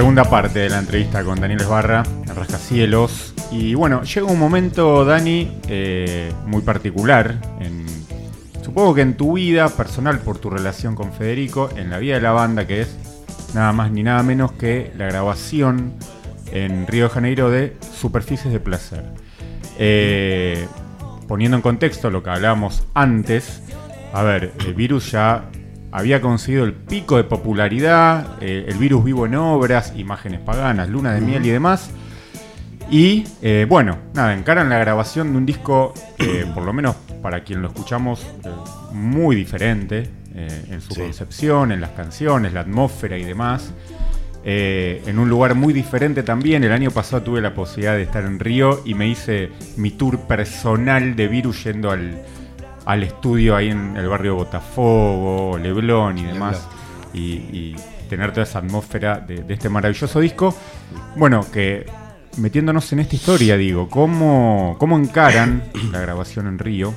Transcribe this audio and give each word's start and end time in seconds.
Segunda 0.00 0.24
parte 0.24 0.60
de 0.60 0.70
la 0.70 0.78
entrevista 0.78 1.22
con 1.22 1.38
Daniel 1.38 1.60
Esbarra, 1.60 2.02
Rascacielos. 2.34 3.34
Y 3.52 3.74
bueno, 3.74 4.02
llega 4.02 4.26
un 4.26 4.38
momento, 4.38 5.04
Dani, 5.04 5.60
eh, 5.68 6.32
muy 6.46 6.62
particular. 6.62 7.38
Supongo 8.62 8.94
que 8.94 9.02
en 9.02 9.18
tu 9.18 9.34
vida 9.34 9.68
personal, 9.68 10.20
por 10.20 10.38
tu 10.38 10.48
relación 10.48 10.94
con 10.94 11.12
Federico, 11.12 11.68
en 11.76 11.90
la 11.90 11.98
vida 11.98 12.14
de 12.14 12.22
la 12.22 12.32
banda, 12.32 12.66
que 12.66 12.80
es 12.80 12.96
nada 13.52 13.72
más 13.74 13.92
ni 13.92 14.02
nada 14.02 14.22
menos 14.22 14.52
que 14.52 14.90
la 14.96 15.04
grabación 15.04 15.92
en 16.50 16.86
Río 16.86 17.04
de 17.04 17.10
Janeiro 17.10 17.50
de 17.50 17.76
Superficies 17.94 18.54
de 18.54 18.58
Placer. 18.58 19.04
Eh, 19.78 20.66
poniendo 21.28 21.58
en 21.58 21.62
contexto 21.62 22.08
lo 22.08 22.22
que 22.22 22.30
hablábamos 22.30 22.84
antes, 22.94 23.62
a 24.14 24.22
ver, 24.22 24.54
el 24.64 24.72
virus 24.72 25.10
ya 25.10 25.44
había 25.92 26.20
conseguido 26.20 26.64
el 26.64 26.72
pico 26.72 27.16
de 27.16 27.24
popularidad, 27.24 28.36
eh, 28.40 28.66
el 28.68 28.76
virus 28.76 29.04
vivo 29.04 29.26
en 29.26 29.34
obras, 29.34 29.92
imágenes 29.96 30.40
paganas, 30.40 30.88
luna 30.88 31.12
de 31.12 31.20
miel 31.20 31.44
y 31.44 31.50
demás. 31.50 31.90
Y 32.90 33.24
eh, 33.42 33.66
bueno, 33.68 33.98
nada, 34.14 34.34
encaran 34.34 34.68
la 34.68 34.78
grabación 34.78 35.32
de 35.32 35.38
un 35.38 35.46
disco, 35.46 35.94
eh, 36.18 36.46
por 36.54 36.64
lo 36.64 36.72
menos 36.72 36.96
para 37.22 37.42
quien 37.42 37.62
lo 37.62 37.68
escuchamos, 37.68 38.26
muy 38.92 39.36
diferente 39.36 40.10
en 40.32 40.80
su 40.80 40.94
concepción, 40.94 41.70
en 41.70 41.80
las 41.80 41.90
canciones, 41.90 42.52
la 42.54 42.60
atmósfera 42.60 43.18
y 43.18 43.24
demás. 43.24 43.74
en 44.42 45.18
un 45.18 45.28
lugar 45.28 45.54
muy 45.54 45.74
diferente 45.74 46.22
también. 46.22 46.64
El 46.64 46.72
año 46.72 46.90
pasado 46.90 47.22
tuve 47.22 47.42
la 47.42 47.52
posibilidad 47.52 47.94
de 47.94 48.04
estar 48.04 48.24
en 48.24 48.38
Río 48.38 48.80
y 48.86 48.94
me 48.94 49.06
hice 49.06 49.50
mi 49.76 49.90
tour 49.90 50.20
personal 50.20 51.14
de 51.14 51.28
virus 51.28 51.64
yendo 51.64 51.90
al, 51.90 52.22
al 52.84 53.02
estudio 53.02 53.56
ahí 53.56 53.68
en 53.68 53.96
el 53.96 54.08
barrio 54.08 54.36
Botafogo, 54.36 55.58
Leblon 55.58 56.18
y 56.18 56.24
demás, 56.24 56.68
Y, 57.12 57.74
tener 58.08 58.32
toda 58.32 58.42
esa 58.42 58.58
atmósfera 58.58 59.20
de, 59.20 59.44
este 59.48 59.68
maravilloso 59.68 60.18
disco. 60.18 60.52
Bueno, 61.14 61.46
que 61.52 61.86
metiéndonos 62.38 62.92
en 62.92 62.98
esta 62.98 63.14
historia, 63.14 63.56
digo, 63.56 63.88
¿cómo, 63.88 64.74
cómo 64.80 64.98
encaran 64.98 65.62
la 65.92 66.00
grabación 66.00 66.48
en 66.48 66.58
Río 66.58 66.92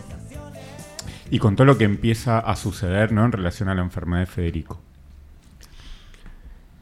y 1.30 1.38
con 1.38 1.55
todo 1.55 1.66
lo 1.66 1.77
que 1.77 1.83
empieza 1.83 2.39
a 2.39 2.55
suceder 2.55 3.11
¿no? 3.11 3.25
en 3.25 3.31
relación 3.31 3.69
a 3.69 3.75
la 3.75 3.83
enfermedad 3.83 4.21
de 4.21 4.25
Federico? 4.25 4.81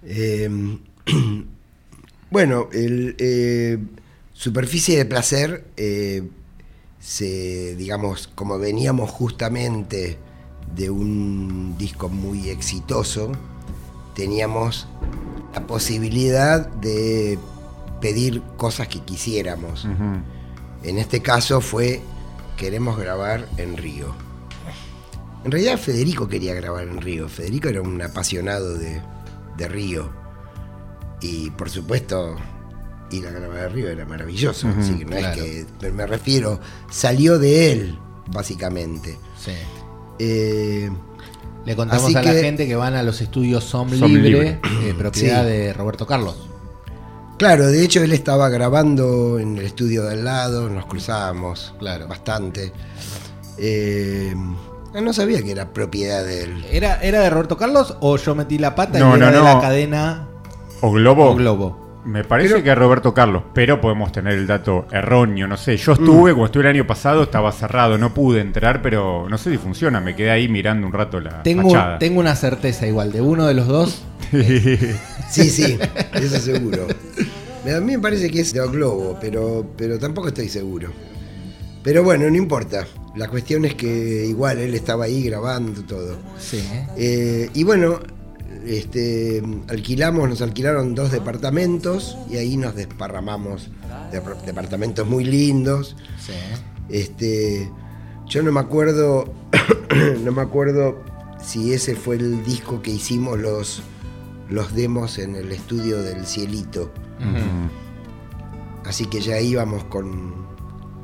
Em, 0.04 0.80
bueno, 2.32 2.70
el, 2.72 3.16
eh, 3.20 3.78
Superficie 4.42 4.98
de 4.98 5.06
Placer 5.06 5.66
eh, 5.78 6.24
se, 7.02 7.76
digamos, 7.76 8.30
como 8.36 8.60
veníamos 8.60 9.10
justamente 9.10 10.18
de 10.76 10.90
un 10.90 11.76
disco 11.78 12.08
muy 12.08 12.50
exitoso, 12.50 13.32
teníamos 14.16 14.88
la 15.54 15.66
posibilidad 15.66 16.68
de 16.68 17.40
pedir 18.00 18.42
cosas 18.56 18.88
que 18.88 19.00
quisiéramos. 19.00 19.88
En 20.84 20.98
este 21.00 21.22
caso 21.22 21.60
fue, 21.60 22.02
queremos 22.56 22.98
grabar 22.98 23.48
en 23.58 23.78
Río. 23.78 24.14
En 25.44 25.52
realidad 25.52 25.80
Federico 25.80 26.28
quería 26.28 26.54
grabar 26.54 26.88
en 26.88 27.02
Río. 27.02 27.28
Federico 27.28 27.68
era 27.68 27.82
un 27.82 28.00
apasionado 28.00 28.78
de, 28.78 29.02
de 29.58 29.68
Río. 29.68 30.12
Y 31.20 31.50
por 31.52 31.70
supuesto 31.70 32.38
y 33.12 33.22
la 33.22 33.32
grabar 33.32 33.58
de 33.58 33.70
Río 33.70 33.90
era 33.90 34.06
maravilloso. 34.06 34.68
así 34.80 35.00
que 35.00 35.06
no 35.06 35.18
es 35.18 35.28
que. 35.80 35.92
me 35.92 36.08
refiero, 36.08 36.60
salió 36.90 37.38
de 37.38 37.72
él, 37.72 37.98
básicamente. 38.28 39.18
Sí. 39.40 39.52
Eh, 40.20 40.90
Le 41.66 41.76
contamos 41.76 42.16
a 42.16 42.24
la 42.24 42.34
gente 42.34 42.68
que 42.68 42.76
van 42.76 42.96
a 42.96 43.04
los 43.04 43.22
estudios 43.22 43.64
Som, 43.64 43.92
Libre, 43.92 44.60
eh, 44.84 44.96
propiedad 44.98 45.44
de 45.44 45.74
Roberto 45.74 46.08
Carlos. 46.08 46.48
Claro, 47.38 47.68
de 47.68 47.84
hecho 47.84 48.04
él 48.04 48.12
estaba 48.12 48.50
grabando 48.50 49.40
en 49.40 49.58
el 49.58 49.66
estudio 49.66 50.04
de 50.04 50.14
al 50.14 50.24
lado, 50.26 50.70
nos 50.70 50.86
cruzábamos 50.86 51.74
claro. 51.80 52.08
bastante. 52.08 52.72
Eh, 53.58 54.36
no 54.94 55.14
sabía 55.14 55.42
que 55.42 55.52
era 55.52 55.74
propiedad 55.74 56.24
de 56.24 56.44
él. 56.44 56.66
¿Era, 56.72 57.02
¿Era 57.02 57.22
de 57.22 57.30
Roberto 57.32 57.58
Carlos 57.58 57.96
o 58.00 58.18
yo 58.18 58.36
metí 58.36 58.60
la 58.60 58.76
pata 58.76 59.00
y 59.00 59.02
era 59.02 59.32
de 59.32 59.42
la 59.42 59.60
cadena? 59.60 60.28
¿O 60.82 60.92
Globo? 60.92 61.32
O 61.32 61.36
Globo. 61.36 61.81
Me 62.04 62.24
parece 62.24 62.64
que 62.64 62.72
es 62.72 62.78
Roberto 62.78 63.14
Carlos, 63.14 63.44
pero 63.54 63.80
podemos 63.80 64.12
tener 64.12 64.34
el 64.34 64.48
dato 64.48 64.88
erróneo, 64.92 65.48
no 65.48 65.58
sé. 65.58 65.78
Yo 65.78 65.94
estuve, 65.94 66.32
mm. 66.32 66.36
cuando 66.36 66.46
estuve 66.46 66.64
el 66.64 66.70
año 66.70 66.88
pasado, 66.88 67.24
estaba 67.24 67.52
cerrado, 67.52 67.98
no 67.98 68.14
pude 68.14 68.42
entrar, 68.42 68.82
pero 68.82 69.28
no 69.30 69.38
sé 69.38 69.52
si 69.52 69.58
funciona. 69.58 70.02
Me 70.02 70.16
quedé 70.16 70.32
ahí 70.32 70.48
mirando 70.48 70.88
un 70.88 70.94
rato 70.94 71.20
la 71.20 71.44
tengo, 71.44 71.72
Tengo 72.00 72.20
una 72.20 72.36
certeza 72.36 72.88
igual, 72.88 73.12
de 73.12 73.22
uno 73.22 73.46
de 73.46 73.54
los 73.54 73.68
dos. 73.68 74.04
sí, 74.32 75.50
sí, 75.50 75.78
eso 76.14 76.40
seguro. 76.40 76.88
A 77.64 77.80
mí 77.80 77.92
me 77.94 78.00
parece 78.00 78.32
que 78.32 78.42
es 78.42 78.54
de 78.54 78.68
Globo, 78.68 79.18
pero, 79.22 79.66
pero 79.78 80.00
tampoco 80.00 80.30
estoy 80.30 80.50
seguro. 80.50 80.90
Pero 81.84 82.04
bueno, 82.04 82.30
no 82.30 82.36
importa. 82.36 82.88
La 83.16 83.28
cuestión 83.28 83.66
es 83.66 83.76
que 83.76 84.26
igual 84.26 84.58
él 84.60 84.74
estaba 84.74 85.06
ahí 85.06 85.24
grabando 85.24 85.84
todo. 85.84 86.18
Sí. 86.40 86.64
Eh, 86.98 87.50
y 87.54 87.64
bueno, 87.64 88.00
este, 88.66 89.42
alquilamos, 89.68 90.30
nos 90.30 90.42
alquilaron 90.42 90.96
dos 90.96 91.12
departamentos 91.12 92.18
y 92.30 92.38
ahí 92.38 92.58
nos 92.58 92.76
desparramamos. 92.76 93.70
departamentos 94.46 95.08
muy 95.08 95.24
lindos. 95.24 95.96
Este, 96.90 97.72
yo 98.28 98.44
no 98.44 98.52
me 98.52 98.60
acuerdo, 98.60 99.34
no 100.24 100.32
me 100.32 100.42
acuerdo 100.42 101.04
si 101.42 101.74
ese 101.74 101.96
fue 101.96 102.16
el 102.16 102.44
disco 102.44 102.82
que 102.82 102.92
hicimos 102.92 103.40
los, 103.40 103.82
los 104.50 104.74
demos 104.76 105.18
en 105.18 105.36
el 105.36 105.52
estudio 105.52 106.02
del 106.02 106.26
Cielito. 106.26 106.92
Así 108.86 109.06
que 109.06 109.22
ya 109.22 109.40
íbamos 109.40 109.84
con, 109.86 110.34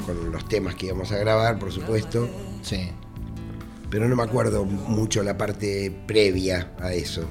con 0.06 0.32
los 0.32 0.48
temas 0.48 0.76
que 0.76 0.88
íbamos 0.88 1.12
a 1.12 1.18
grabar, 1.18 1.60
por 1.60 1.72
supuesto. 1.72 2.28
Sí. 2.62 2.92
Pero 3.90 4.08
no 4.10 4.16
me 4.16 4.24
acuerdo 4.24 4.66
mucho 4.66 5.24
la 5.24 5.38
parte 5.38 5.96
previa 6.06 6.74
a 6.80 6.94
eso. 6.94 7.24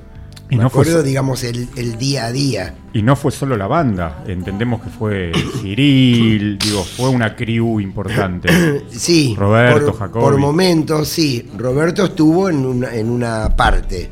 Y 0.49 0.57
no 0.57 0.71
fue, 0.71 1.03
digamos, 1.03 1.43
el, 1.43 1.99
día 1.99 2.27
a 2.27 2.33
día. 2.33 2.75
Y 2.93 3.03
no 3.03 3.17
fue 3.17 3.33
solo 3.33 3.57
la 3.57 3.67
banda, 3.67 4.23
entendemos 4.27 4.81
que 4.83 4.91
fue 4.91 5.33
Cyril, 5.61 6.59
digo, 6.63 6.85
fue 6.85 7.09
una 7.09 7.35
crew 7.35 7.81
importante. 7.81 8.85
sí, 8.91 9.35
Roberto, 9.37 9.93
Jacob. 9.93 10.23
Por 10.23 10.39
momentos, 10.39 11.09
sí. 11.09 11.49
Roberto 11.57 12.05
estuvo 12.05 12.49
en 12.49 12.65
una, 12.65 12.95
en 12.95 13.11
una 13.11 13.57
parte, 13.57 14.09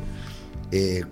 eh, 0.71 1.05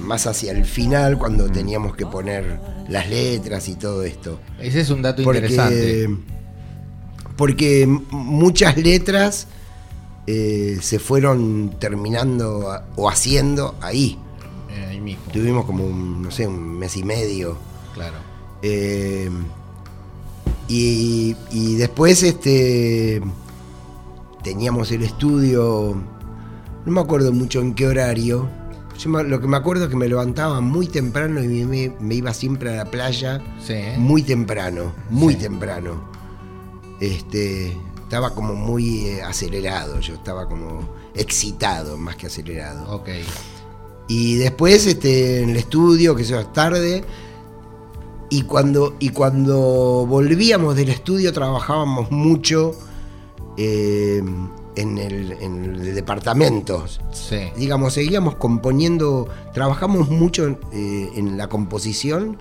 más 0.00 0.26
hacia 0.26 0.52
el 0.52 0.64
final, 0.64 1.16
cuando 1.16 1.46
mm. 1.46 1.52
teníamos 1.52 1.94
que 1.94 2.06
poner 2.06 2.60
las 2.88 3.08
letras 3.08 3.68
y 3.68 3.76
todo 3.76 4.02
esto. 4.02 4.40
Ese 4.58 4.80
es 4.80 4.90
un 4.90 5.02
dato 5.02 5.22
interesante. 5.22 6.08
Porque 7.36 7.86
muchas 8.10 8.76
letras 8.76 9.46
eh, 10.30 10.80
se 10.82 10.98
fueron 10.98 11.76
terminando 11.78 12.68
o 12.96 13.08
haciendo 13.08 13.76
ahí. 13.80 14.18
Eh, 14.70 14.86
ahí 14.90 15.00
mismo. 15.00 15.24
Tuvimos 15.32 15.64
como 15.64 15.86
un, 15.86 16.20
no 16.20 16.30
sé, 16.30 16.46
un 16.46 16.78
mes 16.78 16.98
y 16.98 17.02
medio. 17.02 17.56
Claro. 17.94 18.16
Eh, 18.60 19.30
y, 20.68 21.34
después 21.76 22.22
este 22.22 23.22
teníamos 24.44 24.92
el 24.92 25.02
estudio, 25.02 25.96
no 26.84 26.92
me 26.92 27.00
acuerdo 27.00 27.32
mucho 27.32 27.62
en 27.62 27.72
qué 27.72 27.86
horario. 27.86 28.50
lo 29.06 29.40
que 29.40 29.46
me 29.46 29.56
acuerdo 29.56 29.84
es 29.84 29.90
que 29.90 29.96
me 29.96 30.08
levantaba 30.08 30.60
muy 30.60 30.88
temprano 30.88 31.42
y 31.42 31.64
me, 31.64 32.14
iba 32.14 32.34
siempre 32.34 32.74
a 32.74 32.84
la 32.84 32.90
playa 32.90 33.40
muy 33.96 34.22
temprano, 34.22 34.92
muy 35.08 35.36
temprano. 35.36 36.06
Este, 37.00 37.74
estaba 38.08 38.34
como 38.34 38.54
muy 38.54 39.04
eh, 39.04 39.22
acelerado, 39.22 40.00
yo 40.00 40.14
estaba 40.14 40.48
como 40.48 40.80
excitado 41.14 41.98
más 41.98 42.16
que 42.16 42.26
acelerado. 42.26 42.90
Ok. 42.90 43.10
Y 44.08 44.36
después 44.36 44.86
este, 44.86 45.42
en 45.42 45.50
el 45.50 45.58
estudio, 45.58 46.16
que 46.16 46.24
sea 46.24 46.50
tarde, 46.50 47.04
y 48.30 48.42
cuando, 48.42 48.96
y 48.98 49.10
cuando 49.10 50.06
volvíamos 50.08 50.74
del 50.74 50.88
estudio 50.88 51.34
trabajábamos 51.34 52.10
mucho 52.10 52.74
eh, 53.58 54.22
en, 54.74 54.96
el, 54.96 55.94
departamento. 55.94 56.86
Sí. 57.12 57.50
Digamos, 57.58 57.92
seguíamos 57.92 58.36
componiendo, 58.36 59.28
trabajamos 59.52 60.08
mucho 60.08 60.58
eh, 60.72 61.10
en 61.14 61.36
la 61.36 61.48
composición, 61.50 62.38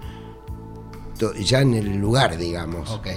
ya 1.43 1.59
en 1.59 1.73
el 1.73 1.97
lugar, 1.97 2.37
digamos. 2.37 2.89
Ok. 2.89 3.07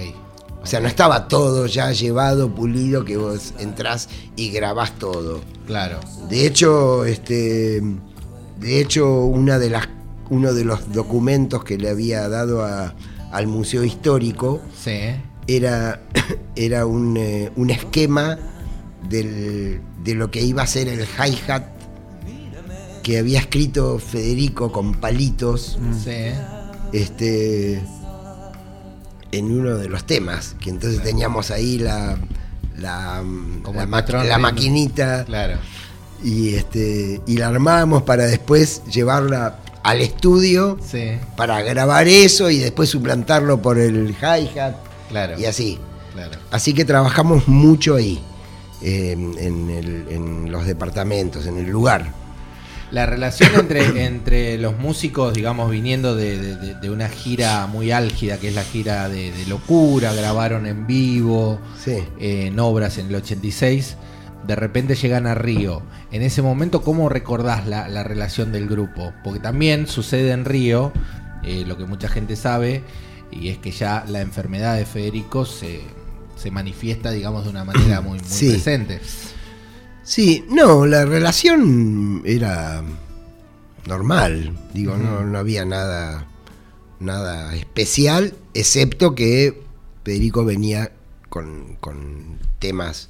O 0.61 0.65
sea, 0.65 0.79
no 0.79 0.87
estaba 0.87 1.27
todo 1.27 1.65
ya 1.65 1.91
llevado, 1.91 2.53
pulido, 2.53 3.03
que 3.03 3.17
vos 3.17 3.53
entrás 3.59 4.09
y 4.35 4.51
grabás 4.51 4.97
todo. 4.99 5.41
Claro. 5.65 5.99
De 6.29 6.45
hecho, 6.45 7.05
este. 7.05 7.81
De 8.59 8.79
hecho, 8.79 9.25
una 9.25 9.57
de 9.57 9.71
las, 9.71 9.89
uno 10.29 10.53
de 10.53 10.63
los 10.63 10.93
documentos 10.93 11.63
que 11.63 11.77
le 11.77 11.89
había 11.89 12.29
dado 12.29 12.63
al 12.63 13.47
Museo 13.47 13.83
Histórico 13.83 14.61
era, 15.47 16.01
era 16.55 16.85
un, 16.85 17.17
eh, 17.17 17.51
un 17.55 17.71
esquema 17.71 18.37
de 19.09 19.81
lo 20.05 20.29
que 20.29 20.41
iba 20.41 20.61
a 20.61 20.67
ser 20.67 20.87
el 20.87 21.01
hi-hat 21.01 21.81
que 23.01 23.17
había 23.17 23.39
escrito 23.39 23.99
Federico 23.99 24.71
con 24.71 24.93
palitos. 24.93 25.79
Este. 26.93 27.81
En 29.31 29.51
uno 29.51 29.77
de 29.77 29.89
los 29.89 30.05
temas. 30.05 30.55
Que 30.59 30.69
entonces 30.69 31.01
teníamos 31.03 31.51
ahí 31.51 31.77
la. 31.77 32.17
La, 32.77 33.23
la, 33.73 34.37
maquinita. 34.39 35.25
Claro. 35.25 35.57
Y 36.23 36.55
este. 36.55 37.21
Y 37.27 37.37
la 37.37 37.47
armábamos 37.47 38.03
para 38.03 38.25
después 38.25 38.83
llevarla 38.85 39.59
al 39.83 40.01
estudio. 40.01 40.79
Para 41.35 41.61
grabar 41.61 42.07
eso 42.07 42.49
y 42.49 42.57
después 42.59 42.89
suplantarlo 42.89 43.61
por 43.61 43.77
el 43.77 44.15
hi-hat. 44.19 44.75
Claro. 45.09 45.39
Y 45.39 45.45
así. 45.45 45.79
Así 46.51 46.73
que 46.73 46.85
trabajamos 46.85 47.47
mucho 47.47 47.95
ahí. 47.95 48.21
en, 48.81 49.37
en 49.39 50.51
los 50.51 50.65
departamentos, 50.65 51.45
en 51.45 51.57
el 51.57 51.69
lugar. 51.69 52.20
La 52.91 53.05
relación 53.05 53.51
entre, 53.55 54.05
entre 54.05 54.57
los 54.57 54.77
músicos, 54.77 55.33
digamos, 55.33 55.71
viniendo 55.71 56.15
de, 56.15 56.77
una 56.89 57.07
gira 57.07 57.65
muy 57.67 57.91
álgida, 57.91 58.37
que 58.37 58.49
es 58.49 58.55
la 58.55 58.63
gira 58.63 59.07
de, 59.07 59.33
Locura, 59.47 60.13
grabaron 60.13 60.65
en 60.65 60.85
vivo, 60.87 61.59
en 62.19 62.59
obras 62.59 62.97
en 62.97 63.07
el 63.07 63.15
86, 63.15 63.95
de 64.45 64.55
repente 64.55 64.95
llegan 64.95 65.25
a 65.25 65.35
Río. 65.35 65.81
En 66.11 66.21
ese 66.21 66.41
momento, 66.41 66.81
¿cómo 66.81 67.07
recordás 67.07 67.65
la, 67.65 68.03
relación 68.03 68.51
del 68.51 68.67
grupo? 68.67 69.13
Porque 69.23 69.39
también 69.39 69.87
sucede 69.87 70.31
en 70.31 70.43
Río, 70.43 70.91
eh, 71.43 71.63
lo 71.65 71.77
que 71.77 71.85
mucha 71.85 72.09
gente 72.09 72.35
sabe, 72.35 72.83
y 73.31 73.49
es 73.49 73.57
que 73.57 73.71
ya 73.71 74.03
la 74.07 74.19
enfermedad 74.19 74.75
de 74.75 74.85
Federico 74.85 75.45
se, 75.45 75.81
se 76.35 76.51
manifiesta, 76.51 77.11
digamos, 77.11 77.45
de 77.45 77.51
una 77.51 77.63
manera 77.63 78.01
muy, 78.01 78.19
muy 78.19 78.49
presente. 78.49 78.99
Sí, 80.03 80.45
no, 80.49 80.85
la 80.85 81.05
relación 81.05 82.23
era 82.25 82.83
normal. 83.85 84.57
Digo, 84.73 84.97
no, 84.97 85.23
no 85.23 85.37
había 85.37 85.65
nada, 85.65 86.27
nada 86.99 87.55
especial, 87.55 88.35
excepto 88.53 89.15
que 89.15 89.61
Federico 90.03 90.43
venía 90.45 90.91
con, 91.29 91.75
con 91.79 92.39
temas 92.59 93.09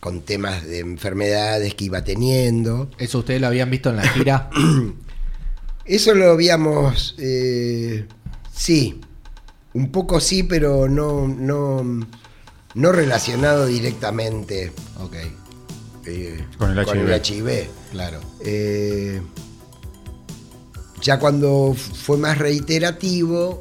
con 0.00 0.20
temas 0.20 0.64
de 0.64 0.78
enfermedades 0.78 1.74
que 1.74 1.86
iba 1.86 2.04
teniendo. 2.04 2.88
¿Eso 2.96 3.18
ustedes 3.18 3.40
lo 3.40 3.48
habían 3.48 3.70
visto 3.70 3.90
en 3.90 3.96
la 3.96 4.06
gira? 4.08 4.50
Eso 5.84 6.14
lo 6.14 6.30
habíamos, 6.30 7.16
eh, 7.18 8.06
sí, 8.54 9.00
un 9.74 9.90
poco 9.90 10.20
sí, 10.20 10.44
pero 10.44 10.88
no, 10.88 11.26
no, 11.26 12.06
no 12.74 12.92
relacionado 12.92 13.66
directamente. 13.66 14.70
Okay. 15.00 15.32
Eh, 16.06 16.44
con, 16.56 16.78
el, 16.78 16.86
HIV. 16.86 17.68
Claro. 17.90 18.20
Eh, 18.40 19.20
ya 21.02 21.18
cuando 21.18 21.74
fue 21.74 22.16
más 22.16 22.38
reiterativo, 22.38 23.60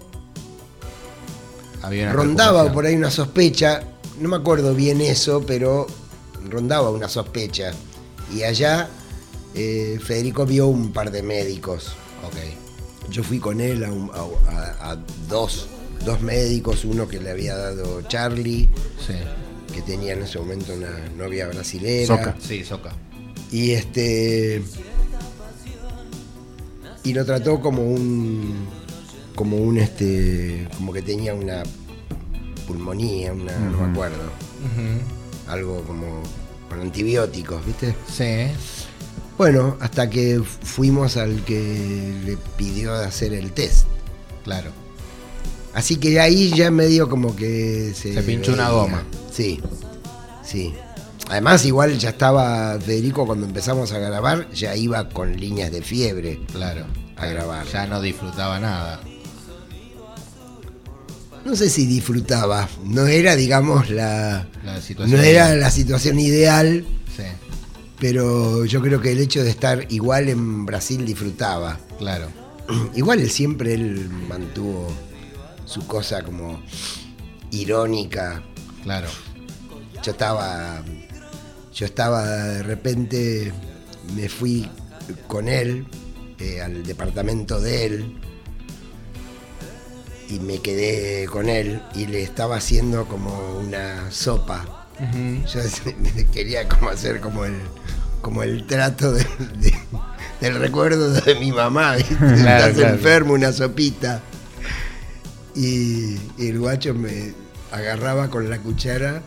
rondaba 2.11 2.71
por 2.71 2.85
ahí 2.85 2.95
una 2.95 3.11
sospecha, 3.11 3.83
no 4.19 4.29
me 4.29 4.37
acuerdo 4.37 4.73
bien 4.73 5.01
eso, 5.01 5.43
pero 5.45 5.87
rondaba 6.49 6.91
una 6.91 7.09
sospecha. 7.09 7.73
Y 8.33 8.43
allá 8.43 8.89
eh, 9.55 9.99
Federico 10.03 10.45
vio 10.45 10.67
un 10.67 10.91
par 10.91 11.11
de 11.11 11.23
médicos. 11.23 11.93
Okay. 12.27 12.55
Yo 13.09 13.23
fui 13.23 13.39
con 13.39 13.59
él 13.59 13.83
a, 13.83 14.97
dos, 15.27 15.67
dos 16.03 16.21
médicos, 16.21 16.85
uno 16.85 17.07
que 17.07 17.19
le 17.19 17.31
había 17.31 17.55
dado 17.55 18.01
Charlie. 18.03 18.69
Sí 19.05 19.15
que 19.75 19.81
tenía 19.81 20.13
en 20.13 20.21
ese 20.21 20.39
momento 20.39 20.73
una 20.73 20.89
novia 21.17 21.47
brasilera. 21.47 22.07
Soca. 22.07 22.35
Sí, 22.39 22.63
Soca. 22.63 22.93
Y 23.51 23.71
este. 23.71 24.63
Y 27.03 27.13
lo 27.13 27.25
trató 27.25 27.59
como 27.59 27.83
un. 27.83 28.67
como 29.35 29.57
un 29.57 29.77
este. 29.77 30.69
como 30.77 30.93
que 30.93 31.01
tenía 31.01 31.33
una 31.33 31.63
pulmonía, 32.65 33.33
una, 33.33 33.53
no 33.59 33.81
me 33.81 33.91
acuerdo. 33.91 34.31
Algo 35.47 35.83
como 35.83 36.23
con 36.69 36.79
antibióticos, 36.79 37.65
¿viste? 37.65 37.95
Sí. 38.11 38.47
Bueno, 39.37 39.75
hasta 39.81 40.09
que 40.09 40.41
fuimos 40.41 41.17
al 41.17 41.43
que 41.43 42.13
le 42.25 42.37
pidió 42.57 42.93
hacer 42.93 43.33
el 43.33 43.51
test. 43.51 43.87
Claro. 44.45 44.71
Así 45.73 45.97
que 45.97 46.21
ahí 46.21 46.53
ya 46.55 46.71
medio 46.71 47.09
como 47.09 47.35
que 47.35 47.91
se. 47.93 48.13
Se 48.13 48.23
pinchó 48.23 48.53
una 48.53 48.69
goma. 48.69 49.03
Sí, 49.35 49.59
sí. 50.43 50.73
Además, 51.29 51.65
igual 51.65 51.97
ya 51.97 52.09
estaba 52.09 52.79
Federico 52.79 53.25
cuando 53.25 53.45
empezamos 53.45 53.91
a 53.91 53.99
grabar, 53.99 54.49
ya 54.51 54.75
iba 54.75 55.09
con 55.09 55.35
líneas 55.35 55.71
de 55.71 55.81
fiebre. 55.81 56.39
Claro. 56.53 56.85
A 57.17 57.25
grabar. 57.25 57.65
Ya 57.67 57.85
no 57.85 57.99
disfrutaba 58.01 58.59
nada. 58.59 59.01
No 61.43 61.55
sé 61.55 61.69
si 61.69 61.85
disfrutaba. 61.85 62.69
No 62.83 63.07
era, 63.07 63.35
digamos, 63.35 63.89
la. 63.89 64.47
no 65.05 65.17
era 65.17 65.53
la 65.55 65.69
situación 65.69 66.19
ideal. 66.19 66.85
Sí. 67.15 67.23
Pero 67.99 68.65
yo 68.65 68.81
creo 68.81 69.01
que 69.01 69.11
el 69.11 69.19
hecho 69.19 69.43
de 69.43 69.49
estar 69.49 69.85
igual 69.91 70.29
en 70.29 70.65
Brasil 70.65 71.05
disfrutaba. 71.05 71.77
Claro. 71.97 72.27
Igual 72.95 73.19
él 73.19 73.29
siempre 73.29 73.75
él 73.75 74.09
mantuvo 74.27 74.91
su 75.65 75.85
cosa 75.85 76.23
como 76.23 76.61
irónica. 77.51 78.41
Claro. 78.83 79.07
Yo 80.05 80.11
estaba. 80.11 80.83
Yo 81.73 81.85
estaba 81.87 82.23
de 82.27 82.61
repente. 82.61 83.51
Me 84.15 84.29
fui 84.29 84.69
con 85.27 85.47
él 85.47 85.87
eh, 86.37 86.61
al 86.61 86.85
departamento 86.85 87.59
de 87.59 87.85
él. 87.87 88.21
Y 90.29 90.39
me 90.41 90.59
quedé 90.59 91.25
con 91.25 91.49
él 91.49 91.81
y 91.95 92.05
le 92.05 92.21
estaba 92.21 92.57
haciendo 92.57 93.07
como 93.07 93.57
una 93.57 94.11
sopa. 94.11 94.85
Yo 95.51 95.61
quería 96.31 96.69
como 96.69 96.89
hacer 96.89 97.19
como 97.19 97.45
el, 97.45 97.59
como 98.21 98.43
el 98.43 98.67
trato 98.67 99.11
del 99.11 100.55
recuerdo 100.59 101.13
de 101.13 101.33
mi 101.33 101.51
mamá. 101.51 101.97
Estás 101.97 102.77
enfermo, 102.77 103.33
una 103.33 103.51
sopita. 103.51 104.21
Y, 105.55 106.15
el 106.37 106.59
guacho 106.59 106.93
me 106.93 107.33
agarraba 107.71 108.29
con 108.29 108.51
la 108.51 108.59
cuchara, 108.59 109.23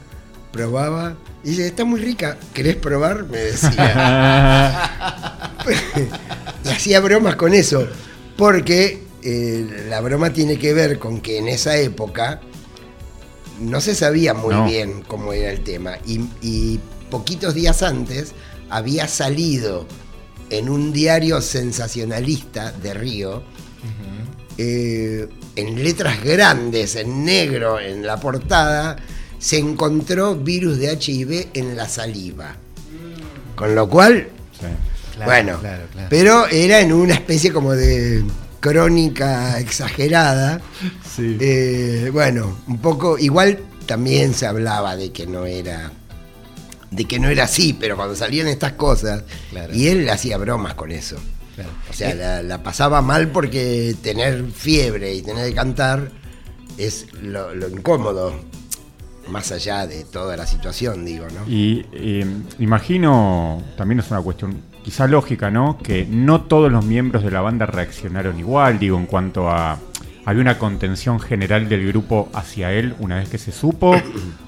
probaba 0.53 1.17
y 1.45 1.51
dice, 1.51 1.67
está 1.67 1.85
muy 1.85 2.01
rica, 2.01 2.37
¿querés 2.53 2.77
probar? 2.77 3.25
Me 3.27 3.39
decía. 3.39 4.83
y 6.65 6.69
hacía 6.69 7.01
bromas 7.01 7.37
con 7.37 7.55
eso, 7.55 7.87
porque 8.37 9.03
eh, 9.23 9.87
la 9.89 10.01
broma 10.01 10.33
tiene 10.33 10.59
que 10.59 10.73
ver 10.73 10.99
con 10.99 11.21
que 11.21 11.39
en 11.39 11.49
esa 11.49 11.77
época 11.77 12.41
no 13.61 13.81
se 13.81 13.95
sabía 13.95 14.35
muy 14.35 14.55
bien 14.71 15.03
cómo 15.07 15.33
era 15.33 15.51
el 15.51 15.63
tema. 15.63 15.99
Y, 16.07 16.81
poquitos 17.11 17.55
días 17.55 17.83
antes 17.83 18.33
había 18.69 19.09
salido 19.09 19.87
en 20.51 20.69
un 20.69 20.93
diario 20.93 21.41
sensacionalista 21.41 22.71
de 22.71 22.93
Río 22.93 23.43
en 24.59 25.83
letras 25.83 26.23
grandes, 26.23 26.97
en 26.97 27.25
negro, 27.25 27.81
en 27.81 28.07
la 28.07 28.19
portada, 28.19 28.97
se 29.39 29.59
encontró 29.59 30.35
virus 30.37 30.79
de 30.79 30.93
HIV 30.93 31.49
en 31.55 31.77
la 31.77 31.89
saliva. 31.89 32.57
Con 33.55 33.75
lo 33.75 33.89
cual, 33.89 34.29
bueno, 35.25 35.59
pero 36.09 36.47
era 36.49 36.81
en 36.81 36.93
una 36.93 37.15
especie 37.15 37.53
como 37.53 37.73
de 37.73 38.25
crónica 38.61 39.59
exagerada. 39.59 40.61
Eh, 41.19 42.11
bueno, 42.13 42.59
un 42.67 42.79
poco, 42.79 43.19
igual 43.19 43.59
también 43.87 44.35
se 44.35 44.47
hablaba 44.47 44.97
de 44.97 45.11
que 45.11 45.27
no 45.27 45.47
era 45.47 45.91
de 46.91 47.05
que 47.05 47.19
no 47.19 47.29
era 47.29 47.45
así, 47.45 47.75
pero 47.79 47.97
cuando 47.97 48.17
salían 48.17 48.49
estas 48.49 48.73
cosas, 48.73 49.25
y 49.73 49.89
él 49.89 50.09
hacía 50.09 50.39
bromas 50.39 50.75
con 50.75 50.91
eso. 50.91 51.17
O 51.91 51.93
sea, 51.93 52.43
la, 52.43 52.63
pasaba 52.63 53.03
mal 53.03 53.29
porque 53.31 53.97
tener 54.01 54.45
fiebre 54.53 55.15
y 55.15 55.23
tener 55.23 55.49
que 55.49 55.55
cantar 55.55 56.11
es 56.77 57.07
lo, 57.21 57.53
incómodo, 57.69 58.41
más 59.31 59.53
allá 59.53 59.87
de 59.87 60.05
toda 60.05 60.37
la 60.37 60.47
situación, 60.47 61.05
digo, 61.05 61.27
¿no? 61.27 61.51
Y 61.51 61.85
imagino, 62.59 63.63
también 63.77 64.01
es 64.01 64.11
una 64.11 64.21
cuestión 64.21 64.63
quizá 64.83 65.07
lógica, 65.07 65.51
¿no? 65.51 65.79
Que 65.79 66.07
no 66.09 66.43
todos 66.43 66.73
los 66.73 66.85
miembros 66.85 67.23
de 67.23 67.31
la 67.31 67.41
banda 67.41 67.67
reaccionaron 67.67 68.39
igual, 68.39 68.79
digo, 68.79 68.99
en 68.99 69.07
cuanto 69.07 69.49
a... 69.49 69.79
¿Había 70.25 70.43
una 70.43 70.59
contención 70.59 71.21
general 71.21 71.69
del 71.71 71.87
grupo 71.87 72.29
hacia 72.35 72.73
él 72.73 72.95
una 72.99 73.17
vez 73.17 73.31
que 73.31 73.39
se 73.39 73.51
supo? 73.51 73.95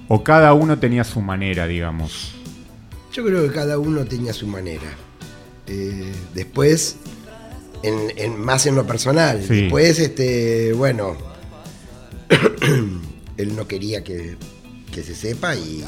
¿O 0.08 0.22
cada 0.22 0.52
uno 0.52 0.78
tenía 0.78 1.04
su 1.04 1.22
manera, 1.22 1.66
digamos? 1.66 2.34
Yo 3.12 3.24
creo 3.24 3.42
que 3.42 3.54
cada 3.54 3.78
uno 3.78 4.04
tenía 4.04 4.34
su 4.34 4.46
manera. 4.46 4.90
Eh, 5.66 6.12
después, 6.34 6.96
en, 7.82 8.38
más 8.38 8.66
en 8.66 8.74
lo 8.74 8.86
personal. 8.86 9.46
Después, 9.46 9.98
este, 9.98 10.72
bueno, 10.74 11.16
él 13.36 13.56
no 13.56 13.66
quería 13.66 14.04
que, 14.04 14.36
se 15.02 15.14
sepa 15.14 15.54
y 15.56 15.84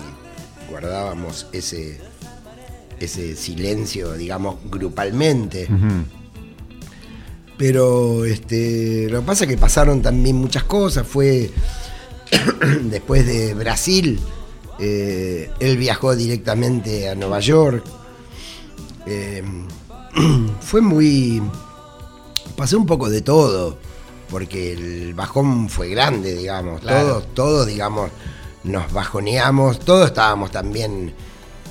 guardábamos 0.70 1.46
ese, 1.52 1.98
ese 2.98 3.36
silencio, 3.36 4.14
digamos, 4.14 4.56
grupalmente. 4.70 5.68
Pero 7.58 8.24
este, 8.24 9.08
lo 9.10 9.20
que 9.20 9.26
pasa 9.26 9.44
es 9.44 9.50
que 9.50 9.58
pasaron 9.58 10.02
también 10.02 10.36
muchas 10.36 10.64
cosas. 10.64 11.06
Fue 11.06 11.50
después 12.82 13.26
de 13.26 13.54
Brasil, 13.54 14.18
eh, 14.78 15.50
él 15.60 15.76
viajó 15.76 16.16
directamente 16.16 17.08
a 17.08 17.14
Nueva 17.14 17.40
York. 17.40 17.84
Eh, 19.06 19.42
fue 20.60 20.80
muy. 20.80 21.42
Pasé 22.56 22.76
un 22.76 22.86
poco 22.86 23.08
de 23.08 23.22
todo, 23.22 23.78
porque 24.30 24.72
el 24.72 25.14
bajón 25.14 25.68
fue 25.68 25.88
grande, 25.88 26.34
digamos. 26.34 26.80
Todos, 26.80 27.34
todos, 27.34 27.66
digamos, 27.66 28.10
nos 28.64 28.92
bajoneamos, 28.92 29.80
todos 29.80 30.06
estábamos 30.06 30.50
también 30.50 31.12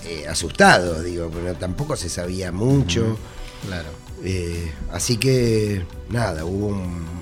eh, 0.05 0.25
asustados, 0.27 1.03
digo, 1.03 1.29
pero 1.33 1.55
tampoco 1.55 1.95
se 1.95 2.10
sabía 2.10 2.51
mucho. 2.51 3.17
Claro. 3.65 3.89
Eh, 4.24 4.71
así 4.91 5.17
que, 5.17 5.86
nada, 6.10 6.45
hubo 6.45 6.67
un, 6.67 7.21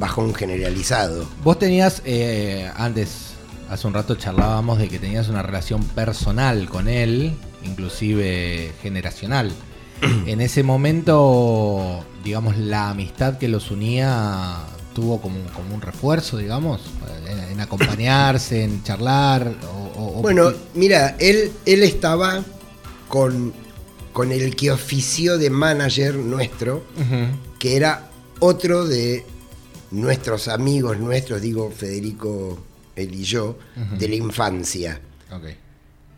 bajón 0.00 0.34
generalizado. 0.34 1.26
Vos 1.42 1.58
tenías, 1.58 2.02
eh, 2.04 2.70
antes, 2.76 3.34
hace 3.70 3.86
un 3.86 3.94
rato 3.94 4.16
charlábamos 4.16 4.78
de 4.78 4.88
que 4.88 4.98
tenías 4.98 5.28
una 5.28 5.42
relación 5.42 5.82
personal 5.82 6.68
con 6.68 6.88
él, 6.88 7.34
inclusive 7.64 8.72
generacional. 8.82 9.50
en 10.26 10.40
ese 10.40 10.62
momento, 10.62 12.04
digamos, 12.22 12.58
la 12.58 12.90
amistad 12.90 13.38
que 13.38 13.48
los 13.48 13.70
unía 13.70 14.58
tuvo 14.98 15.20
como, 15.20 15.38
como 15.54 15.76
un 15.76 15.80
refuerzo, 15.80 16.38
digamos, 16.38 16.80
en, 17.52 17.60
acompañarse, 17.60 18.64
en 18.64 18.82
charlar. 18.82 19.54
bueno, 20.20 20.52
mira, 20.74 21.14
él, 21.20 21.52
él 21.66 21.84
estaba 21.84 22.42
con, 23.08 23.52
con 24.12 24.32
el 24.32 24.56
que 24.56 24.72
ofició 24.72 25.38
de 25.38 25.50
manager 25.50 26.16
nuestro, 26.16 26.82
que 27.60 27.76
era 27.76 28.10
otro 28.40 28.88
de 28.88 29.24
nuestros 29.92 30.48
amigos 30.48 30.98
nuestros, 30.98 31.40
digo 31.42 31.70
Federico, 31.70 32.58
él 32.96 33.14
y 33.14 33.22
yo, 33.22 33.56
de 33.96 34.08
la 34.08 34.16
infancia. 34.16 35.00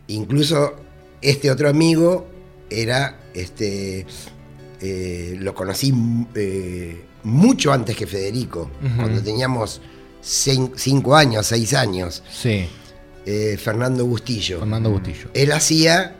Incluso 0.07 0.73
este 1.21 1.51
otro 1.51 1.69
amigo 1.69 2.25
era, 2.67 3.19
este, 3.35 4.07
eh, 4.81 5.35
lo 5.37 5.53
conocí 5.53 5.93
eh, 6.33 7.10
mucho 7.23 7.71
antes 7.71 7.95
que 7.95 8.07
Federico, 8.07 8.69
cuando 8.97 9.21
teníamos 9.21 9.81
cinco 10.21 11.15
años, 11.15 11.45
seis 11.47 11.73
años. 11.73 12.23
Sí. 12.31 12.67
Eh, 13.25 13.57
Fernando 13.57 14.05
Bustillo. 14.05 14.59
Fernando 14.59 14.89
Bustillo. 14.89 15.29
Él 15.33 15.51
hacía 15.51 16.15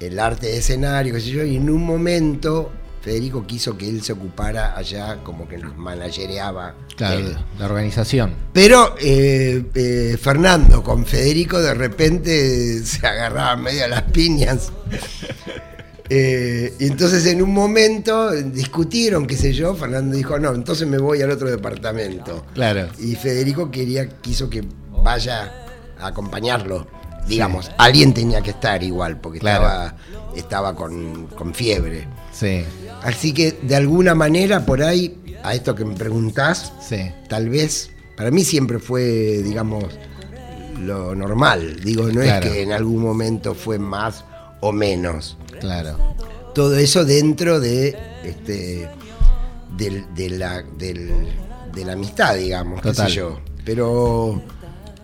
el 0.00 0.18
arte 0.18 0.46
de 0.48 0.58
escenario, 0.58 1.14
qué 1.14 1.20
sé 1.20 1.30
yo, 1.30 1.44
y 1.44 1.56
en 1.56 1.70
un 1.70 1.82
momento 1.84 2.70
Federico 3.00 3.46
quiso 3.46 3.78
que 3.78 3.88
él 3.88 4.02
se 4.02 4.12
ocupara 4.12 4.76
allá, 4.76 5.18
como 5.22 5.48
que 5.48 5.58
nos 5.58 5.76
managereaba. 5.76 6.74
Claro, 6.96 7.38
la 7.58 7.66
organización. 7.66 8.34
Pero 8.52 8.96
eh, 9.00 10.18
Fernando 10.20 10.82
con 10.82 11.06
Federico 11.06 11.60
de 11.60 11.74
repente 11.74 12.84
se 12.84 13.06
agarraban 13.06 13.62
medio 13.62 13.84
a 13.84 13.88
las 13.88 14.02
piñas. 14.02 14.72
Eh, 16.08 16.74
y 16.78 16.86
entonces 16.86 17.26
en 17.26 17.42
un 17.42 17.52
momento 17.52 18.30
discutieron, 18.30 19.26
qué 19.26 19.36
sé 19.36 19.52
yo, 19.52 19.74
Fernando 19.74 20.16
dijo, 20.16 20.38
no, 20.38 20.54
entonces 20.54 20.86
me 20.86 20.98
voy 20.98 21.22
al 21.22 21.30
otro 21.30 21.50
departamento. 21.50 22.44
Claro. 22.54 22.88
Y 22.98 23.14
Federico 23.16 23.70
quería, 23.70 24.08
quiso 24.08 24.48
que 24.48 24.64
vaya 25.02 25.52
a 25.98 26.08
acompañarlo. 26.08 26.86
Digamos, 27.26 27.72
alguien 27.76 28.14
tenía 28.14 28.40
que 28.40 28.50
estar 28.50 28.82
igual, 28.84 29.20
porque 29.20 29.38
estaba, 29.38 29.96
estaba 30.36 30.76
con, 30.76 31.28
fiebre. 31.54 32.06
Sí. 32.32 32.64
Así 33.02 33.32
que 33.32 33.58
de 33.62 33.74
alguna 33.74 34.14
manera 34.14 34.64
por 34.64 34.82
ahí, 34.82 35.36
a 35.42 35.54
esto 35.54 35.74
que 35.74 35.84
me 35.84 35.96
preguntás, 35.96 36.72
tal 37.28 37.48
vez, 37.48 37.90
para 38.16 38.30
mí 38.30 38.44
siempre 38.44 38.78
fue, 38.78 39.42
digamos, 39.42 39.84
lo 40.80 41.16
normal. 41.16 41.80
Digo, 41.82 42.08
no 42.12 42.22
es 42.22 42.40
que 42.40 42.62
en 42.62 42.70
algún 42.70 43.02
momento 43.02 43.56
fue 43.56 43.78
más 43.78 44.24
o 44.60 44.72
menos. 44.72 45.36
Claro. 45.60 45.96
Todo 46.54 46.76
eso 46.76 47.04
dentro 47.04 47.60
de 47.60 47.96
este 48.24 48.88
de, 49.76 50.30
la, 50.30 50.62
de 50.62 51.84
la 51.84 51.92
amistad, 51.92 52.36
digamos, 52.36 52.80
qué 52.80 52.94
sé 52.94 53.08
yo. 53.10 53.40
Pero 53.64 54.42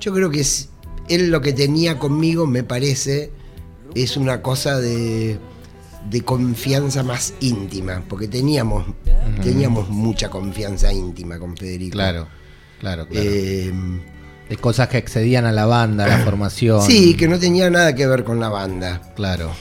yo 0.01 0.15
creo 0.15 0.31
que 0.31 0.41
es, 0.41 0.69
él 1.09 1.31
lo 1.31 1.41
que 1.41 1.53
tenía 1.53 1.99
conmigo, 1.99 2.47
me 2.47 2.63
parece, 2.63 3.31
es 3.95 4.17
una 4.17 4.41
cosa 4.41 4.81
de, 4.81 5.39
de 6.09 6.21
confianza 6.23 7.03
más 7.03 7.35
íntima, 7.41 8.03
porque 8.09 8.29
teníamos, 8.29 8.87
teníamos 9.43 9.89
mucha 9.89 10.31
confianza 10.31 10.93
íntima 10.93 11.39
con 11.39 11.57
Federico. 11.57 11.93
Claro, 11.93 12.29
claro, 12.81 13.07
claro. 13.07 13.29
Eh, 13.29 13.73
de 14.53 14.59
cosas 14.59 14.89
que 14.89 14.99
excedían 14.99 15.47
a 15.47 15.53
la 15.53 15.67
banda, 15.67 16.05
a 16.05 16.09
la 16.09 16.19
formación. 16.25 16.83
Sí, 16.83 17.15
que 17.15 17.27
no 17.27 17.39
tenía 17.39 17.71
nada 17.71 17.95
que 17.95 18.07
ver 18.07 18.23
con 18.25 18.39
la 18.39 18.49
banda. 18.49 19.01
Claro 19.17 19.53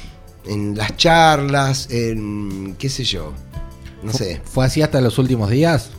en 0.45 0.75
las 0.75 0.95
charlas, 0.97 1.87
en 1.91 2.75
qué 2.77 2.89
sé 2.89 3.03
yo, 3.03 3.33
no 4.03 4.13
sé. 4.13 4.41
¿Fue 4.43 4.65
así 4.65 4.81
hasta 4.81 5.01
los 5.01 5.17
últimos 5.17 5.49
días? 5.49 5.91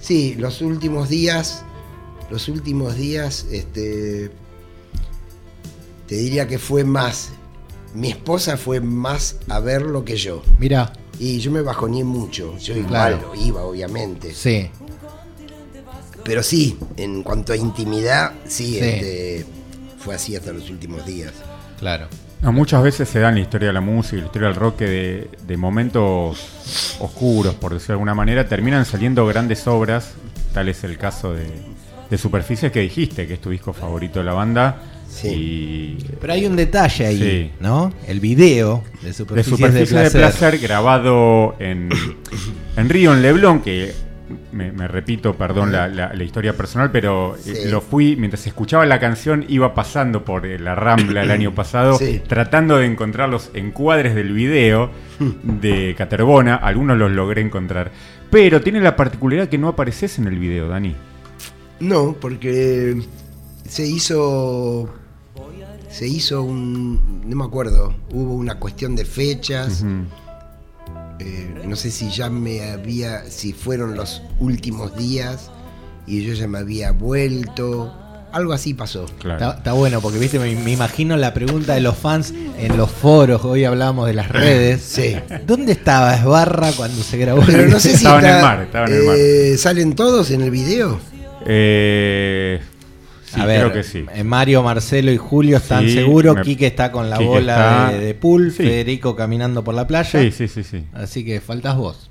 Sí, 0.00 0.34
los 0.38 0.62
últimos 0.62 1.08
días, 1.08 1.64
los 2.30 2.48
últimos 2.48 2.96
días, 2.96 3.46
este, 3.50 4.30
te 6.06 6.14
diría 6.14 6.46
que 6.46 6.58
fue 6.58 6.84
más. 6.84 7.30
Mi 7.94 8.10
esposa 8.10 8.56
fue 8.56 8.80
más 8.80 9.36
a 9.48 9.60
verlo 9.60 10.04
que 10.04 10.16
yo. 10.16 10.42
Mira. 10.58 10.92
Y 11.18 11.38
yo 11.38 11.50
me 11.50 11.62
bajoné 11.62 12.04
mucho. 12.04 12.58
Yo 12.58 12.76
igual 12.76 13.18
iba, 13.42 13.62
obviamente. 13.62 14.34
Sí. 14.34 14.70
Pero 16.26 16.42
sí, 16.42 16.76
en 16.96 17.22
cuanto 17.22 17.52
a 17.52 17.56
intimidad, 17.56 18.32
sí, 18.46 18.78
Este, 18.78 19.46
fue 19.98 20.14
así 20.14 20.36
hasta 20.36 20.52
los 20.52 20.68
últimos 20.70 21.06
días. 21.06 21.32
Claro 21.78 22.08
muchas 22.42 22.82
veces 22.82 23.08
se 23.08 23.20
da 23.20 23.28
en 23.28 23.36
la 23.36 23.40
historia 23.40 23.68
de 23.68 23.74
la 23.74 23.80
música 23.80 24.16
y 24.16 24.20
la 24.20 24.26
historia 24.26 24.48
del 24.48 24.56
rock 24.56 24.76
que 24.76 25.28
de, 25.46 25.56
momentos 25.56 26.96
oscuros, 27.00 27.54
por 27.54 27.72
decirlo 27.72 27.92
de 27.92 27.94
alguna 27.94 28.14
manera, 28.14 28.48
terminan 28.48 28.84
saliendo 28.84 29.26
grandes 29.26 29.66
obras. 29.66 30.14
Tal 30.52 30.68
es 30.68 30.84
el 30.84 30.96
caso 30.96 31.32
de, 31.32 31.46
de 32.10 32.18
Superficies 32.18 32.72
que 32.72 32.80
dijiste, 32.80 33.26
que 33.26 33.34
es 33.34 33.40
tu 33.40 33.50
disco 33.50 33.72
favorito 33.72 34.20
de 34.20 34.24
la 34.24 34.32
banda. 34.32 34.82
Sí. 35.08 35.98
Pero 36.20 36.32
hay 36.32 36.46
un 36.46 36.56
detalle 36.56 37.06
ahí, 37.06 37.52
¿no? 37.60 37.92
El 38.06 38.20
video 38.20 38.84
de 39.02 39.12
Superficies 39.12 39.90
de, 39.90 40.02
de, 40.04 40.10
placer. 40.10 40.58
grabado 40.58 41.56
en, 41.58 41.88
en 42.76 42.88
Río, 42.88 43.14
en 43.14 43.22
Leblon, 43.22 43.60
que 43.60 43.94
me, 44.52 44.88
repito, 44.88 45.34
perdón 45.34 45.72
la, 45.72 46.12
historia 46.22 46.56
personal, 46.56 46.90
pero 46.90 47.36
eh, 47.46 47.68
lo 47.70 47.80
fui, 47.80 48.16
mientras 48.16 48.46
escuchaba 48.46 48.84
la 48.86 48.98
canción, 48.98 49.44
iba 49.48 49.74
pasando 49.74 50.24
por 50.24 50.46
eh, 50.46 50.58
la 50.58 50.74
Rambla 50.74 51.22
el 51.22 51.30
año 51.30 51.54
pasado, 51.54 51.98
tratando 52.26 52.78
de 52.78 52.86
encontrar 52.86 53.28
los 53.28 53.50
encuadres 53.54 54.14
del 54.14 54.32
video 54.32 54.90
de 55.42 55.94
Caterbona, 55.96 56.56
algunos 56.56 56.98
los 56.98 57.10
logré 57.10 57.42
encontrar. 57.42 57.92
Pero 58.30 58.60
tiene 58.60 58.80
la 58.80 58.96
particularidad 58.96 59.48
que 59.48 59.58
no 59.58 59.68
apareces 59.68 60.18
en 60.18 60.26
el 60.26 60.38
video, 60.38 60.68
Dani. 60.68 60.94
No, 61.80 62.16
porque 62.20 63.00
se 63.68 63.86
hizo. 63.86 64.88
Se 65.90 66.06
hizo 66.06 66.42
un. 66.42 67.22
No 67.24 67.36
me 67.36 67.44
acuerdo. 67.44 67.94
Hubo 68.10 68.34
una 68.34 68.58
cuestión 68.58 68.96
de 68.96 69.04
fechas. 69.04 69.84
Eh, 71.18 71.62
no 71.66 71.76
sé 71.76 71.90
si 71.90 72.10
ya 72.10 72.28
me 72.28 72.70
había, 72.70 73.24
si 73.30 73.52
fueron 73.52 73.96
los 73.96 74.22
últimos 74.38 74.96
días 74.96 75.50
y 76.06 76.24
yo 76.24 76.34
ya 76.34 76.46
me 76.46 76.58
había 76.58 76.92
vuelto. 76.92 77.94
Algo 78.32 78.52
así 78.52 78.74
pasó. 78.74 79.06
Está, 79.06 79.72
bueno, 79.72 80.00
porque 80.02 80.18
viste, 80.18 80.38
me, 80.38 80.50
imagino 80.50 81.16
la 81.16 81.32
pregunta 81.32 81.74
de 81.74 81.80
los 81.80 81.96
fans 81.96 82.34
en 82.58 82.76
los 82.76 82.90
foros, 82.90 83.44
hoy 83.44 83.64
hablábamos 83.64 84.06
de 84.06 84.14
las 84.14 84.28
redes. 84.28 84.82
Sí. 84.96 85.16
¿Dónde 85.46 85.72
estaba 85.72 86.14
Esbarra 86.14 86.70
cuando 86.72 87.02
se 87.02 87.16
grabó? 87.18 87.42
Pero 87.46 87.66
no 87.68 87.80
sé 87.80 87.90
si 87.90 87.96
estaba 87.96 88.20
en 88.20 88.26
el 88.26 88.42
mar, 88.42 88.62
estaba 88.62 88.86
en 88.86 88.94
el 88.94 89.02
mar. 89.04 89.16
Eh, 89.18 89.56
¿Salen 89.58 89.94
todos 89.94 90.30
en 90.30 90.42
el 90.42 90.50
video? 90.50 91.00
Eh, 91.46 92.60
a 93.34 93.44
ver, 93.44 93.60
creo 93.60 93.72
que 93.72 93.82
sí. 93.82 94.04
Eh, 94.14 94.24
Mario, 94.24 94.62
Marcelo 94.62 95.10
y 95.10 95.16
Julio 95.16 95.56
están 95.58 95.88
seguros. 95.88 96.38
Quique 96.42 96.66
está 96.66 96.92
con 96.92 97.10
la 97.10 97.18
bola 97.18 97.92
de, 97.92 98.14
pool. 98.14 98.52
Federico 98.52 99.16
caminando 99.16 99.64
por 99.64 99.74
la 99.74 99.86
playa. 99.86 100.20
Sí, 100.20 100.30
sí, 100.30 100.48
sí. 100.48 100.62
sí. 100.62 100.84
Así 100.92 101.24
que 101.24 101.40
faltas 101.40 101.76
vos. 101.76 102.10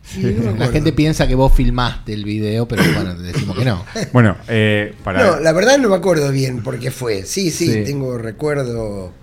la 0.57 0.67
gente 0.67 0.93
piensa 0.93 1.27
que 1.27 1.35
vos 1.35 1.53
filmaste 1.53 2.13
el 2.13 2.23
video, 2.23 2.67
pero 2.67 2.83
bueno, 2.93 3.15
decimos 3.15 3.57
que 3.57 3.65
no. 3.65 3.85
bueno, 4.13 4.35
eh, 4.47 4.93
para. 5.03 5.23
No, 5.23 5.39
la 5.39 5.53
verdad 5.53 5.77
no 5.77 5.89
me 5.89 5.95
acuerdo 5.95 6.31
bien 6.31 6.61
por 6.61 6.79
qué 6.79 6.91
fue. 6.91 7.23
Sí, 7.23 7.51
sí, 7.51 7.83
tengo 7.85 8.17
recuerdo. 8.17 9.13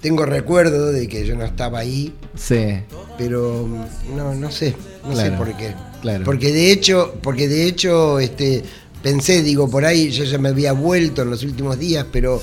Tengo 0.00 0.26
recuerdo 0.26 0.90
de 0.90 1.06
que 1.06 1.24
yo 1.24 1.36
no 1.36 1.44
estaba 1.44 1.78
ahí. 1.78 2.12
Sí. 2.34 2.80
Pero 3.18 3.68
no, 4.16 4.34
no 4.34 4.50
sé. 4.50 4.74
No 5.06 5.14
sé 5.14 5.30
por 5.32 5.56
qué. 5.56 5.74
Claro. 6.00 6.24
Porque 6.24 6.52
de 6.52 6.72
hecho, 6.72 7.14
porque 7.22 7.46
de 7.46 7.66
hecho, 7.66 8.18
este 8.18 8.64
pensé, 9.02 9.42
digo, 9.42 9.68
por 9.68 9.84
ahí 9.84 10.10
yo 10.10 10.24
ya 10.24 10.38
me 10.38 10.48
había 10.50 10.72
vuelto 10.72 11.22
en 11.22 11.30
los 11.30 11.42
últimos 11.42 11.78
días, 11.78 12.06
pero 12.12 12.40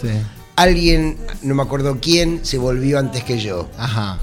alguien, 0.55 1.17
no 1.41 1.55
me 1.55 1.63
acuerdo 1.63 1.97
quién, 2.01 2.41
se 2.43 2.57
volvió 2.57 2.99
antes 2.99 3.23
que 3.23 3.39
yo. 3.39 3.69
Ajá. 3.77 4.19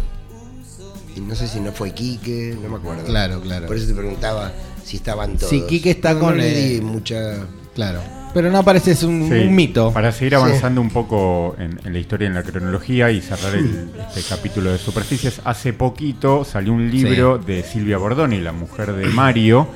Y 1.17 1.21
no 1.21 1.35
sé 1.35 1.49
si 1.49 1.61
no 1.61 1.73
fue 1.73 1.93
Quique, 1.93 2.57
no 2.61 2.69
me 2.69 2.77
acuerdo. 2.77 3.05
Claro, 3.05 3.41
claro. 3.41 3.67
Por 3.67 3.77
eso 3.77 3.87
te 3.87 3.95
preguntaba 3.95 4.53
si 4.85 4.99
estaban 4.99 5.37
todos. 5.39 5.49
Sí, 5.49 5.63
Quique 5.67 5.91
está 5.91 6.19
con. 6.19 6.37
No 6.37 6.43
le 6.43 6.51
eh, 6.51 6.75
di 6.75 6.81
mucha. 6.83 7.47
Claro. 7.75 8.01
Pero 8.37 8.51
no 8.51 8.63
parece 8.63 8.91
es 8.91 9.03
un, 9.03 9.31
Sí, 9.31 9.47
un 9.49 9.55
mito. 9.55 9.93
Para 9.95 10.13
seguir 10.13 10.35
avanzando 10.37 10.83
un 10.83 10.91
poco 10.91 11.57
en, 11.59 11.81
en 11.85 11.93
la 11.95 11.99
historia, 11.99 12.27
en 12.29 12.35
la 12.35 12.43
cronología 12.43 13.11
y 13.11 13.23
cerrar 13.23 13.55
el- 13.55 13.89
este 14.15 14.21
capítulo 14.29 14.71
de 14.73 14.77
superficies, 14.79 15.41
hace 15.45 15.73
poquito 15.73 16.45
salió 16.45 16.75
un 16.75 16.91
libro 16.91 17.39
de 17.39 17.63
Silvia 17.63 17.97
Bordoni, 17.97 18.39
la 18.41 18.53
mujer 18.53 18.93
de 18.93 19.07
Mario, 19.07 19.69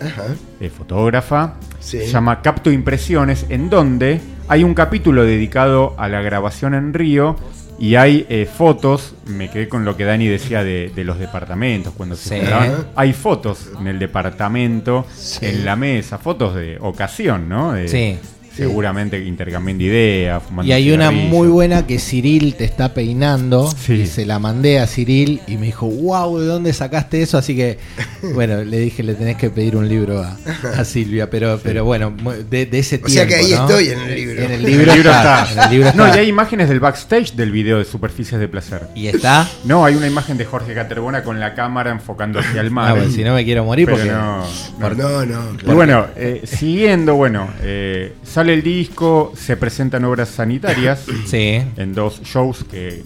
eh, 0.61 0.69
fotógrafa, 0.69 1.55
se 1.81 2.07
llama 2.07 2.43
Capto 2.43 2.71
Impresiones, 2.71 3.47
en 3.49 3.71
donde 3.71 4.21
hay 4.47 4.63
un 4.63 4.75
capítulo 4.75 5.25
dedicado 5.25 5.95
a 5.97 6.09
la 6.11 6.21
grabación 6.21 6.75
en 6.75 6.93
Río 6.93 7.37
y 7.79 7.95
hay 7.95 8.27
eh, 8.29 8.47
fotos, 8.47 9.15
me 9.25 9.49
quedé 9.49 9.71
con 9.71 9.87
lo 9.87 9.97
que 9.97 10.05
Dani 10.05 10.27
decía 10.29 10.63
de, 10.63 10.93
de 10.95 11.03
los 11.05 11.19
departamentos 11.19 11.95
cuando 11.97 12.15
se 12.15 12.41
juntaban. 12.41 12.89
hay 12.95 13.15
fotos 13.15 13.71
en 13.81 13.87
el 13.87 13.99
departamento, 13.99 15.07
Sí. 15.17 15.47
en 15.47 15.65
la 15.65 15.77
mesa, 15.77 16.19
fotos 16.19 16.55
de 16.55 16.77
ocasión, 16.79 17.49
¿no? 17.49 17.73
De- 17.73 17.89
Sí. 17.89 18.19
Seguramente 18.55 19.19
intercambiando 19.25 19.85
ideas, 19.85 20.43
Y 20.65 20.73
hay 20.73 20.91
una 20.91 21.11
muy 21.11 21.49
buena 21.49 21.87
que 21.87 21.99
Cyril 21.99 22.55
te 22.55 22.65
está 22.65 22.93
peinando. 22.95 23.71
Sí. 23.71 23.95
Y 23.95 24.07
se 24.07 24.27
la 24.27 24.39
mandé 24.39 24.81
a 24.81 24.87
Cyril 24.87 25.41
y 25.47 25.57
me 25.57 25.67
dijo, 25.67 25.87
wow, 25.87 26.39
¿de 26.39 26.47
dónde 26.47 26.73
sacaste 26.73 27.23
eso? 27.23 27.39
Así 27.39 27.55
que, 27.57 27.79
bueno, 28.35 28.63
le 28.65 28.79
dije, 28.79 29.03
le 29.03 29.15
tenés 29.15 29.37
que 29.37 29.51
pedir 29.51 29.77
un 29.77 29.89
libro 29.89 30.21
a, 30.23 30.37
a 30.77 30.85
Silvia. 30.85 31.31
Pero, 31.31 31.59
pero 31.63 31.85
bueno, 31.85 32.13
de, 32.51 32.67
de 32.67 32.79
ese 32.79 32.97
O 32.97 33.07
tiempo. 33.07 33.09
sea 33.11 33.27
que 33.27 33.35
ahí 33.37 33.51
¿no? 33.53 33.67
estoy 33.69 33.89
en 33.91 34.01
el 34.01 34.15
libro. 34.15 34.43
En 34.45 34.51
el 34.53 34.65
El 34.65 34.71
libro, 34.73 34.93
está. 34.93 35.45
está. 35.45 35.53
en 35.53 35.59
el 35.61 35.71
libro 35.77 35.93
No, 35.95 36.07
está. 36.07 36.17
y 36.19 36.21
hay 36.21 36.29
imágenes 36.29 36.69
del 36.69 36.81
backstage 36.81 37.33
del 37.35 37.51
video 37.53 37.79
de 37.79 37.85
Superficies 37.85 38.41
de 38.41 38.49
Placer. 38.49 38.83
Y 38.95 39.07
está. 39.07 39.49
No, 39.65 39.85
hay 39.85 39.95
una 39.95 40.07
imagen 40.07 40.37
de 40.37 40.45
Jorge 40.45 40.75
Caterbona 40.75 41.23
con 41.23 41.41
la 41.41 41.55
cámara 41.55 41.91
enfocando 41.91 42.39
hacia 42.41 42.61
el 42.61 42.71
mar. 42.71 42.91
Ah, 42.91 42.95
bueno, 42.95 43.11
si 43.11 43.23
no 43.25 43.35
me 43.35 43.45
quiero 43.45 43.65
morir 43.65 43.87
Pero 43.87 43.97
porque. 43.99 44.11
no, 44.11 44.39
no. 44.79 44.91
No, 44.91 45.25
no, 45.27 45.75
bueno, 45.75 46.07
eh, 46.17 46.43
siguiendo, 46.45 47.15
bueno, 47.15 47.49
eh, 47.63 48.15
sale 48.25 48.50
el 48.51 48.63
disco, 48.63 49.33
se 49.37 49.57
presentan 49.57 50.05
obras 50.05 50.29
sanitarias 50.29 51.05
Sí. 51.27 51.63
en 51.77 51.95
dos 51.95 52.21
shows 52.23 52.65
que 52.71 53.03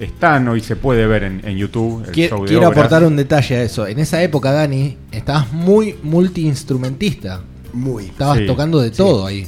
están 0.00 0.48
hoy 0.48 0.60
se 0.60 0.74
puede 0.76 1.06
ver 1.06 1.22
en, 1.24 1.40
en 1.44 1.56
YouTube. 1.56 2.04
El 2.06 2.10
Quiero, 2.12 2.36
show 2.36 2.44
de 2.44 2.48
quiero 2.48 2.66
obras. 2.68 2.78
aportar 2.78 3.04
un 3.04 3.16
detalle 3.16 3.56
a 3.56 3.62
eso. 3.62 3.86
En 3.86 3.98
esa 4.00 4.22
época, 4.22 4.50
Dani, 4.52 4.96
estabas 5.12 5.52
muy 5.52 5.96
multiinstrumentista. 6.02 7.42
Muy. 7.72 8.06
Estabas 8.06 8.38
Sí, 8.38 8.46
tocando 8.46 8.80
de 8.80 8.90
todo 8.90 9.26
ahí. 9.26 9.46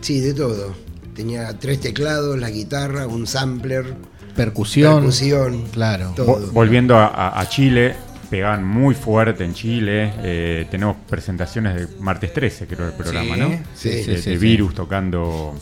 Sí, 0.00 0.20
de 0.20 0.34
todo. 0.34 0.74
Tenía 1.14 1.58
tres 1.58 1.80
teclados, 1.80 2.38
la 2.38 2.50
guitarra, 2.50 3.06
un 3.06 3.26
sampler, 3.26 3.94
Percusión. 4.34 4.96
percusión. 4.96 5.62
Claro. 5.72 6.12
Todo. 6.16 6.50
Volviendo 6.52 6.96
a 6.96 7.46
Chile, 7.48 7.94
pegaban 8.32 8.64
muy 8.64 8.94
fuerte 8.94 9.44
en 9.44 9.52
Chile. 9.52 10.10
eh, 10.22 10.66
tenemos 10.70 10.96
presentaciones 11.06 11.74
de 11.74 11.86
martes 12.00 12.32
13, 12.32 12.66
creo, 12.66 12.86
el 12.86 12.94
programa, 12.94 13.34
Sí, 13.34 13.40
¿no? 13.42 13.50
sí, 13.74 13.90
de, 13.90 14.22
sí, 14.22 14.30
de. 14.30 14.38
Virus 14.38 14.74
tocando, 14.74 15.54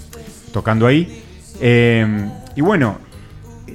tocando 0.53 0.87
ahí. 0.87 1.21
Eh, 1.61 2.07
y 2.55 2.61
bueno, 2.61 2.99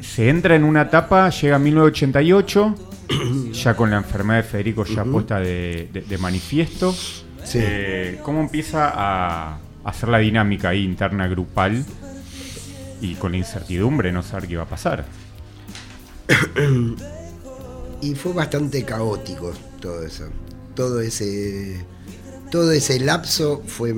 se 0.02 0.30
entra 0.30 0.56
en 0.56 0.64
una 0.64 0.84
etapa, 0.84 1.30
llega 1.30 1.60
1988, 1.60 2.75
ya 3.52 3.75
con 3.75 3.90
la 3.92 3.98
enfermedad 3.98 4.38
de 4.38 4.44
Federico 4.44 4.86
ya 4.86 5.04
puesta 5.04 5.42
de, 5.42 6.18
manifiesto. 6.18 6.94
Sí. 6.94 7.60
Eh, 7.62 8.20
¿Cómo 8.24 8.40
empieza 8.40 8.94
a 8.96 9.60
hacer 9.84 10.08
la 10.08 10.20
dinámica 10.20 10.70
ahí 10.70 10.86
interna 10.86 11.28
grupal? 11.28 11.84
Y 13.02 13.16
con 13.16 13.34
la 13.34 13.40
incertidumbre, 13.40 14.14
no 14.14 14.24
saber 14.24 14.48
qué 14.48 14.54
iba 14.54 14.64
a 14.64 14.70
pasar. 14.70 15.04
Y 18.01 18.15
fue 18.15 18.34
bastante 18.34 18.84
caótico 18.84 19.53
todo 19.81 20.03
eso. 20.05 20.25
Todo 20.75 21.01
ese. 21.01 21.77
Todo 22.51 22.71
ese 22.71 22.99
lapso 22.99 23.63
fue 23.65 23.93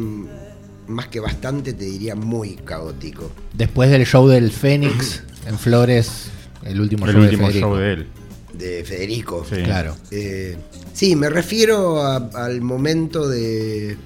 más 0.88 1.08
que 1.10 1.20
bastante, 1.20 1.74
te 1.74 1.86
diría, 1.86 2.16
muy 2.16 2.56
caótico. 2.56 3.30
Después 3.54 3.90
del 3.92 4.06
show 4.06 4.28
del 4.28 4.52
Fénix 4.52 5.24
en 5.46 5.58
Flores, 5.60 6.30
el 6.64 6.80
último 6.80 7.06
El 7.06 7.12
show 7.14 7.22
de 7.22 7.28
último 7.28 7.48
Federico. 7.48 7.68
show 7.70 7.78
de 7.78 7.94
él. 7.94 8.08
De 8.54 8.84
Federico. 8.86 9.46
Sí. 9.48 9.62
Claro. 9.64 9.96
Eh, 10.12 10.58
sí, 10.94 11.16
me 11.16 11.30
refiero 11.30 12.02
a- 12.02 12.30
al 12.34 12.62
momento 12.62 13.28
de, 13.28 13.98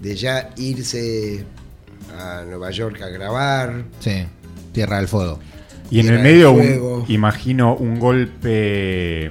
de 0.00 0.16
ya 0.16 0.50
irse 0.56 1.44
a 2.18 2.44
Nueva 2.46 2.70
York 2.70 3.00
a 3.02 3.08
grabar. 3.08 3.84
Sí. 4.00 4.26
Tierra 4.72 4.98
del 4.98 5.08
Fuego. 5.08 5.38
Y 5.90 6.00
en 6.00 6.08
el 6.08 6.20
medio, 6.20 6.52
un- 6.52 7.04
imagino 7.08 7.74
un 7.76 7.98
golpe 8.00 9.26
eh, 9.26 9.30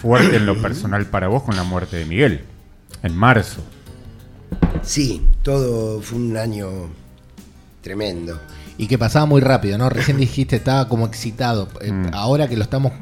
fuerte 0.00 0.36
en 0.36 0.46
lo 0.46 0.60
personal 0.62 1.06
para 1.06 1.28
vos 1.28 1.42
con 1.42 1.56
la 1.56 1.62
muerte 1.62 1.96
de 1.96 2.04
Miguel, 2.04 2.40
en 3.02 3.14
marzo. 3.16 3.62
Sí, 4.82 5.22
todo 5.42 6.00
fue 6.02 6.18
un 6.18 6.36
año 6.36 6.68
tremendo. 7.82 8.40
Y 8.78 8.88
que 8.88 8.98
pasaba 8.98 9.24
muy 9.26 9.40
rápido, 9.40 9.78
¿no? 9.78 9.88
Recién 9.88 10.18
dijiste, 10.18 10.56
estaba 10.56 10.88
como 10.88 11.06
excitado. 11.06 11.68
Eh, 11.80 11.90
Mm. 11.92 12.10
Ahora 12.12 12.46
que 12.48 12.56
lo 12.56 12.62
estamos 12.62 12.92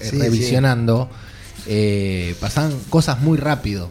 eh, 0.00 0.08
Sí, 0.10 0.18
revisionando, 0.18 1.08
eh, 1.66 2.34
pasaban 2.40 2.72
cosas 2.90 3.20
muy 3.20 3.38
rápido. 3.38 3.90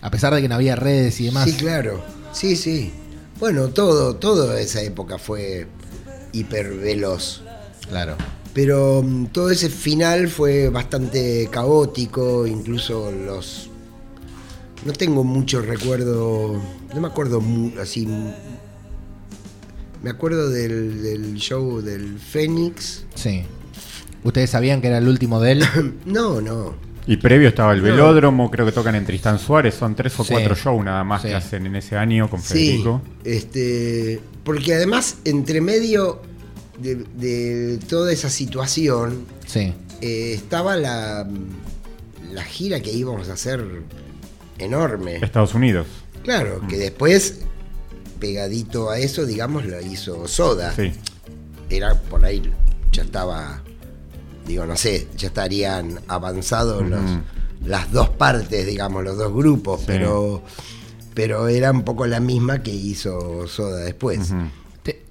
A 0.00 0.10
pesar 0.10 0.34
de 0.34 0.42
que 0.42 0.48
no 0.48 0.56
había 0.56 0.74
redes 0.76 1.20
y 1.20 1.26
demás. 1.26 1.44
Sí, 1.44 1.52
claro. 1.56 2.02
Sí, 2.32 2.56
sí. 2.56 2.92
Bueno, 3.38 3.68
todo, 3.68 4.16
toda 4.16 4.58
esa 4.60 4.82
época 4.82 5.18
fue 5.18 5.66
hiperveloz. 6.32 7.42
Claro. 7.88 8.16
Pero 8.54 9.02
mm, 9.02 9.26
todo 9.26 9.50
ese 9.50 9.68
final 9.68 10.28
fue 10.28 10.68
bastante 10.70 11.48
caótico, 11.50 12.46
incluso 12.46 13.10
los... 13.12 13.70
No 14.84 14.92
tengo 14.92 15.24
mucho 15.24 15.60
recuerdo, 15.62 16.60
no 16.94 17.00
me 17.00 17.06
acuerdo 17.08 17.42
así... 17.80 18.06
Me 20.02 20.10
acuerdo 20.10 20.50
del, 20.50 21.02
del 21.02 21.34
show 21.36 21.80
del 21.80 22.18
Fénix. 22.18 23.04
Sí. 23.14 23.42
¿Ustedes 24.22 24.50
sabían 24.50 24.80
que 24.80 24.88
era 24.88 24.98
el 24.98 25.08
último 25.08 25.40
de 25.40 25.52
él? 25.52 25.64
No, 26.06 26.40
no. 26.40 26.74
Y 27.08 27.16
previo 27.18 27.48
estaba 27.48 27.72
el 27.72 27.78
No. 27.78 27.84
velódromo, 27.84 28.50
creo 28.50 28.66
que 28.66 28.72
tocan 28.72 28.94
en 28.96 29.04
Tristán 29.06 29.38
Suárez, 29.38 29.74
son 29.74 29.94
tres 29.94 30.18
o 30.18 30.24
Sí. 30.24 30.32
cuatro 30.32 30.54
shows 30.54 30.84
nada 30.84 31.02
más 31.04 31.22
Sí. 31.22 31.28
que 31.28 31.34
hacen 31.34 31.66
en 31.66 31.76
ese 31.76 31.96
año 31.96 32.28
con 32.28 32.40
Sí, 32.40 32.54
Federico. 32.54 33.00
este, 33.24 34.20
porque 34.44 34.74
además, 34.74 35.16
entre 35.24 35.60
medio 35.60 36.20
de, 36.78 36.96
de 37.14 37.78
toda 37.88 38.12
esa 38.12 38.30
situación, 38.30 39.24
Sí. 39.46 39.72
eh, 40.00 40.32
estaba 40.34 40.76
la, 40.76 41.26
la 42.32 42.44
gira 42.44 42.80
que 42.80 42.92
íbamos 42.92 43.28
a 43.28 43.32
hacer 43.34 43.64
enorme. 44.58 45.16
Estados 45.16 45.54
Unidos. 45.54 45.86
Claro, 46.22 46.60
que 46.68 46.76
después, 46.78 47.40
pegadito 48.20 48.90
a 48.90 48.98
eso, 48.98 49.26
digamos, 49.26 49.64
lo 49.66 49.80
hizo 49.80 50.26
Soda. 50.28 50.74
Sí. 50.74 50.92
Era 51.70 51.94
por 52.00 52.24
ahí, 52.24 52.42
ya 52.92 53.02
estaba, 53.02 53.62
digo, 54.46 54.66
no 54.66 54.76
sé, 54.76 55.06
ya 55.16 55.28
estarían 55.28 56.00
avanzados 56.08 56.86
los- 56.88 57.00
Ujú. 57.00 57.20
las 57.66 57.90
dos 57.92 58.08
partes, 58.10 58.66
digamos, 58.66 59.04
los 59.04 59.16
dos 59.16 59.32
grupos, 59.32 59.80
Sí. 59.80 59.86
pero, 59.88 60.42
pero 61.14 61.48
era 61.48 61.70
un 61.70 61.82
poco 61.84 62.06
la 62.06 62.20
misma 62.20 62.62
que 62.62 62.72
hizo 62.72 63.46
Soda 63.48 63.78
después. 63.84 64.30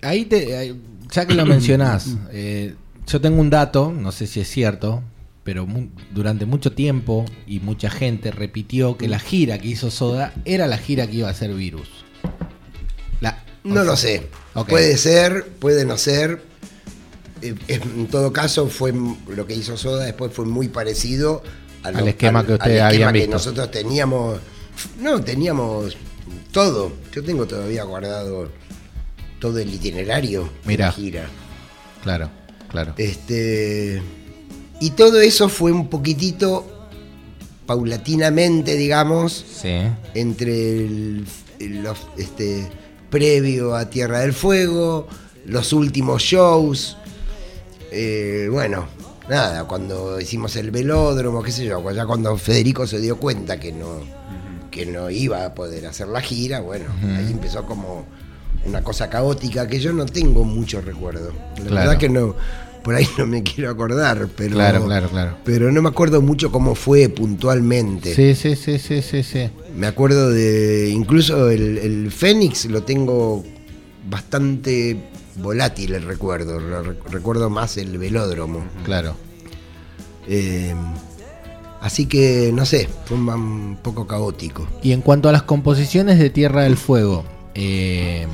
Ahí 0.02 0.26
te, 0.26 0.56
ahí- 0.58 0.82
ya 1.12 1.26
que 1.26 1.34
lo 1.34 1.46
mencionás, 1.46 2.16
eh, 2.32 2.76
yo 3.08 3.22
tengo 3.22 3.40
un 3.42 3.50
dato, 3.50 3.92
no 3.92 4.12
sé 4.12 4.28
si 4.28 4.40
es 4.42 4.50
cierto, 4.50 5.04
pero 5.44 5.68
mu- 5.68 5.90
durante 6.12 6.46
mucho 6.46 6.72
tiempo 6.72 7.26
y 7.46 7.60
mucha 7.60 7.90
gente 7.90 8.32
repitió 8.32 8.98
que 8.98 9.08
la 9.08 9.20
gira 9.20 9.60
que 9.60 9.68
hizo 9.68 9.92
Soda 9.92 10.34
era 10.46 10.66
la 10.68 10.78
gira 10.78 11.06
que 11.08 11.18
iba 11.18 11.28
a 11.28 11.32
hacer 11.32 11.54
Virus. 11.54 11.88
La- 13.22 13.44
No 13.64 13.84
lo 13.84 13.96
sé. 13.96 14.28
Puede 14.68 14.98
ser, 14.98 15.46
puede 15.60 15.86
no 15.86 15.98
ser. 15.98 16.42
Eh, 17.42 17.54
En 17.68 18.08
todo 18.08 18.32
caso, 18.34 18.68
fue 18.68 18.94
lo 19.28 19.46
que 19.46 19.54
hizo 19.56 19.78
Soda 19.78 20.06
después 20.06 20.32
fue 20.34 20.46
muy 20.46 20.68
parecido 20.70 21.44
a 21.84 21.92
lo- 21.92 22.00
Al 22.00 22.08
esquema 22.08 22.44
que 22.46 22.54
ustedes 22.54 22.82
habían 22.82 23.14
que 23.14 23.20
visto. 23.20 23.34
nosotros 23.34 23.70
teníamos. 23.70 24.40
No, 25.00 25.22
teníamos 25.22 25.96
todo. 26.52 26.92
Yo 27.14 27.24
tengo 27.24 27.46
todavía 27.46 27.84
guardado 27.84 28.50
todo 29.46 29.60
el 29.60 29.72
itinerario 29.72 30.42
de 30.44 30.50
Mirá. 30.66 30.88
la 30.88 30.92
gira. 30.92 31.26
Claro, 32.02 32.32
claro. 32.68 32.96
Este. 32.98 34.02
Y 34.80 34.90
todo 34.92 35.22
eso 35.22 35.50
fue 35.50 35.72
un 35.72 35.88
poquitito 35.88 36.66
paulatinamente, 37.68 38.76
digamos, 38.76 39.46
Sí. 39.62 39.76
entre 40.16 40.52
el, 40.86 41.26
el- 41.60 41.84
los, 41.84 42.00
este, 42.18 42.68
previo 43.12 43.76
a 43.76 43.88
Tierra 43.90 44.22
del 44.22 44.34
Fuego, 44.34 45.08
los 45.46 45.74
últimos 45.74 46.24
shows. 46.24 46.98
eh, 47.92 48.50
bueno, 48.52 48.88
nada, 49.30 49.64
cuando 49.66 50.20
hicimos 50.20 50.56
el 50.58 50.70
velódromo, 50.72 51.42
qué 51.44 51.52
sé 51.52 51.64
yo, 51.66 51.92
ya 51.92 52.06
cuando 52.06 52.36
Federico 52.38 52.86
se 52.88 53.00
dio 53.00 53.18
cuenta 53.18 53.58
que 53.60 53.72
no, 53.72 54.02
que 54.70 54.86
no 54.86 55.10
iba 55.10 55.46
a 55.46 55.54
poder 55.54 55.86
hacer 55.86 56.08
la 56.10 56.20
gira, 56.20 56.60
bueno, 56.60 56.86
ahí 57.18 57.32
empezó 57.32 57.64
como 57.66 58.06
una 58.66 58.84
cosa 58.84 59.10
caótica 59.10 59.68
que 59.68 59.80
yo 59.80 59.94
no 59.94 60.06
tengo 60.06 60.44
mucho 60.44 60.82
recuerdo. 60.82 61.32
La 61.70 61.82
verdad 61.82 61.98
que 61.98 62.10
no, 62.10 62.36
por 62.86 62.94
ahí 62.94 63.08
no 63.18 63.26
me 63.26 63.42
quiero 63.42 63.72
acordar, 63.72 64.28
pero. 64.36 64.54
Claro, 64.54 64.86
claro, 64.86 65.10
claro. 65.10 65.38
Pero 65.44 65.72
no 65.72 65.82
me 65.82 65.90
acuerdo 65.90 66.22
mucho 66.22 66.52
cómo 66.52 66.76
fue 66.76 67.10
puntualmente. 67.10 68.14
Sí, 68.14 68.36
sí, 68.36 68.56
sí, 68.56 68.78
sí, 68.78 69.02
sí, 69.02 69.24
sí. 69.24 69.50
Me 69.76 69.88
acuerdo 69.88 70.30
de. 70.30 70.92
Incluso 70.92 71.50
el, 71.50 72.12
Fénix 72.12 72.66
lo 72.66 72.84
tengo 72.84 73.44
bastante 74.08 74.98
volátil 75.38 75.96
el 75.96 76.04
recuerdo. 76.04 76.60
recuerdo 77.10 77.50
más 77.50 77.78
el 77.78 77.98
velódromo. 77.98 78.64
Claro. 78.84 79.16
Eh, 80.28 80.76
así 81.82 82.06
que, 82.06 82.52
no 82.54 82.68
sé, 82.68 82.88
fue 83.06 83.18
un 83.18 83.80
poco 83.82 84.06
caótico. 84.06 84.68
Y 84.84 84.92
en 84.92 85.02
cuanto 85.02 85.28
a 85.28 85.32
las 85.32 85.44
composiciones 85.44 86.20
de 86.20 86.30
Tierra 86.30 86.64
del 86.64 86.78
Fuego, 86.78 87.26
eh, 87.56 88.28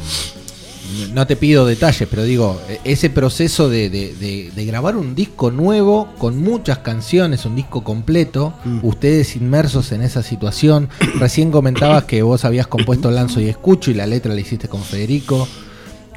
no 1.14 1.26
te 1.28 1.36
pido 1.36 1.66
detalles, 1.66 2.08
pero 2.10 2.24
digo, 2.24 2.60
ese 2.84 3.10
proceso 3.10 3.70
de, 3.70 4.52
grabar 4.68 4.98
un 4.98 5.16
disco 5.16 5.52
nuevo 5.52 6.10
con 6.18 6.38
muchas 6.40 6.80
canciones, 6.80 7.46
un 7.46 7.56
disco 7.56 7.84
completo, 7.84 8.54
mm. 8.66 8.80
ustedes 8.84 9.36
inmersos 9.36 9.92
en 9.92 10.02
esa 10.02 10.24
situación, 10.24 10.90
recién 11.20 11.52
comentabas 11.52 12.06
que 12.06 12.24
vos 12.24 12.46
habías 12.46 12.68
compuesto 12.68 13.12
Lanzo 13.12 13.40
y 13.40 13.50
Escucho 13.50 13.92
y 13.92 13.94
la 13.94 14.08
letra 14.08 14.34
la 14.34 14.42
hiciste 14.42 14.68
con 14.68 14.82
Federico. 14.82 15.48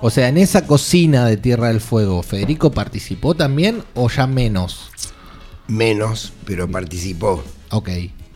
O 0.01 0.11
sea, 0.11 0.29
en 0.29 0.39
esa 0.39 0.67
cocina 0.67 1.27
de 1.27 1.37
Tierra 1.37 1.69
del 1.69 1.81
Fuego, 1.81 2.23
¿Federico 2.23 2.71
participó 2.71 3.35
también 3.35 3.83
o 3.95 4.09
ya 4.11 4.27
menos? 4.27 4.91
Menos, 5.67 6.33
pero 6.45 6.69
participó. 6.69 7.43
Ok. 7.71 7.89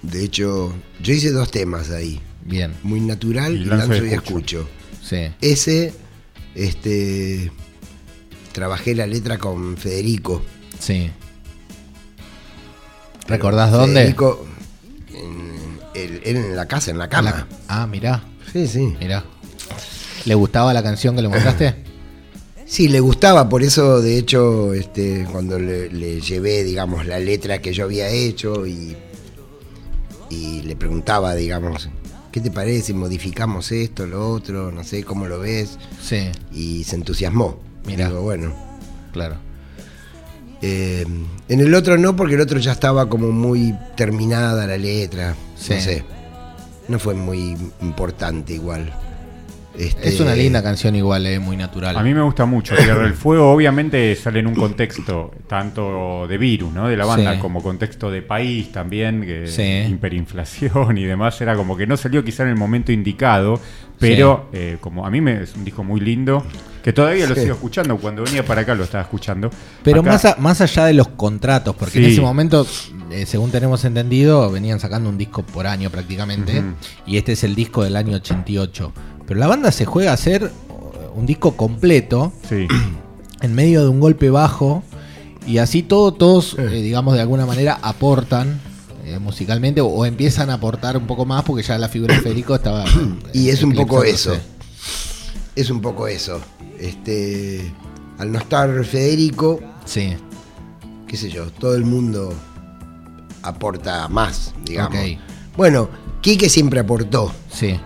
De 0.02 0.24
hecho, 0.24 0.72
yo 1.02 1.12
hice 1.12 1.30
dos 1.32 1.50
temas 1.50 1.90
ahí. 1.90 2.20
Bien. 2.44 2.74
Muy 2.82 3.00
natural 3.00 3.56
y, 3.56 3.64
Lanzo 3.64 4.04
y 4.04 4.10
Escucho. 4.10 4.68
Sí. 5.02 5.28
Ese 5.40 5.92
este, 6.54 7.50
trabajé 8.52 8.94
la 8.94 9.06
letra 9.06 9.38
con 9.38 9.76
Federico. 9.76 10.42
Sí. 10.78 11.10
¿Recordás 13.26 13.70
dónde? 13.70 14.00
Federico, 14.00 14.46
en, 15.94 16.20
en, 16.24 16.56
la 16.56 16.66
casa, 16.66 16.90
en 16.90 16.98
la 16.98 17.08
cama. 17.08 17.46
ah, 17.68 17.86
mirá. 17.86 18.24
Sí, 18.52 18.66
sí. 18.66 18.96
Mirá. 18.98 19.24
¿Le 20.24 20.34
gustaba 20.34 20.72
la 20.72 20.82
canción 20.82 21.16
que 21.16 21.22
le 21.22 21.28
mostraste? 21.28 21.74
Sí, 22.68 22.88
le 22.88 23.00
gustaba, 23.00 23.48
por 23.48 23.62
eso 23.62 24.02
de 24.02 24.18
hecho 24.18 24.74
este, 24.74 25.26
cuando 25.32 25.58
le, 25.58 26.20
llevé, 26.20 26.64
digamos, 26.64 27.06
la 27.06 27.18
letra 27.18 27.62
que 27.62 27.72
yo 27.72 27.84
había 27.84 28.10
hecho 28.10 28.66
y, 28.66 28.94
y 30.28 30.60
le 30.60 30.76
preguntaba, 30.76 31.34
digamos, 31.34 31.88
¿qué 32.38 32.50
te 32.50 32.50
parece? 32.52 32.94
Modificamos 32.94 33.72
esto, 33.72 34.06
lo 34.06 34.30
otro, 34.30 34.70
no 34.70 34.84
sé, 34.84 35.02
¿cómo 35.02 35.26
lo 35.26 35.40
ves? 35.40 35.76
Sí. 36.00 36.30
Y 36.52 36.84
se 36.84 36.94
entusiasmó. 36.94 37.58
Mira. 37.84 38.10
bueno. 38.10 38.54
Claro. 39.12 39.36
Eh, 40.62 41.04
en 41.48 41.60
el 41.60 41.74
otro 41.74 41.98
no, 41.98 42.14
porque 42.14 42.34
el 42.34 42.40
otro 42.40 42.60
ya 42.60 42.72
estaba 42.72 43.08
como 43.08 43.32
muy 43.32 43.74
terminada 43.96 44.66
la 44.68 44.76
letra. 44.76 45.34
Sí. 45.56 45.74
No 45.74 45.80
sé. 45.80 46.04
No 46.86 46.98
fue 47.00 47.14
muy 47.14 47.56
importante 47.82 48.54
igual. 48.54 48.92
Este, 49.78 50.08
es 50.08 50.18
una 50.18 50.34
linda 50.34 50.60
canción 50.60 50.96
igual, 50.96 51.24
es 51.26 51.40
muy 51.40 51.56
natural. 51.56 51.96
A 51.96 52.02
mí 52.02 52.12
me 52.12 52.22
gusta 52.22 52.46
mucho. 52.46 52.74
Tierra 52.76 53.04
del 53.04 53.14
Fuego 53.14 53.52
obviamente 53.52 54.16
sale 54.16 54.40
en 54.40 54.48
un 54.48 54.54
contexto 54.56 55.30
tanto 55.46 56.26
de 56.26 56.36
virus, 56.36 56.72
¿no? 56.72 56.88
De 56.88 56.96
la 56.96 57.06
banda, 57.06 57.38
como 57.38 57.62
contexto 57.62 58.10
de 58.10 58.22
país 58.22 58.72
también, 58.72 59.20
que 59.22 59.88
hiperinflación 59.88 60.98
y 60.98 61.04
demás. 61.04 61.40
Era 61.40 61.54
como 61.54 61.76
que 61.76 61.86
no 61.86 61.96
salió 61.96 62.24
quizá 62.24 62.42
en 62.42 62.48
el 62.50 62.56
momento 62.56 62.90
indicado, 62.90 63.60
pero 64.00 64.48
eh, 64.52 64.78
como 64.80 65.06
a 65.06 65.10
mí 65.10 65.20
me, 65.20 65.44
es 65.44 65.54
un 65.54 65.64
disco 65.64 65.84
muy 65.84 66.00
lindo, 66.00 66.44
que 66.82 66.92
todavía 66.92 67.28
lo 67.28 67.36
sigo 67.36 67.54
escuchando. 67.54 67.96
Cuando 67.98 68.24
venía 68.24 68.44
para 68.44 68.62
acá 68.62 68.74
lo 68.74 68.82
estaba 68.82 69.04
escuchando. 69.04 69.48
Pero 69.84 70.02
más, 70.02 70.26
más 70.38 70.60
allá 70.60 70.86
de 70.86 70.94
los 70.94 71.08
contratos, 71.08 71.76
porque 71.76 71.98
en 71.98 72.06
ese 72.06 72.20
momento, 72.20 72.66
eh, 73.12 73.26
según 73.26 73.52
tenemos 73.52 73.84
entendido, 73.84 74.50
venían 74.50 74.80
sacando 74.80 75.08
un 75.08 75.18
disco 75.18 75.44
por 75.44 75.68
año 75.68 75.88
prácticamente. 75.88 76.64
Y 77.06 77.16
este 77.16 77.32
es 77.32 77.44
el 77.44 77.54
disco 77.54 77.84
del 77.84 77.94
año 77.94 78.16
88. 78.16 78.92
Pero 79.28 79.38
la 79.38 79.46
banda 79.46 79.70
se 79.70 79.84
juega 79.84 80.10
a 80.10 80.14
hacer 80.14 80.50
un 81.14 81.26
disco 81.26 81.54
completo 81.54 82.32
en 83.42 83.54
medio 83.54 83.82
de 83.82 83.88
un 83.88 84.00
golpe 84.00 84.30
bajo 84.30 84.82
y 85.46 85.58
así 85.58 85.82
todo, 85.82 86.12
todos, 86.12 86.56
eh, 86.58 86.66
digamos, 86.68 87.14
de 87.14 87.20
alguna 87.20 87.44
manera 87.44 87.78
aportan 87.82 88.60
eh, 89.04 89.18
musicalmente 89.18 89.82
o, 89.82 90.04
empiezan 90.06 90.48
a 90.48 90.54
aportar 90.54 90.96
un 90.96 91.06
poco 91.06 91.26
más 91.26 91.44
porque 91.44 91.62
ya 91.62 91.76
la 91.78 91.88
figura 91.88 92.14
de 92.14 92.22
Federico 92.22 92.54
estaba... 92.54 92.86
y 93.34 93.50
es 93.50 93.62
un 93.62 93.74
poco 93.74 94.02
eso. 94.02 94.34
Es 95.54 95.70
un 95.70 95.82
poco 95.82 96.08
eso. 96.08 96.40
Este, 96.78 97.72
al 98.16 98.32
no 98.32 98.38
estar 98.38 98.84
Federico, 98.84 99.60
sí. 99.84 100.14
qué 101.06 101.16
sé 101.18 101.28
yo, 101.28 101.50
todo 101.50 101.74
el 101.74 101.84
mundo 101.84 102.32
aporta 103.42 104.08
más, 104.08 104.54
digamos. 104.64 104.98
Bueno, 105.56 105.88
Quique 106.22 106.48
siempre 106.48 106.80
aportó. 106.80 107.32
Sí. 107.52 107.78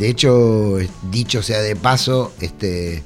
De 0.00 0.08
hecho, 0.08 0.78
dicho 1.10 1.42
sea 1.42 1.60
de 1.60 1.76
paso, 1.76 2.32
este, 2.40 3.02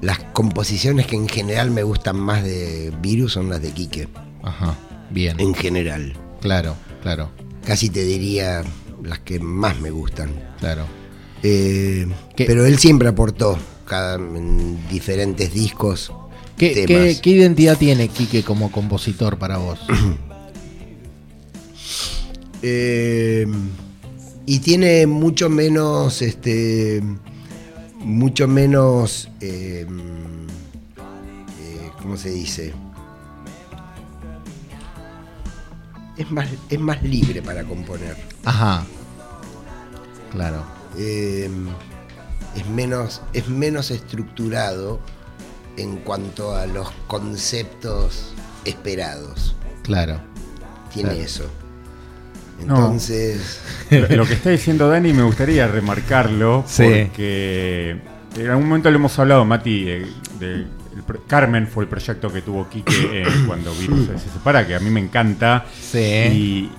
las 0.00 0.20
composiciones 0.32 1.08
que 1.08 1.16
en 1.16 1.28
general 1.28 1.72
me 1.72 1.82
gustan 1.82 2.20
más 2.20 2.44
de 2.44 2.92
Virus 3.02 3.32
son 3.32 3.50
las 3.50 3.60
de 3.60 3.72
Quique. 3.72 4.08
Ajá, 4.44 4.76
bien. 5.10 5.40
En 5.40 5.54
general. 5.54 6.12
Claro, 6.40 6.76
claro. 7.02 7.32
Casi 7.66 7.90
te 7.90 8.04
diría 8.04 8.62
las 9.02 9.18
que 9.18 9.40
más 9.40 9.80
me 9.80 9.90
gustan. 9.90 10.30
Claro. 10.60 10.86
Eh, 11.42 12.06
pero 12.36 12.64
él 12.64 12.78
siempre 12.78 13.08
aportó 13.08 13.58
cada, 13.84 14.14
en 14.14 14.88
diferentes 14.88 15.52
discos. 15.52 16.12
¿Qué, 16.56 16.84
¿qué, 16.86 17.18
¿Qué, 17.20 17.30
identidad 17.30 17.76
tiene 17.76 18.06
Quique 18.06 18.44
como 18.44 18.70
compositor 18.70 19.36
para 19.36 19.56
vos? 19.56 19.80
eh, 22.62 23.48
y 24.46 24.58
tiene 24.60 25.06
mucho 25.06 25.48
menos, 25.48 26.22
este, 26.22 27.02
mucho 27.98 28.48
menos, 28.48 29.28
eh, 29.40 29.86
eh, 31.60 31.90
¿cómo 32.00 32.16
se 32.16 32.30
dice? 32.30 32.72
Es 36.16 36.30
más, 36.30 36.48
es 36.68 36.80
más 36.80 37.02
libre 37.02 37.40
para 37.42 37.64
componer. 37.64 38.16
Ajá. 38.44 38.84
Claro. 40.30 40.64
Eh, 40.98 41.48
es, 42.56 42.66
menos, 42.68 43.22
es 43.32 43.48
menos 43.48 43.90
estructurado 43.90 45.00
en 45.76 45.96
cuanto 45.98 46.54
a 46.54 46.66
los 46.66 46.90
conceptos 47.06 48.34
esperados. 48.64 49.56
Claro. 49.82 50.20
Tiene 50.92 51.22
eso. 51.22 51.44
Entonces. 52.62 53.60
Lo 53.90 54.24
que 54.26 54.34
está 54.34 54.50
diciendo 54.50 54.88
Dani 54.88 55.12
me 55.12 55.22
gustaría 55.22 55.66
remarcarlo 55.66 56.64
porque 56.76 57.96
en 58.36 58.50
algún 58.50 58.68
momento 58.68 58.90
lo 58.90 58.96
hemos 58.96 59.18
hablado, 59.18 59.44
Mati, 59.44 59.88
eh, 59.88 60.06
de, 60.40 60.66
Carmen 61.26 61.66
fue 61.66 61.84
el 61.84 61.88
proyecto 61.88 62.32
que 62.32 62.42
tuvo 62.42 62.68
Quique 62.68 63.24
cuando 63.46 63.74
Virus 63.74 64.06
se 64.06 64.30
separa, 64.30 64.66
que 64.66 64.74
a 64.74 64.80
mí 64.80 64.90
me 64.90 65.00
encanta. 65.00 65.64
Sí. 65.80 65.98
Y, 65.98 66.70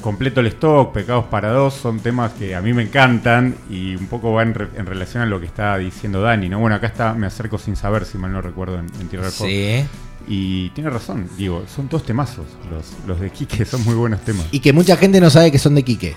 completo 0.00 0.40
el 0.40 0.46
stock, 0.48 0.92
Pecados 0.92 1.26
para 1.26 1.50
dos, 1.50 1.74
son 1.74 2.00
temas 2.00 2.32
que 2.32 2.54
a 2.54 2.62
mí 2.62 2.72
me 2.72 2.82
encantan 2.82 3.56
y 3.68 3.94
un 3.96 4.06
poco 4.06 4.32
van 4.32 4.54
en 4.76 4.86
relación 4.86 5.22
a 5.22 5.26
lo 5.26 5.40
que 5.40 5.46
está 5.46 5.76
diciendo 5.78 6.20
Dani. 6.20 6.48
¿no? 6.48 6.60
Bueno, 6.60 6.76
acá 6.76 6.86
está, 6.86 7.14
me 7.14 7.26
acerco 7.26 7.58
sin 7.58 7.76
saber, 7.76 8.04
si 8.04 8.18
mal 8.18 8.32
no 8.32 8.40
recuerdo, 8.40 8.78
en, 8.78 9.08
Tierra 9.08 9.26
del. 9.26 9.32
Sí. 9.32 9.84
Y 10.28 10.70
tiene 10.70 10.90
razón, 10.90 11.28
digo, 11.36 11.64
son 11.72 11.88
todos 11.88 12.04
temazos. 12.04 12.46
Los, 12.70 12.86
los 13.06 13.20
de 13.20 13.30
Quique 13.30 13.64
son 13.64 13.84
muy 13.84 13.94
buenos 13.94 14.20
temas. 14.22 14.46
Y 14.50 14.60
que 14.60 14.72
mucha 14.72 14.96
gente 14.96 15.20
no 15.20 15.30
sabe 15.30 15.52
que 15.52 15.58
son 15.58 15.74
de 15.74 15.82
Quique. 15.82 16.14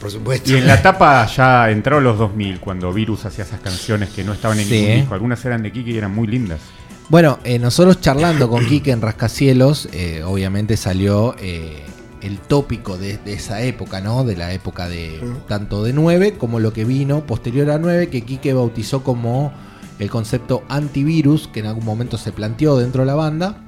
Por 0.00 0.10
supuesto. 0.10 0.50
Y 0.50 0.56
en 0.56 0.66
la 0.66 0.74
etapa 0.74 1.24
ya 1.26 1.70
entraron 1.70 2.02
los 2.02 2.18
2000, 2.18 2.58
cuando 2.58 2.92
Virus 2.92 3.24
hacía 3.24 3.44
esas 3.44 3.60
canciones 3.60 4.10
que 4.10 4.24
no 4.24 4.32
estaban 4.32 4.58
en 4.58 4.68
ningún 4.68 4.96
disco. 4.96 5.14
Algunas 5.14 5.44
eran 5.44 5.62
de 5.62 5.70
Quique 5.70 5.92
y 5.92 5.98
eran 5.98 6.12
muy 6.12 6.26
lindas. 6.26 6.60
Bueno, 7.08 7.38
eh, 7.44 7.58
nosotros 7.58 8.00
charlando 8.00 8.48
con 8.48 8.66
Quique 8.66 8.90
en 8.90 9.00
Rascacielos, 9.00 9.88
eh, 9.92 10.22
obviamente 10.24 10.76
salió 10.76 11.36
eh, 11.38 11.84
el 12.20 12.38
tópico 12.38 12.98
de, 12.98 13.18
de, 13.18 13.34
esa 13.34 13.62
época, 13.62 14.00
¿no? 14.00 14.24
De 14.24 14.36
la 14.36 14.52
época 14.52 14.88
de 14.88 15.20
tanto 15.46 15.84
de 15.84 15.92
9 15.92 16.34
como 16.38 16.58
lo 16.58 16.72
que 16.72 16.84
vino 16.84 17.24
posterior 17.26 17.70
a 17.70 17.78
9, 17.78 18.08
que 18.08 18.22
Quique 18.22 18.54
bautizó 18.54 19.04
como 19.04 19.52
el 19.98 20.10
concepto 20.10 20.62
antivirus 20.68 21.48
que 21.48 21.60
en 21.60 21.66
algún 21.66 21.84
momento 21.84 22.18
se 22.18 22.32
planteó 22.32 22.78
dentro 22.78 23.02
de 23.02 23.06
la 23.06 23.14
banda. 23.14 23.64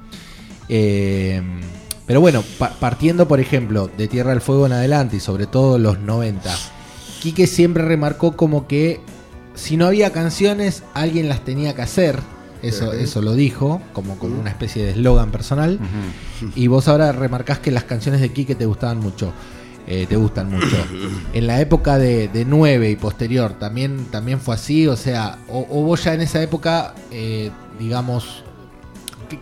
Eh, 0.69 1.41
pero 2.05 2.21
bueno, 2.21 2.43
partiendo 2.79 3.27
por 3.27 3.39
ejemplo 3.39 3.89
de 3.97 4.07
Tierra 4.07 4.31
del 4.31 4.41
Fuego 4.41 4.65
en 4.65 4.73
adelante 4.73 5.17
y 5.17 5.19
sobre 5.19 5.47
todo 5.47 5.77
los 5.79 5.99
90, 5.99 6.55
Quique 7.21 7.47
siempre 7.47 7.83
remarcó 7.83 8.35
como 8.35 8.67
que 8.67 9.01
si 9.55 9.77
no 9.77 9.87
había 9.87 10.11
canciones, 10.11 10.83
alguien 10.93 11.29
las 11.29 11.43
tenía 11.43 11.73
que 11.73 11.81
hacer. 11.81 12.19
Eso, 12.61 12.93
eso 12.93 13.21
lo 13.21 13.35
dijo, 13.35 13.79
como, 13.93 14.17
como 14.17 14.39
una 14.39 14.49
especie 14.49 14.83
de 14.83 14.91
eslogan 14.91 15.31
personal. 15.31 15.79
Y 16.55 16.67
vos 16.67 16.87
ahora 16.87 17.11
remarcás 17.11 17.59
que 17.59 17.71
las 17.71 17.83
canciones 17.83 18.21
de 18.21 18.31
Quique 18.31 18.55
te 18.55 18.65
gustaban 18.65 18.99
mucho. 18.99 19.33
Eh, 19.87 20.05
te 20.07 20.15
gustan 20.15 20.49
mucho. 20.49 20.75
En 21.33 21.47
la 21.47 21.61
época 21.61 21.97
de, 21.97 22.27
de 22.27 22.45
9 22.45 22.89
y 22.89 22.95
posterior, 22.95 23.53
¿también, 23.59 24.05
¿también 24.05 24.39
fue 24.39 24.55
así? 24.55 24.87
O 24.87 24.95
sea, 24.95 25.37
o, 25.47 25.63
vos 25.83 26.03
ya 26.03 26.13
en 26.13 26.21
esa 26.21 26.41
época, 26.41 26.95
eh, 27.11 27.51
digamos, 27.79 28.43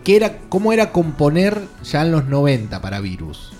¿qué 0.04 0.16
era, 0.16 0.38
¿cómo 0.48 0.72
era 0.72 0.92
componer 0.92 1.62
ya 1.82 2.02
en 2.02 2.12
los 2.12 2.26
90 2.26 2.80
para 2.80 3.00
Virus? 3.00 3.52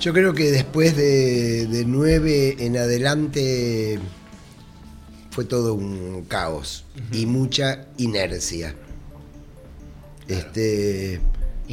Yo 0.00 0.12
creo 0.12 0.32
que 0.32 0.50
después 0.50 0.96
de, 0.96 1.66
de 1.66 1.84
9 1.84 2.56
en 2.60 2.76
adelante 2.76 3.98
fue 5.30 5.44
todo 5.44 5.74
un 5.74 6.24
caos 6.26 6.84
y 7.12 7.26
mucha 7.26 7.86
inercia. 7.98 8.74
Este, 10.26 11.20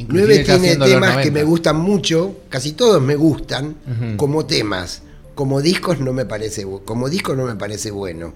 9 0.04 0.44
tiene 0.44 0.76
temas 0.76 1.18
que 1.18 1.30
me 1.30 1.42
gustan 1.42 1.76
mucho, 1.76 2.40
casi 2.48 2.72
todos 2.72 3.00
me 3.02 3.16
gustan 3.16 3.76
como 4.16 4.46
temas. 4.46 5.02
Como 5.34 5.60
discos 5.60 6.00
no 6.00 6.14
me 6.14 6.24
parece 6.24 6.66
como 6.84 7.08
disco 7.10 7.36
no 7.36 7.44
me 7.44 7.56
parece 7.56 7.90
bueno. 7.90 8.32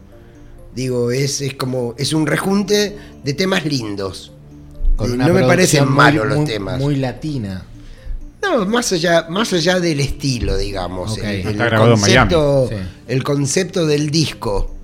Digo, 0.75 1.11
es, 1.11 1.41
es 1.41 1.55
como 1.55 1.95
es 1.99 2.13
un 2.13 2.27
rejunte 2.27 2.97
de 3.25 3.35
temas 3.35 3.65
lindos. 3.65 4.33
no 4.99 5.33
me 5.33 5.43
parecen 5.43 5.91
malos 5.91 6.27
los 6.27 6.45
temas. 6.45 6.79
Muy 6.79 6.97
latina. 6.97 7.65
No, 8.43 8.65
más 8.65 8.93
allá, 8.93 9.27
más 9.29 9.53
allá 9.53 9.81
del 9.81 10.01
estilo, 10.01 10.57
digamos. 10.57 11.19
El, 11.19 11.57
concepto, 11.77 12.71
el 13.07 13.23
concepto 13.23 13.87
del 13.87 14.11
disco. 14.11 14.75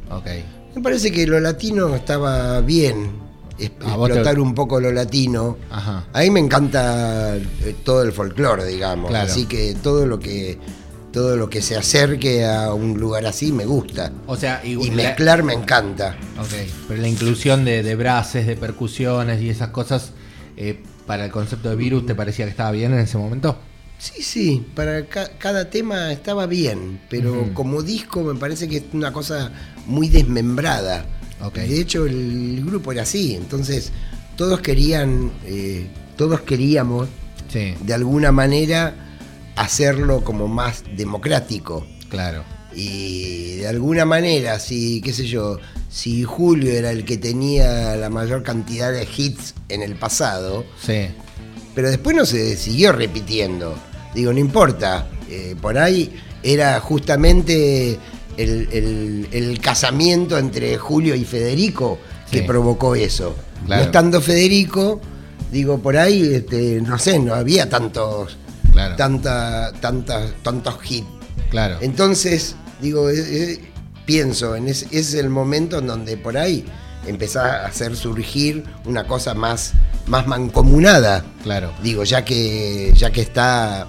Me 0.74 0.82
parece 0.82 1.10
que 1.10 1.26
lo 1.26 1.40
latino 1.40 1.94
estaba 1.94 2.60
bien 2.60 3.25
explotar 3.59 4.38
un 4.38 4.55
poco 4.55 4.81
lo 4.81 4.92
latino. 4.92 5.57
A 5.71 6.21
mí 6.21 6.31
me 6.31 6.40
encanta 6.40 7.37
eh, 7.37 7.77
todo 7.85 8.03
el 8.03 8.12
folclore, 8.12 8.64
digamos. 8.64 9.14
Así 9.14 9.47
que 9.47 9.75
todo 9.75 10.07
lo 10.07 10.19
que 10.19 10.59
todo 11.12 11.37
lo 11.38 11.49
que 11.49 11.62
se 11.62 11.75
acerque 11.77 12.45
a 12.45 12.75
un 12.75 13.01
lugar 13.01 13.25
así 13.25 13.51
me 13.51 13.64
gusta. 13.64 14.12
O 14.27 14.37
sea, 14.37 14.61
y, 14.62 14.77
mezclar 14.90 15.42
me 15.42 15.55
encanta. 15.55 16.14
Ok, 16.38 16.53
pero 16.88 17.01
la 17.01 17.09
inclusión 17.09 17.64
de, 17.64 17.83
de 17.83 17.95
brases, 17.95 18.47
de 18.47 18.55
percusiones 18.55 19.40
y 19.40 19.49
esas 19.49 19.71
cosas 19.71 20.12
eh, 20.59 20.83
para 21.07 21.25
el 21.25 21.31
concepto 21.31 21.71
de 21.71 21.77
virus, 21.77 22.05
¿te 22.05 22.14
parecía 22.14 22.45
que 22.45 22.51
estaba 22.51 22.71
bien 22.71 22.92
en 22.92 22.99
ese 22.99 23.16
momento? 23.16 23.57
Sí, 23.99 24.23
sí, 24.23 24.66
para 24.75 25.07
cada 25.07 25.71
tema 25.71 26.12
estaba 26.12 26.47
bien, 26.47 27.01
pero 27.09 27.55
como 27.55 27.83
disco 27.83 28.23
me 28.23 28.38
parece 28.38 28.69
que 28.69 28.77
es 28.77 28.85
una 28.92 29.11
cosa 29.11 29.51
muy 29.87 30.11
desmembrada. 30.11 31.07
De 31.55 31.81
hecho, 31.81 32.07
el 32.07 32.64
grupo 32.64 32.92
era 32.92 33.03
así, 33.03 33.35
entonces 33.35 33.92
todos 34.37 34.61
querían, 34.61 35.33
eh, 35.44 35.87
todos 36.16 36.40
queríamos 36.42 37.09
de 37.53 37.94
alguna 37.94 38.33
manera 38.33 38.94
hacerlo 39.57 40.22
como 40.22 40.49
más 40.49 40.85
democrático. 40.96 41.87
Claro. 42.09 42.44
Y 42.75 43.57
de 43.57 43.68
alguna 43.68 44.05
manera, 44.05 44.59
si, 44.59 45.01
qué 45.01 45.12
sé 45.12 45.27
yo, 45.27 45.59
si 45.88 46.25
Julio 46.25 46.72
era 46.72 46.90
el 46.90 47.05
que 47.05 47.16
tenía 47.16 47.96
la 47.96 48.11
mayor 48.11 48.42
cantidad 48.42 48.92
de 48.92 49.09
hits 49.16 49.55
en 49.70 49.81
el 49.83 49.96
pasado, 49.96 50.66
sí. 50.85 51.07
pero 51.75 51.88
después 51.88 52.14
no 52.14 52.27
se 52.27 52.57
siguió 52.57 52.92
repitiendo. 52.92 53.75
Digo, 54.14 54.33
no 54.33 54.38
importa, 54.38 55.09
eh, 55.31 55.57
por 55.61 55.79
ahí 55.79 56.12
era 56.42 56.79
justamente 56.81 57.99
el, 58.37 59.59
casamiento 59.62 60.38
entre 60.38 60.77
Julio 60.77 61.14
y 61.14 61.25
Federico 61.25 61.99
que 62.31 62.42
provocó 62.42 62.94
eso. 62.94 63.35
No 63.66 63.75
estando 63.77 64.20
Federico, 64.20 65.01
digo, 65.51 65.79
por 65.79 65.96
ahí, 65.96 66.35
este, 66.35 66.81
no 66.83 66.99
sé, 66.99 67.18
no 67.18 67.35
había 67.35 67.68
tantos, 67.68 68.37
tanta, 68.96 69.72
tantos 70.42 70.79
hits. 70.88 71.07
Claro. 71.51 71.79
Entonces, 71.81 72.57
digo, 72.81 73.09
pienso, 74.05 74.57
en 74.57 74.68
ese, 74.68 74.87
es 74.90 75.14
el 75.14 75.31
momento 75.31 75.79
en 75.79 75.87
donde 75.87 76.16
por 76.16 76.37
ahí 76.37 76.64
empezás 77.07 77.44
a 77.44 77.66
hacer 77.66 77.96
surgir 77.96 78.64
una 78.85 79.07
cosa 79.07 79.35
más, 79.35 79.72
más 80.07 80.27
mancomunada. 80.27 81.25
Claro. 81.42 81.72
Digo, 81.83 82.05
ya 82.05 82.25
que, 82.25 82.92
ya 82.94 83.11
que 83.11 83.22
está, 83.22 83.87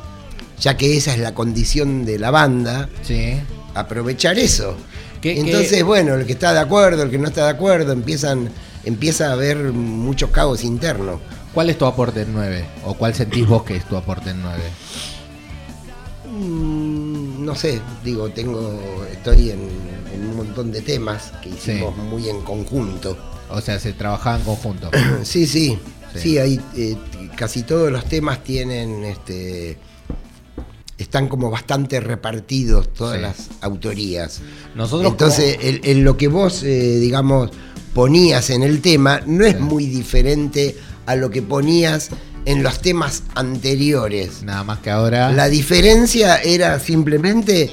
ya 0.60 0.78
que 0.78 0.98
esa 0.98 1.14
es 1.14 1.20
la 1.20 1.34
condición 1.34 2.06
de 2.06 2.20
la 2.20 2.32
banda. 2.32 2.90
Sí 3.02 3.40
aprovechar 3.80 4.38
eso. 4.40 4.76
Entonces, 5.22 5.84
bueno, 5.84 6.16
el 6.16 6.26
que 6.26 6.34
está 6.34 6.54
de 6.54 6.60
acuerdo, 6.60 7.04
el 7.04 7.10
que 7.10 7.18
no 7.18 7.28
está 7.28 7.46
de 7.46 7.52
acuerdo, 7.52 7.92
empiezan, 7.92 8.50
empieza 8.86 9.30
a 9.30 9.34
haber 9.34 9.58
muchos 9.74 10.30
cabos 10.30 10.64
internos. 10.64 11.20
¿Cuál 11.54 11.70
es 11.70 11.78
tu 11.78 11.86
aporte 11.86 12.22
en 12.22 12.34
9? 12.34 12.66
¿O 12.86 12.94
cuál 12.94 13.16
sentís 13.16 13.48
vos 13.48 13.64
que 13.64 13.76
es 13.76 13.86
tu 13.88 13.98
aporte 13.98 14.30
en 14.30 14.42
9? 14.42 14.62
Mm, 16.32 17.46
no 17.46 17.56
sé, 17.56 17.82
digo, 18.04 18.30
tengo, 18.30 19.06
estoy 19.12 19.52
en, 19.52 19.60
un 19.60 20.36
montón 20.36 20.72
de 20.72 20.82
temas 20.82 21.32
que 21.42 21.50
hicimos 21.50 21.96
muy 21.98 22.30
en 22.30 22.42
conjunto. 22.42 23.18
O 23.50 23.62
sea, 23.62 23.80
se 23.80 23.94
trabajaba 23.94 24.38
en 24.38 24.44
conjunto. 24.44 24.92
sí, 25.24 25.48
sí, 25.48 25.80
sí, 26.16 26.38
hay, 26.38 26.62
eh, 26.76 26.96
casi 27.36 27.64
todos 27.64 27.92
los 27.92 28.06
temas 28.06 28.44
tienen 28.44 29.04
este 29.04 29.78
están 30.98 31.28
como 31.28 31.50
bastante 31.50 32.00
repartidos 32.00 32.94
todas 32.94 33.22
las 33.22 33.50
autorías. 33.62 34.42
Nosotros 34.76 35.12
Entonces, 35.12 35.58
en, 35.62 36.04
lo 36.04 36.18
que 36.18 36.28
vos, 36.28 36.64
eh, 36.64 36.98
digamos, 37.00 37.52
ponías 37.94 38.50
en 38.50 38.64
el 38.64 38.82
tema 38.82 39.22
no 39.26 39.46
es 39.46 39.60
muy 39.60 39.86
diferente 39.86 40.76
a 41.06 41.16
lo 41.16 41.30
que 41.30 41.42
ponías 41.42 42.10
en 42.46 42.64
los 42.64 42.80
temas 42.82 43.24
anteriores. 43.36 44.44
Nada 44.44 44.64
más 44.64 44.80
que 44.80 44.90
ahora. 44.90 45.32
La 45.32 45.50
diferencia 45.50 46.38
era 46.38 46.80
simplemente 46.80 47.70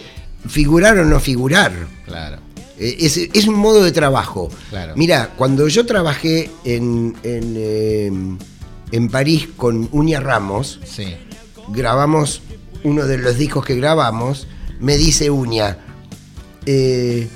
figurar 0.48 0.98
o 0.98 1.04
no 1.04 1.20
figurar. 1.20 1.72
Claro. 2.04 2.38
Eh, 2.78 3.30
es, 3.32 3.46
un 3.46 3.54
modo 3.54 3.84
de 3.84 3.92
trabajo. 3.92 4.50
Claro. 4.70 4.94
Mira, 4.96 5.30
cuando 5.36 5.68
yo 5.68 5.86
trabajé 5.86 6.50
en, 6.64 7.14
en, 7.22 7.54
eh, 7.56 8.12
en 8.90 9.08
París 9.08 9.48
con 9.56 9.88
Uña 9.92 10.20
Ramos, 10.20 10.80
sí. 10.84 11.14
grabamos 11.68 12.42
uno 12.84 13.06
de 13.06 13.18
los 13.18 13.36
discos 13.36 13.64
que 13.64 13.74
grabamos, 13.74 14.46
me 14.78 14.96
dice 14.96 15.30
Uña, 15.30 15.78
eh, 16.66 17.28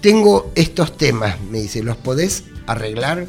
tengo 0.00 0.52
estos 0.54 0.96
temas, 0.96 1.40
me 1.50 1.60
dice, 1.60 1.82
¿los 1.82 1.96
podés 1.96 2.44
arreglar? 2.66 3.26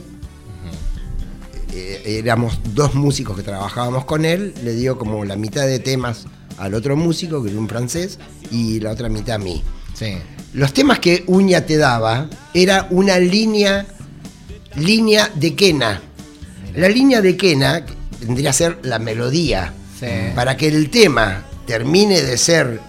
Eh, 1.73 2.19
éramos 2.19 2.59
dos 2.73 2.95
músicos 2.95 3.37
que 3.37 3.43
trabajábamos 3.43 4.03
con 4.03 4.25
él, 4.25 4.53
le 4.63 4.75
dio 4.75 4.97
como 4.97 5.23
la 5.23 5.37
mitad 5.37 5.65
de 5.65 5.79
temas 5.79 6.25
al 6.57 6.73
otro 6.73 6.97
músico, 6.97 7.41
que 7.41 7.49
era 7.49 7.59
un 7.59 7.69
francés, 7.69 8.19
y 8.51 8.79
la 8.81 8.91
otra 8.91 9.07
mitad 9.07 9.35
a 9.35 9.39
mí. 9.39 9.63
Sí. 9.93 10.17
Los 10.53 10.73
temas 10.73 10.99
que 10.99 11.23
Uña 11.27 11.65
te 11.65 11.77
daba 11.77 12.29
era 12.53 12.87
una 12.89 13.19
línea, 13.19 13.85
línea 14.75 15.31
de 15.33 15.55
quena. 15.55 16.01
La 16.75 16.89
línea 16.89 17.21
de 17.21 17.37
quena 17.37 17.85
tendría 18.19 18.49
que 18.49 18.57
ser 18.57 18.79
la 18.83 18.99
melodía. 18.99 19.73
Para 20.35 20.57
que 20.57 20.67
el 20.67 20.89
tema 20.89 21.45
termine 21.71 22.21
de 22.21 22.37
ser 22.37 22.81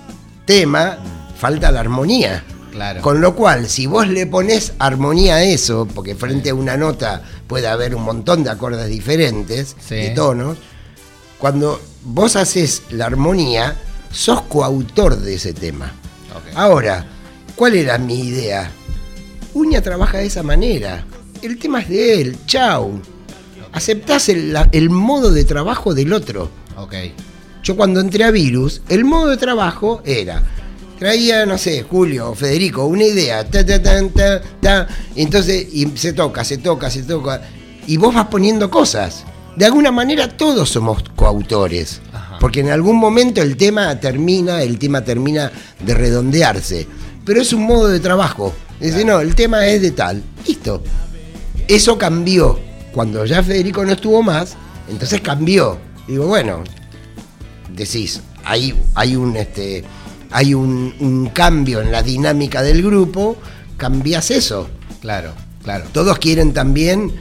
tema, 0.44 0.98
falta 1.36 1.70
la 1.70 1.78
armonía. 1.78 2.42
Claro. 2.72 3.00
Con 3.00 3.20
lo 3.20 3.36
cual, 3.36 3.68
si 3.68 3.86
vos 3.86 4.08
le 4.08 4.26
pones 4.26 4.72
armonía 4.80 5.36
a 5.36 5.44
eso, 5.44 5.86
porque 5.94 6.16
frente 6.16 6.50
a 6.50 6.54
una 6.56 6.76
nota 6.76 7.22
puede 7.46 7.68
haber 7.68 7.94
un 7.94 8.02
montón 8.02 8.42
de 8.42 8.50
acordes 8.50 8.88
diferentes, 8.88 9.76
de 9.88 10.10
tonos, 10.10 10.58
cuando 11.38 11.80
vos 12.02 12.34
haces 12.34 12.82
la 12.90 13.06
armonía, 13.06 13.76
sos 14.10 14.42
coautor 14.42 15.16
de 15.16 15.34
ese 15.34 15.52
tema. 15.52 15.92
Ahora, 16.56 17.06
¿cuál 17.54 17.76
era 17.76 17.98
mi 17.98 18.18
idea? 18.18 18.68
Uña 19.54 19.80
trabaja 19.80 20.18
de 20.18 20.26
esa 20.26 20.42
manera. 20.42 21.04
El 21.40 21.56
tema 21.56 21.82
es 21.82 21.88
de 21.88 22.20
él, 22.20 22.38
chau. 22.46 23.00
Aceptás 23.70 24.28
el, 24.28 24.56
el 24.72 24.90
modo 24.90 25.30
de 25.30 25.44
trabajo 25.44 25.94
del 25.94 26.12
otro. 26.12 26.50
Okay. 26.76 27.14
Yo 27.62 27.76
cuando 27.76 28.00
entré 28.00 28.24
a 28.24 28.30
Virus, 28.30 28.82
el 28.88 29.04
modo 29.04 29.28
de 29.28 29.36
trabajo 29.36 30.02
era, 30.04 30.42
traía, 30.98 31.46
no 31.46 31.58
sé, 31.58 31.84
Julio, 31.88 32.34
Federico, 32.34 32.86
una 32.86 33.04
idea, 33.04 33.48
ta, 33.48 33.64
ta, 33.64 33.80
ta, 33.80 34.08
ta, 34.08 34.42
ta, 34.60 34.88
y 35.14 35.22
entonces 35.22 35.68
y 35.72 35.86
se 35.96 36.12
toca, 36.12 36.42
se 36.44 36.58
toca, 36.58 36.90
se 36.90 37.04
toca, 37.04 37.42
y 37.86 37.96
vos 37.96 38.14
vas 38.14 38.26
poniendo 38.26 38.68
cosas. 38.68 39.24
De 39.54 39.64
alguna 39.64 39.92
manera 39.92 40.28
todos 40.28 40.70
somos 40.70 41.04
coautores, 41.14 42.00
porque 42.40 42.60
en 42.60 42.70
algún 42.70 42.96
momento 42.96 43.40
el 43.42 43.56
tema 43.56 44.00
termina, 44.00 44.62
el 44.62 44.78
tema 44.78 45.04
termina 45.04 45.52
de 45.84 45.94
redondearse, 45.94 46.88
pero 47.24 47.40
es 47.40 47.52
un 47.52 47.62
modo 47.62 47.88
de 47.88 48.00
trabajo. 48.00 48.52
Dice, 48.80 49.04
no, 49.04 49.20
el 49.20 49.36
tema 49.36 49.66
es 49.66 49.82
de 49.82 49.92
tal, 49.92 50.20
listo. 50.46 50.82
Eso 51.68 51.96
cambió. 51.96 52.58
Cuando 52.92 53.24
ya 53.24 53.42
Federico 53.42 53.84
no 53.84 53.92
estuvo 53.92 54.22
más, 54.22 54.56
entonces 54.88 55.20
cambió. 55.20 55.78
Digo, 56.08 56.26
bueno, 56.26 56.64
decís, 57.74 58.20
hay, 58.44 58.74
hay 58.94 59.16
un 59.16 59.36
este 59.36 59.84
hay 60.32 60.54
un, 60.54 61.30
cambio 61.34 61.80
en 61.80 61.92
la 61.92 62.02
dinámica 62.02 62.62
del 62.62 62.82
grupo, 62.82 63.36
cambias 63.76 64.30
eso. 64.30 64.68
Claro, 65.00 65.34
claro. 65.62 65.84
Todos 65.92 66.18
quieren 66.18 66.52
también 66.52 67.12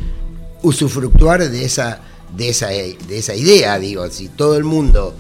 usufructuar 0.61 1.49
de 1.49 1.65
esa, 1.65 1.99
de 2.35 2.49
esa, 2.49 2.67
de 2.67 2.97
esa 3.09 3.35
idea, 3.35 3.77
digo, 3.79 4.09
si 4.09 4.29
todo 4.29 4.57
el 4.57 4.63
mundo 4.63 5.15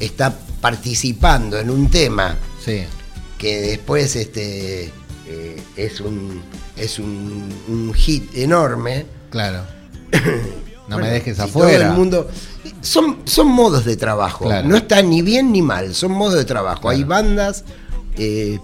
está 0.00 0.34
participando 0.60 1.58
en 1.58 1.70
un 1.70 1.90
tema 1.90 2.36
sí. 2.64 2.84
que 3.38 3.60
después 3.60 4.16
este, 4.16 4.90
eh, 5.26 5.62
es, 5.76 6.00
un, 6.00 6.42
es 6.76 6.98
un, 6.98 7.92
hit 7.94 8.34
enorme. 8.34 9.06
Claro. 9.30 9.64
No 10.88 10.98
me 10.98 11.08
dejes 11.08 11.38
afuera. 11.40 11.88
el 11.88 11.92
mundo, 11.94 12.28
son, 12.80 13.18
son 13.24 13.48
modos 13.48 13.84
de 13.84 13.96
trabajo. 13.96 14.50
No 14.64 14.76
está 14.76 15.02
ni 15.02 15.22
bien 15.22 15.52
ni 15.52 15.62
mal, 15.62 15.94
son 15.94 16.12
modos 16.12 16.34
de 16.34 16.44
trabajo. 16.44 16.88
Hay 16.88 17.04
bandas 17.04 17.64
eh, 18.16 18.58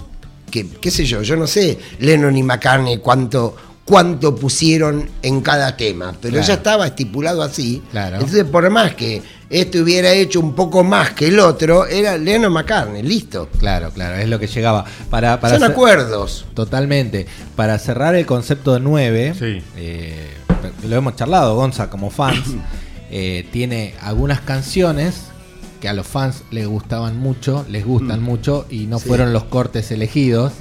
que, 0.50 0.68
qué 0.68 0.90
sé 0.90 1.04
yo, 1.04 1.22
yo 1.22 1.37
no 1.37 1.46
sé, 1.46 1.78
Lennon 1.98 2.37
y 2.37 2.42
McCartney 2.42 2.98
cuánto 2.98 3.56
cuánto 3.90 4.37
pusieron 4.37 5.11
en 5.20 5.40
cada 5.40 5.76
tema, 5.76 6.14
pero 6.22 6.40
ya 6.40 6.54
estaba 6.54 6.87
estipulado 6.87 7.42
así. 7.42 7.83
Entonces, 7.92 8.44
por 8.44 8.70
más 8.70 8.94
que 8.94 9.20
este 9.50 9.80
hubiera 9.80 10.12
hecho 10.12 10.38
un 10.38 10.54
poco 10.54 10.85
más 10.85 11.11
que 11.11 11.26
el 11.26 11.40
otro, 11.40 11.87
era 11.87 12.16
Lennon 12.16 12.52
McCartney, 12.52 13.02
listo. 13.02 13.48
Claro, 13.59 13.90
claro, 13.90 14.14
es 14.14 14.28
lo 14.28 14.38
que 14.38 14.46
llegaba. 14.46 14.85
Para, 15.11 15.40
Son 15.50 15.64
acuerdos. 15.64 16.46
Totalmente. 16.54 17.26
Para 17.56 17.80
cerrar 17.80 18.14
el 18.14 18.26
concepto 18.26 18.74
de 18.74 18.80
9, 18.80 19.35
eh, 19.76 20.30
lo 20.87 20.96
hemos 20.96 21.16
charlado, 21.16 21.55
Gonza, 21.57 21.90
como 21.90 22.11
fans, 22.11 22.55
eh, 23.11 23.46
tiene 23.53 23.94
algunas 24.03 24.40
canciones 24.40 25.31
que 25.81 25.88
a 25.88 25.94
los 25.94 26.07
fans 26.07 26.44
les 26.51 26.66
gustaban 26.66 27.18
mucho, 27.18 27.64
les 27.68 27.85
gustan 27.85 28.20
mm. 28.20 28.25
mucho 28.25 28.66
y 28.70 28.87
no 28.87 28.99
fueron 28.99 29.33
los 29.33 29.44
cortes 29.44 29.90
elegidos. 29.90 30.53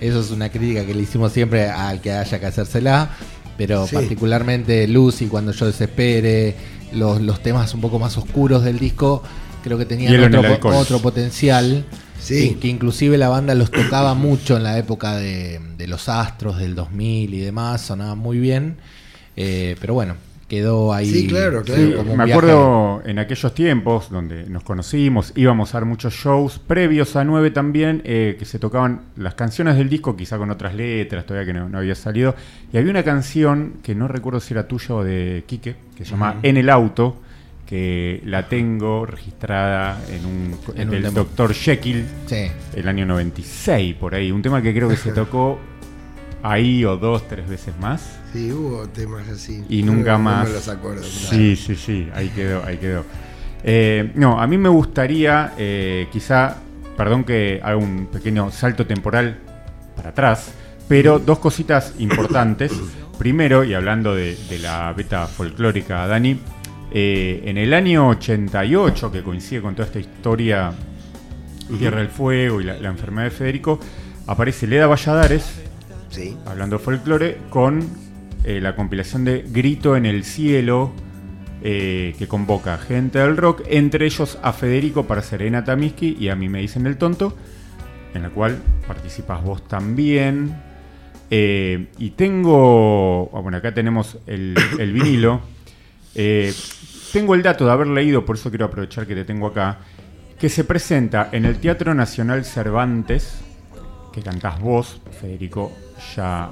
Eso 0.00 0.20
es 0.20 0.30
una 0.30 0.50
crítica 0.50 0.84
que 0.84 0.94
le 0.94 1.02
hicimos 1.02 1.32
siempre 1.32 1.70
al 1.70 2.00
que 2.00 2.12
haya 2.12 2.38
que 2.38 2.46
hacérsela. 2.46 3.10
Pero 3.56 3.86
particularmente 3.90 4.86
Lucy, 4.86 5.26
cuando 5.26 5.52
yo 5.52 5.66
desespere, 5.66 6.54
los, 6.92 7.22
los, 7.22 7.42
temas 7.42 7.72
un 7.72 7.80
poco 7.80 7.98
más 7.98 8.18
oscuros 8.18 8.64
del 8.64 8.78
disco, 8.78 9.22
creo 9.64 9.78
que 9.78 9.86
tenían 9.86 10.34
otro, 10.34 10.78
otro, 10.78 10.98
potencial. 11.00 11.86
Que, 12.26 12.58
inclusive 12.64 13.16
la 13.18 13.28
banda 13.28 13.54
los 13.54 13.70
tocaba 13.70 14.14
mucho 14.14 14.56
en 14.56 14.64
la 14.64 14.76
época 14.78 15.16
de, 15.16 15.60
de 15.78 15.86
los 15.86 16.08
Astros 16.08 16.58
del 16.58 16.74
2000 16.74 17.32
y 17.32 17.38
demás, 17.38 17.82
sonaba 17.82 18.16
muy 18.16 18.38
bien. 18.38 18.78
Eh, 19.36 19.76
pero 19.80 19.94
bueno, 19.94 20.16
quedó 20.48 20.92
ahí. 20.92 21.10
Sí, 21.10 21.26
claro, 21.26 21.62
claro. 21.62 22.04
me 22.04 22.24
acuerdo 22.24 23.02
en 23.04 23.18
aquellos 23.18 23.54
tiempos 23.54 24.10
donde 24.10 24.44
nos 24.46 24.62
conocimos, 24.62 25.32
íbamos 25.36 25.74
a 25.74 25.78
dar 25.78 25.84
muchos 25.84 26.14
shows 26.14 26.58
previos 26.58 27.16
a 27.16 27.24
9 27.24 27.50
también, 27.50 28.02
eh, 28.04 28.36
que 28.38 28.44
se 28.44 28.58
tocaban 28.58 29.02
las 29.16 29.34
canciones 29.34 29.76
del 29.76 29.88
disco, 29.88 30.16
quizá 30.16 30.38
con 30.38 30.50
otras 30.50 30.74
letras, 30.74 31.26
todavía 31.26 31.52
que 31.52 31.58
no, 31.58 31.78
había 31.78 31.94
salido. 31.94 32.34
Y 32.72 32.78
había 32.78 32.90
una 32.90 33.02
canción 33.02 33.74
que 33.82 33.94
no 33.94 34.08
recuerdo 34.08 34.40
si 34.40 34.54
era 34.54 34.68
tuya 34.68 34.94
o 34.94 35.04
de 35.04 35.44
Quique, 35.46 35.76
que 35.96 36.04
se 36.04 36.12
llama 36.12 36.36
En 36.42 36.56
el 36.56 36.70
auto, 36.70 37.20
que 37.66 38.22
la 38.24 38.48
tengo 38.48 39.04
registrada 39.04 40.00
en 40.08 40.24
un 40.24 40.56
en, 40.76 40.94
el 40.94 41.12
Dr. 41.12 41.52
Jekyll, 41.52 42.04
el 42.74 42.88
año 42.88 43.04
96, 43.04 43.96
por 43.96 44.14
ahí. 44.14 44.30
Un 44.30 44.40
tema 44.40 44.62
que 44.62 44.72
creo 44.72 44.88
que 44.88 44.96
se 44.96 45.10
tocó 45.12 45.58
ahí 46.50 46.84
o 46.84 46.96
dos, 46.96 47.26
tres 47.28 47.48
veces 47.48 47.74
más. 47.80 48.18
Sí, 48.32 48.52
hubo 48.52 48.88
temas 48.88 49.28
así. 49.28 49.64
Y 49.68 49.82
nunca 49.82 50.18
más. 50.18 50.48
No 50.48 50.54
los 50.54 50.68
acuerdo. 50.68 51.02
Sí, 51.02 51.56
sí, 51.56 51.74
sí, 51.74 52.08
ahí 52.14 52.28
quedó, 52.28 52.64
ahí 52.64 52.78
quedó. 52.78 53.04
Eh, 53.64 54.12
no, 54.14 54.40
a 54.40 54.46
mí 54.46 54.58
me 54.58 54.68
gustaría, 54.68 55.54
eh, 55.58 56.06
quizá, 56.12 56.56
perdón 56.96 57.24
que 57.24 57.60
haga 57.62 57.76
un 57.76 58.06
pequeño 58.06 58.50
salto 58.50 58.86
temporal 58.86 59.38
para 59.96 60.10
atrás, 60.10 60.52
pero 60.88 61.18
dos 61.18 61.38
cositas 61.38 61.94
importantes. 61.98 62.72
Primero, 63.18 63.64
y 63.64 63.72
hablando 63.72 64.14
de, 64.14 64.36
la 64.60 64.92
beta 64.92 65.26
folclórica, 65.26 66.06
Dani, 66.06 66.38
eh, 66.92 67.42
en 67.46 67.56
el 67.56 67.72
año 67.72 68.08
88, 68.08 69.10
que 69.10 69.22
coincide 69.22 69.62
con 69.62 69.74
toda 69.74 69.86
esta 69.86 69.98
historia, 69.98 70.72
Tierra 71.78 71.98
del 71.98 72.08
Fuego 72.08 72.60
y 72.60 72.64
la, 72.64 72.74
la 72.74 72.90
enfermedad 72.90 73.24
de 73.24 73.30
Federico, 73.30 73.80
aparece 74.26 74.66
Leda 74.66 74.86
Valladares, 74.86 75.65
hablando 76.46 76.78
folclore, 76.78 77.38
con 77.50 77.80
eh, 78.44 78.60
la 78.60 78.74
compilación 78.74 79.24
de 79.24 79.44
Grito 79.46 79.96
en 79.96 80.06
el 80.06 80.24
Cielo, 80.24 80.92
eh, 81.62 82.14
que 82.18 82.26
convoca 82.26 82.78
gente 82.78 83.18
del 83.18 83.36
rock, 83.36 83.62
entre 83.68 84.06
ellos 84.06 84.38
a 84.42 84.52
Federico 84.52 85.06
para 85.06 85.22
Serena 85.22 85.64
Tamiski 85.64 86.16
y 86.18 86.28
a 86.28 86.36
mí 86.36 86.48
me 86.48 86.60
dicen 86.60 86.86
el 86.86 86.96
tonto, 86.96 87.36
en 88.14 88.22
la 88.22 88.30
cual 88.30 88.58
participas 88.86 89.42
vos 89.42 89.66
también. 89.68 90.56
Eh, 91.30 91.88
y 91.98 92.10
tengo, 92.10 93.30
ah, 93.34 93.40
bueno, 93.40 93.58
acá 93.58 93.74
tenemos 93.74 94.18
el, 94.26 94.54
el 94.78 94.92
vinilo. 94.92 95.40
tengo 97.12 97.34
el 97.34 97.42
dato 97.42 97.66
de 97.66 97.72
haber 97.72 97.88
leído, 97.88 98.24
por 98.24 98.36
eso 98.36 98.48
quiero 98.48 98.66
aprovechar 98.66 99.06
que 99.06 99.14
te 99.14 99.24
tengo 99.24 99.48
acá, 99.48 99.80
que 100.38 100.48
se 100.48 100.64
presenta 100.64 101.28
en 101.32 101.44
el 101.44 101.58
Teatro 101.58 101.94
Nacional 101.94 102.44
Cervantes, 102.44 103.42
que 104.16 104.22
cantás 104.22 104.58
vos, 104.60 104.98
Federico, 105.20 105.70
ya... 106.16 106.50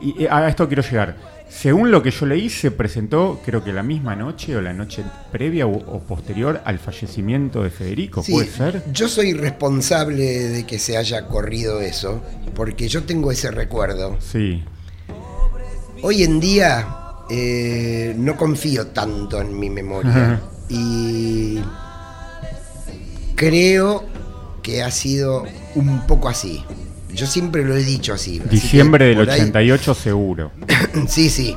Y 0.00 0.26
a 0.26 0.48
esto 0.48 0.66
quiero 0.68 0.82
llegar. 0.82 1.16
Según 1.48 1.90
lo 1.90 2.02
que 2.02 2.12
yo 2.12 2.24
leí, 2.24 2.48
se 2.48 2.70
presentó, 2.70 3.40
creo 3.44 3.64
que 3.64 3.72
la 3.72 3.82
misma 3.82 4.14
noche 4.14 4.56
o 4.56 4.60
la 4.60 4.72
noche 4.72 5.02
previa 5.32 5.66
o, 5.66 6.00
posterior 6.00 6.62
al 6.64 6.78
fallecimiento 6.78 7.64
de 7.64 7.70
Federico, 7.70 8.22
¿puede 8.22 8.48
ser? 8.48 8.84
Yo 8.92 9.08
soy 9.08 9.34
responsable 9.34 10.24
de 10.24 10.64
que 10.64 10.78
se 10.78 10.96
haya 10.96 11.26
corrido 11.26 11.80
eso, 11.80 12.22
porque 12.54 12.86
yo 12.88 13.02
tengo 13.02 13.32
ese 13.32 13.50
recuerdo. 13.50 14.16
Sí. 14.20 14.62
Hoy 16.02 16.22
en 16.22 16.38
día 16.38 16.86
eh, 17.28 18.14
no 18.16 18.36
confío 18.36 18.86
tanto 18.86 19.40
en 19.40 19.58
mi 19.58 19.68
memoria 19.68 20.40
y 20.68 21.58
creo 23.34 24.04
que 24.62 24.84
ha 24.84 24.90
sido 24.92 25.44
un 25.74 26.06
poco 26.06 26.28
así. 26.28 26.64
Yo 27.14 27.26
siempre 27.26 27.64
lo 27.64 27.76
he 27.76 27.82
dicho 27.82 28.14
así. 28.14 28.40
Diciembre 28.50 29.06
del 29.06 29.20
88 29.20 29.94
seguro. 29.94 30.52
sí, 31.08 31.30
sí. 31.30 31.56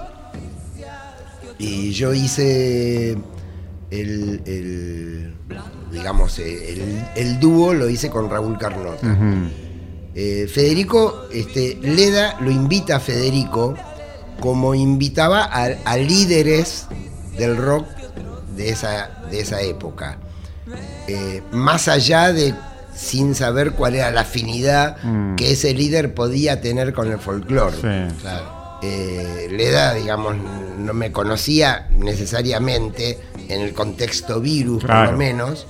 Y 1.59 1.91
yo 1.91 2.13
hice 2.13 3.17
el, 3.89 5.33
digamos, 5.91 6.39
el, 6.39 7.39
dúo 7.39 7.73
lo 7.73 7.89
hice 7.89 8.09
con 8.09 8.29
Raúl 8.29 8.57
Carnota. 8.57 9.17
Eh, 10.15 10.47
Federico, 10.51 11.27
este, 11.31 11.77
Leda 11.81 12.37
lo 12.41 12.51
invita 12.51 12.97
a 12.97 12.99
Federico 12.99 13.75
como 14.39 14.75
invitaba 14.75 15.43
a, 15.43 15.97
líderes 15.97 16.87
del 17.37 17.57
rock 17.57 17.87
de 18.55 18.69
esa, 18.69 19.23
de 19.31 19.39
esa 19.39 19.61
época. 19.61 20.17
Eh, 21.07 21.41
más 21.51 21.87
allá 21.87 22.33
de 22.33 22.53
sin 22.95 23.35
saber 23.35 23.71
cuál 23.71 23.95
era 23.95 24.11
la 24.11 24.21
afinidad 24.21 24.97
mm. 25.03 25.35
que 25.35 25.51
ese 25.51 25.73
líder 25.73 26.13
podía 26.13 26.61
tener 26.61 26.93
con 26.93 27.11
el 27.11 27.19
folclore. 27.19 27.77
Eh, 28.85 29.47
Leda, 29.49 29.93
digamos, 29.93 30.35
no 30.77 30.93
me 30.93 31.13
conocía 31.13 31.87
necesariamente 31.91 33.17
en 33.47 33.61
el 33.61 33.73
contexto 33.73 34.41
virus, 34.41 34.83
por 34.83 35.11
lo 35.11 35.17
menos, 35.17 35.67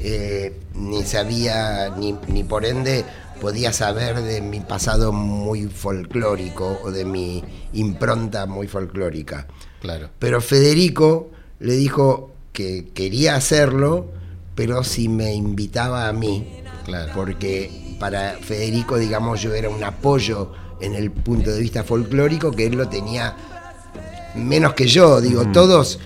eh, 0.00 0.58
ni 0.74 1.04
sabía, 1.04 1.94
ni, 1.96 2.16
ni, 2.26 2.42
por 2.42 2.64
ende 2.64 3.04
podía 3.40 3.72
saber 3.72 4.20
de 4.22 4.40
mi 4.40 4.60
pasado 4.60 5.12
muy 5.12 5.66
folclórico 5.66 6.80
o 6.82 6.90
de 6.90 7.04
mi 7.04 7.44
impronta 7.72 8.46
muy 8.46 8.66
folclórica. 8.66 9.46
Claro. 9.80 10.10
Pero 10.18 10.40
Federico 10.40 11.30
le 11.60 11.74
dijo 11.74 12.32
que 12.52 12.88
quería 12.94 13.36
hacerlo, 13.36 14.10
pero 14.54 14.82
si 14.82 15.08
me 15.08 15.34
invitaba 15.34 16.08
a 16.08 16.12
mí, 16.12 16.62
porque 17.14 17.96
para 17.98 18.32
Federico, 18.40 18.98
digamos, 18.98 19.40
yo 19.40 19.54
era 19.54 19.68
un 19.68 19.82
apoyo 19.82 20.52
en 20.80 20.94
el 20.94 21.10
punto 21.10 21.50
de 21.50 21.60
vista 21.60 21.84
folclórico 21.84 22.50
que 22.52 22.66
él 22.66 22.76
lo 22.76 22.88
tenía 22.88 23.36
menos 24.34 24.74
que 24.74 24.86
yo. 24.86 25.20
Digo, 25.20 25.46
todos, 25.52 25.98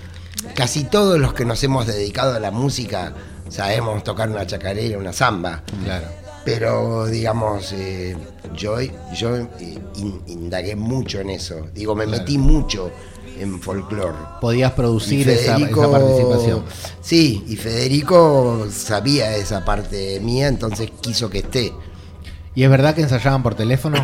casi 0.55 0.85
todos 0.85 1.19
los 1.19 1.33
que 1.33 1.45
nos 1.45 1.63
hemos 1.63 1.87
dedicado 1.87 2.35
a 2.35 2.39
la 2.39 2.51
música 2.51 3.13
sabemos 3.49 4.03
tocar 4.03 4.29
una 4.29 4.45
chacarera, 4.47 4.97
una 4.97 5.13
samba. 5.13 5.63
Claro. 5.83 6.07
Pero, 6.43 7.05
digamos, 7.05 7.71
eh, 7.73 8.17
yo, 8.55 8.77
yo 9.13 9.35
eh, 9.37 9.79
indagué 10.27 10.75
mucho 10.75 11.19
en 11.19 11.29
eso. 11.29 11.67
Digo, 11.73 11.95
me 11.95 12.07
metí 12.07 12.37
mucho 12.39 12.91
en 13.41 13.59
folclore. 13.59 14.17
Podías 14.39 14.71
producir 14.73 15.27
esa, 15.29 15.57
participación. 15.57 16.63
Sí, 17.01 17.43
y 17.47 17.55
Federico 17.55 18.67
sabía 18.71 19.35
esa 19.35 19.65
parte 19.65 20.19
mía, 20.19 20.47
entonces 20.47 20.91
quiso 21.01 21.29
que 21.29 21.39
esté. 21.39 21.73
¿Y 22.53 22.63
es 22.63 22.69
verdad 22.69 22.93
que 22.93 23.01
ensayaban 23.01 23.41
por 23.43 23.55
teléfono? 23.55 23.97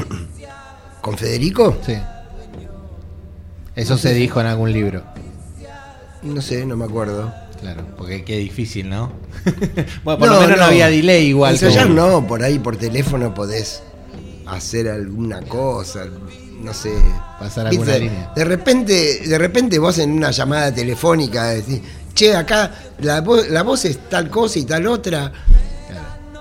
¿Con 1.01 1.17
Federico? 1.17 1.77
Sí. 1.85 1.97
Eso 3.75 3.97
se 3.97 4.13
dijo 4.13 4.41
en 4.41 4.47
algún 4.47 4.71
libro. 4.71 5.03
No 6.23 6.41
sé, 6.41 6.65
no 6.65 6.75
me 6.75 6.85
acuerdo. 6.85 7.31
Claro, 7.61 7.85
porque 7.97 8.23
qué 8.23 8.37
difícil, 8.37 8.89
¿no? 8.89 9.11
bueno, 10.03 10.19
por 10.19 10.29
lo 10.29 10.41
menos 10.41 10.57
no, 10.57 10.65
había 10.65 10.89
delay 10.89 11.27
igual. 11.27 11.53
Ensayar 11.53 11.89
no, 11.89 12.25
por 12.25 12.43
ahí 12.43 12.59
por 12.59 12.77
teléfono 12.77 13.33
podés 13.33 13.83
hacer 14.45 14.89
alguna 14.89 15.41
cosa, 15.41 16.05
no 16.61 16.73
sé. 16.73 16.91
Pasar 17.39 17.67
alguna 17.67 17.97
línea. 17.97 18.31
De 18.35 18.43
repente, 18.45 19.21
de 19.27 19.37
repente 19.37 19.79
vos 19.79 19.97
en 19.99 20.11
una 20.11 20.31
llamada 20.31 20.73
telefónica 20.73 21.49
decís, 21.49 21.81
che, 22.13 22.35
acá 22.35 22.71
la 22.99 23.21
voz, 23.21 23.49
la 23.49 23.63
voz 23.63 23.85
es 23.85 24.09
tal 24.09 24.29
cosa 24.29 24.59
y 24.59 24.63
tal 24.65 24.87
otra. 24.87 25.31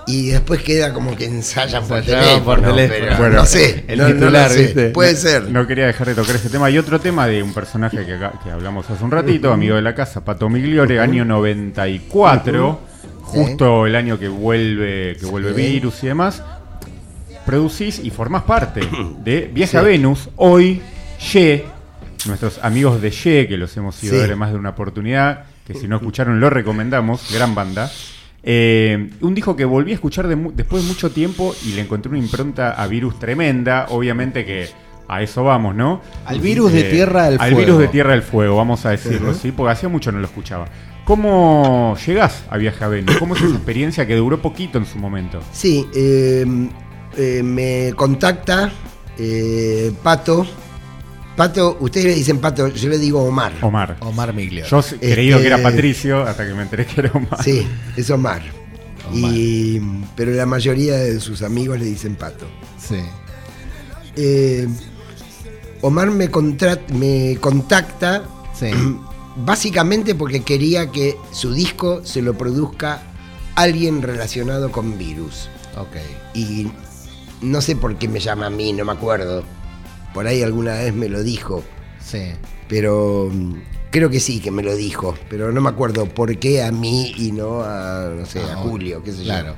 y 0.09 0.27
después 0.29 0.61
queda 0.63 0.93
como 0.93 1.17
que 1.17 1.25
ensayan 1.25 1.85
por 1.85 1.97
Ensayaban 1.97 2.41
por 2.45 2.61
teléfono, 2.61 2.75
teléfono. 2.75 2.99
pero 3.07 3.17
Bueno, 3.17 3.35
no 3.39 3.45
sé, 3.45 3.83
el 3.89 3.99
no- 3.99 4.07
titular, 4.07 4.49
sé. 4.49 4.61
¿viste? 4.63 4.89
puede 4.91 5.11
No- 5.13 5.19
ser. 5.19 5.43
No 5.49 5.67
quería 5.67 5.85
dejar 5.87 6.07
de 6.07 6.15
tocar 6.15 6.33
ese 6.37 6.49
tema. 6.49 6.69
Y 6.69 6.77
otro 6.77 7.01
tema 7.01 7.27
de 7.27 7.43
un 7.43 7.53
personaje 7.53 8.05
que, 8.05 8.13
acá- 8.13 8.39
que 8.41 8.49
hablamos 8.49 8.89
hace 8.89 9.03
un 9.03 9.11
ratito, 9.11 9.51
amigo 9.51 9.75
de 9.75 9.81
la 9.81 9.93
casa, 9.93 10.23
Pato 10.23 10.47
Migliore, 10.47 11.01
año 11.01 11.25
94, 11.25 12.79
justo 13.23 13.85
el 13.85 13.95
año 13.97 14.17
que 14.17 14.29
vuelve, 14.29 15.17
que 15.19 15.25
vuelve 15.25 15.53
Sí. 15.53 15.71
virus 15.73 16.03
y 16.03 16.07
demás. 16.07 16.41
Producís 17.47 17.99
y 18.03 18.09
formás 18.09 18.43
parte 18.43 18.81
de 19.23 19.49
Viaje 19.53 19.77
a 19.77 19.81
Venus. 19.81 20.29
Hoy, 20.35 20.81
Ye, 21.31 21.65
nuestros 22.27 22.59
amigos 22.61 23.01
de 23.01 23.09
Ye, 23.09 23.47
que 23.47 23.55
los 23.57 23.75
hemos 23.77 24.03
ido 24.03 24.13
Sí. 24.13 24.19
a 24.19 24.21
ver 24.23 24.31
en 24.33 24.37
más 24.37 24.51
de 24.51 24.57
una 24.59 24.71
oportunidad, 24.71 25.45
que 25.65 25.73
si 25.73 25.87
no 25.87 25.95
escucharon 25.95 26.41
lo 26.41 26.49
recomendamos, 26.49 27.31
gran 27.33 27.55
banda. 27.55 27.89
Eh, 28.43 29.09
un 29.21 29.33
disco 29.33 29.55
que 29.55 29.63
volví 29.63 29.91
a 29.91 29.95
escuchar 29.95 30.27
de 30.27 30.35
después 30.53 30.83
de 30.83 30.89
mucho 30.89 31.09
tiempo 31.11 31.55
y 31.65 31.71
le 31.73 31.81
encontré 31.81 32.09
una 32.09 32.19
impronta 32.19 32.71
a 32.71 32.85
Virus 32.87 33.17
tremenda. 33.17 33.85
Obviamente 33.89 34.45
que 34.45 34.67
a 35.07 35.21
eso 35.21 35.45
vamos, 35.45 35.73
¿no? 35.73 36.01
Al 36.25 36.39
virus 36.41 36.73
de 36.73 36.83
Tierra 36.83 37.29
del 37.29 37.35
Al 37.39 37.51
Fuego. 37.51 37.57
virus 37.59 37.79
de 37.79 37.87
Tierra 37.87 38.11
del 38.11 38.23
Fuego, 38.23 38.57
vamos 38.57 38.85
a 38.85 38.89
decirlo, 38.89 39.33
¿sí? 39.33 39.53
Porque 39.53 39.71
hacía 39.71 39.87
mucho 39.87 40.11
no 40.11 40.19
lo 40.19 40.25
escuchaba. 40.25 40.67
¿Cómo 41.05 41.95
llegás 42.05 42.43
a 42.49 42.57
Viaje 42.57 42.83
a 42.83 42.89
Venus? 42.89 43.15
¿Cómo 43.17 43.33
es 43.35 43.41
esa 43.41 43.55
experiencia 43.55 44.05
que 44.05 44.15
duró 44.17 44.41
poquito 44.41 44.77
en 44.77 44.85
su 44.85 44.97
momento? 44.97 45.39
Sí, 45.53 45.87
eh, 45.95 46.45
eh, 47.17 47.41
me 47.43 47.93
contacta 47.95 48.71
eh, 49.17 49.91
Pato. 50.03 50.45
Pato, 51.35 51.77
ustedes 51.81 52.05
le 52.07 52.15
dicen 52.15 52.39
Pato, 52.39 52.67
yo 52.69 52.89
le 52.89 52.97
digo 52.97 53.21
Omar. 53.23 53.53
Omar. 53.61 53.97
Omar 53.99 54.33
Miglio. 54.33 54.65
Yo 54.65 54.79
he 55.01 55.11
creído 55.13 55.39
que 55.39 55.47
era 55.47 55.57
Este- 55.57 55.69
Patricio 55.69 56.23
hasta 56.23 56.47
que 56.47 56.53
me 56.53 56.63
enteré 56.63 56.85
que 56.85 57.01
era 57.01 57.11
Omar. 57.13 57.43
Sí, 57.43 57.67
es 57.95 58.09
Omar. 58.09 58.41
Omar. 59.11 59.31
Y, 59.33 59.81
pero 60.15 60.31
la 60.31 60.45
mayoría 60.45 60.97
de 60.97 61.19
sus 61.19 61.41
amigos 61.43 61.77
le 61.79 61.85
dicen 61.85 62.15
Pato. 62.15 62.45
Sí. 62.79 62.97
Eh, 64.15 64.67
Omar 65.81 66.09
me, 66.09 66.29
me 66.93 67.37
contacta 67.39 68.23
Sí. 68.57 68.71
básicamente 69.45 70.15
porque 70.15 70.41
quería 70.41 70.91
que 70.91 71.15
su 71.31 71.53
disco 71.53 72.01
se 72.03 72.23
lo 72.23 72.35
produzca 72.35 73.03
alguien 73.55 74.01
relacionado 74.01 74.71
con 74.71 74.97
virus. 74.97 75.49
Ok. 75.77 75.95
Y 76.33 76.67
no 77.41 77.61
sé 77.61 77.75
por 77.75 77.95
qué 77.97 78.07
me 78.07 78.19
llama 78.19 78.47
a 78.47 78.49
mí, 78.49 78.73
no 78.73 78.85
me 78.85 78.91
acuerdo. 78.91 79.43
Por 80.13 80.27
ahí 80.27 80.41
alguna 80.43 80.73
vez 80.75 80.93
me 80.93 81.09
lo 81.09 81.21
dijo, 81.23 81.63
Sí. 82.03 82.21
pero 82.67 83.29
mm, 83.31 83.53
creo 83.91 84.09
que 84.09 84.19
sí 84.19 84.39
que 84.39 84.51
me 84.51 84.63
lo 84.63 84.75
dijo, 84.75 85.15
pero 85.29 85.51
no 85.51 85.61
me 85.61 85.69
acuerdo 85.69 86.05
por 86.07 86.37
qué 86.39 86.63
a 86.63 86.71
mí 86.71 87.13
y 87.17 87.31
no 87.31 87.61
a, 87.63 88.09
no 88.17 88.25
sé, 88.25 88.39
a 88.41 88.53
Ah, 88.53 88.55
Julio, 88.57 89.03
qué 89.03 89.11
sé 89.11 89.17
yo. 89.19 89.23
Claro. 89.25 89.55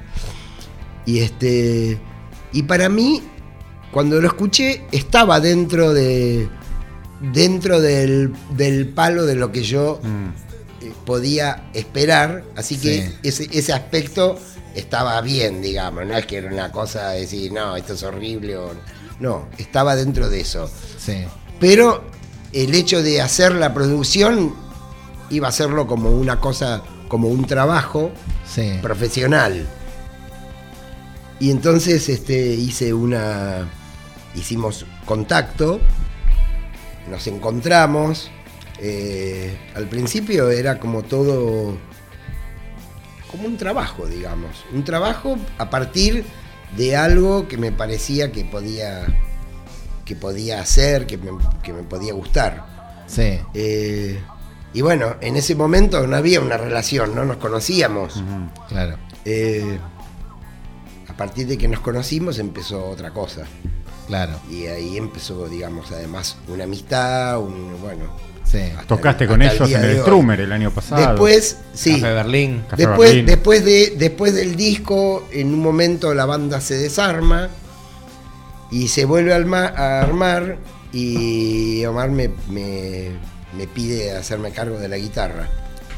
Y 1.06 1.20
este. 1.20 2.00
Y 2.52 2.64
para 2.64 2.90
mí, 2.90 3.22
cuando 3.92 4.20
lo 4.22 4.28
escuché, 4.28 4.84
estaba 4.92 5.40
dentro 5.40 5.94
de. 5.94 6.50
dentro 7.34 7.82
del, 7.82 8.34
del 8.56 8.88
palo 8.88 9.26
de 9.26 9.36
lo 9.36 9.52
que 9.52 9.62
yo 9.64 10.00
Mm. 10.04 10.86
eh, 10.86 10.92
podía 11.06 11.70
esperar. 11.74 12.44
Así 12.56 12.78
que 12.78 13.08
Sí. 13.08 13.14
ese, 13.24 13.50
ese 13.52 13.74
aspecto 13.74 14.38
estaba 14.76 15.20
bien, 15.22 15.62
digamos. 15.62 16.06
No 16.06 16.16
es 16.18 16.26
que 16.26 16.38
era 16.38 16.52
una 16.52 16.72
cosa 16.72 17.10
de 17.10 17.22
decir, 17.22 17.52
no, 17.52 17.76
esto 17.76 17.94
es 17.94 18.04
horrible. 18.04 18.58
o- 18.58 18.74
no, 19.20 19.48
estaba 19.58 19.96
dentro 19.96 20.30
de 20.30 20.40
eso. 20.42 20.70
Sí. 20.98 21.26
Pero 21.60 22.04
el 22.54 22.74
hecho 22.74 23.04
de 23.04 23.22
hacer 23.22 23.54
la 23.54 23.74
producción 23.74 24.56
iba 25.30 25.48
a 25.48 25.50
hacerlo 25.50 25.86
como 25.88 26.10
una 26.12 26.40
cosa, 26.40 26.82
como 27.10 27.28
un 27.28 27.46
trabajo 27.46 28.12
Sí. 28.48 28.80
profesional. 28.82 29.68
Y 31.40 31.52
entonces 31.52 32.10
este, 32.10 32.54
hice 32.54 32.94
una. 32.94 33.68
Hicimos 34.36 34.86
contacto, 35.06 35.80
nos 37.10 37.26
encontramos. 37.28 38.30
eh, 38.82 39.58
al 39.76 39.88
principio 39.88 40.50
era 40.50 40.80
como 40.80 41.04
todo. 41.04 41.78
Como 43.32 43.48
un 43.48 43.58
trabajo, 43.58 44.08
digamos. 44.08 44.52
Un 44.74 44.84
trabajo 44.84 45.38
a 45.58 45.70
partir 45.70 46.26
de 46.78 46.96
algo 46.96 47.48
que 47.48 47.58
me 47.58 47.72
parecía 47.72 48.32
que 48.32 48.46
podía. 48.46 49.06
que 50.06 50.16
podía 50.16 50.62
hacer, 50.62 51.06
que 51.06 51.18
me, 51.18 51.32
que 51.64 51.74
me 51.74 51.84
podía 51.84 52.14
gustar. 52.14 52.66
Sí. 53.08 53.40
Eh, 53.54 54.20
y 54.74 54.82
bueno, 54.82 55.16
en 55.22 55.36
ese 55.36 55.56
momento 55.56 56.06
no 56.06 56.16
había 56.16 56.42
una 56.42 56.58
relación, 56.58 57.16
no 57.16 57.26
nos 57.26 57.38
conocíamos. 57.38 58.22
Claro. 58.68 58.98
Eh, 59.26 59.80
a 61.08 61.14
partir 61.18 61.48
de 61.48 61.58
que 61.58 61.68
nos 61.68 61.80
conocimos 61.80 62.40
empezó 62.40 62.86
otra 62.88 63.12
cosa. 63.12 63.46
Claro. 64.08 64.40
Y 64.50 64.66
ahí 64.66 64.98
empezó, 64.98 65.48
digamos, 65.48 65.92
además 65.92 66.38
una 66.48 66.64
amistad, 66.64 67.40
un, 67.40 67.80
bueno. 67.82 68.29
Sí. 68.52 68.60
Tocaste 68.88 69.28
con 69.28 69.42
el 69.44 69.52
ellos 69.52 69.72
en 69.72 69.84
el. 69.84 70.00
Strummer 70.00 70.42
el 70.42 70.52
año 70.52 70.72
pasado. 70.72 71.08
Después, 71.12 71.58
sí. 71.74 72.02
Café 72.02 72.14
Berlín. 72.14 72.64
Café 72.68 72.88
Después, 72.88 73.10
Berlín. 73.10 73.26
después, 73.28 73.66
de, 73.66 73.94
después 73.98 74.34
del 74.34 74.56
disco, 74.56 75.28
en 75.32 75.54
un 75.54 75.60
momento 75.60 76.14
la 76.16 76.26
banda 76.26 76.60
se 76.60 76.76
desarma 76.76 77.50
y 78.72 78.88
se 78.88 79.06
vuelve 79.06 79.34
a 79.34 79.38
arma- 79.38 79.74
a 79.76 80.02
armar 80.02 80.58
y 80.92 81.86
Omar 81.86 82.10
me, 82.10 82.32
me- 82.50 83.10
me 83.56 83.68
pide 83.68 84.12
hacerme 84.16 84.52
cargo 84.52 84.80
de 84.80 84.88
la 84.88 84.98
guitarra. 84.98 85.48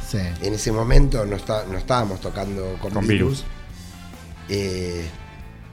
Sí. 0.10 0.18
En 0.42 0.54
ese 0.54 0.74
momento 0.74 1.26
no, 1.26 1.38
está- 1.38 1.64
no 1.72 1.78
estábamos 1.78 2.20
tocando 2.20 2.76
con, 2.82 2.92
Con 2.92 3.08
virus. 3.08 3.46
Virus. 3.46 3.46
Eh, 4.50 5.06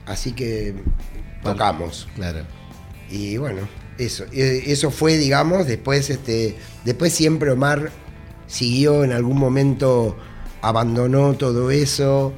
así 0.07 0.31
que 0.33 0.75
tocamos. 1.43 2.09
Claro. 2.15 2.41
Y 3.11 3.37
bueno, 3.37 3.63
eso. 3.99 4.25
Eh, 4.33 4.65
Eso 4.67 4.91
fue, 4.91 5.17
digamos, 5.19 5.67
después, 5.67 6.09
este, 6.11 6.57
después 6.85 7.13
siempre 7.13 7.51
Omar 7.51 7.91
siguió 8.47 9.05
en 9.05 9.13
algún 9.13 9.39
momento, 9.39 10.17
abandonó 10.63 11.35
todo 11.35 11.71
eso, 11.71 12.33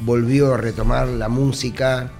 volvió 0.00 0.54
a 0.54 0.56
retomar 0.56 1.08
la 1.08 1.28
música. 1.28 2.12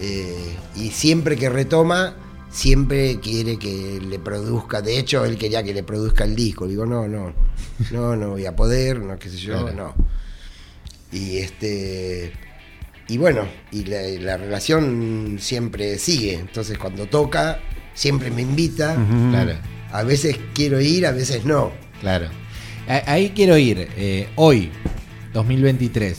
eh, 0.00 0.56
y 0.74 0.90
siempre 0.90 1.36
que 1.36 1.48
retoma, 1.50 2.16
siempre 2.50 3.20
quiere 3.20 3.58
que 3.58 4.00
le 4.00 4.18
produzca. 4.18 4.80
De 4.82 4.98
hecho, 4.98 5.24
él 5.24 5.38
quería 5.38 5.62
que 5.62 5.74
le 5.74 5.82
produzca 5.84 6.24
el 6.24 6.34
disco. 6.34 6.66
Digo, 6.66 6.86
no, 6.86 7.06
no, 7.06 7.32
no, 7.92 8.16
no 8.16 8.30
voy 8.30 8.46
a 8.46 8.56
poder, 8.56 8.98
no, 9.00 9.18
qué 9.18 9.28
sé 9.28 9.36
yo, 9.36 9.60
Claro. 9.62 9.76
no. 9.76 9.94
Y 11.12 11.38
este. 11.38 12.32
Y 13.08 13.18
bueno, 13.18 13.46
y 13.70 13.84
la, 13.84 14.00
la 14.20 14.36
relación 14.38 15.36
siempre 15.40 15.98
sigue. 15.98 16.34
Entonces 16.34 16.78
cuando 16.78 17.06
toca, 17.06 17.60
siempre 17.94 18.30
me 18.30 18.42
invita. 18.42 18.96
Claro. 19.30 19.54
A 19.92 20.02
veces 20.04 20.38
quiero 20.54 20.80
ir, 20.80 21.06
a 21.06 21.12
veces 21.12 21.44
no. 21.44 21.72
Claro. 22.00 22.28
Ahí 23.06 23.30
quiero 23.34 23.56
ir. 23.58 23.88
eh, 23.96 24.28
hoy, 24.36 24.70
2023. 25.34 26.12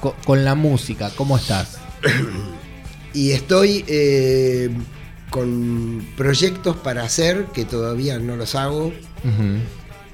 co- 0.00 0.14
con 0.24 0.44
la 0.44 0.54
música, 0.54 1.10
¿cómo 1.16 1.36
estás? 1.36 1.78
Y 3.14 3.30
estoy 3.30 3.84
eh, 3.86 4.70
con 5.30 6.04
proyectos 6.16 6.76
para 6.76 7.04
hacer 7.04 7.46
que 7.54 7.64
todavía 7.64 8.18
no 8.18 8.34
los 8.34 8.56
hago 8.56 8.92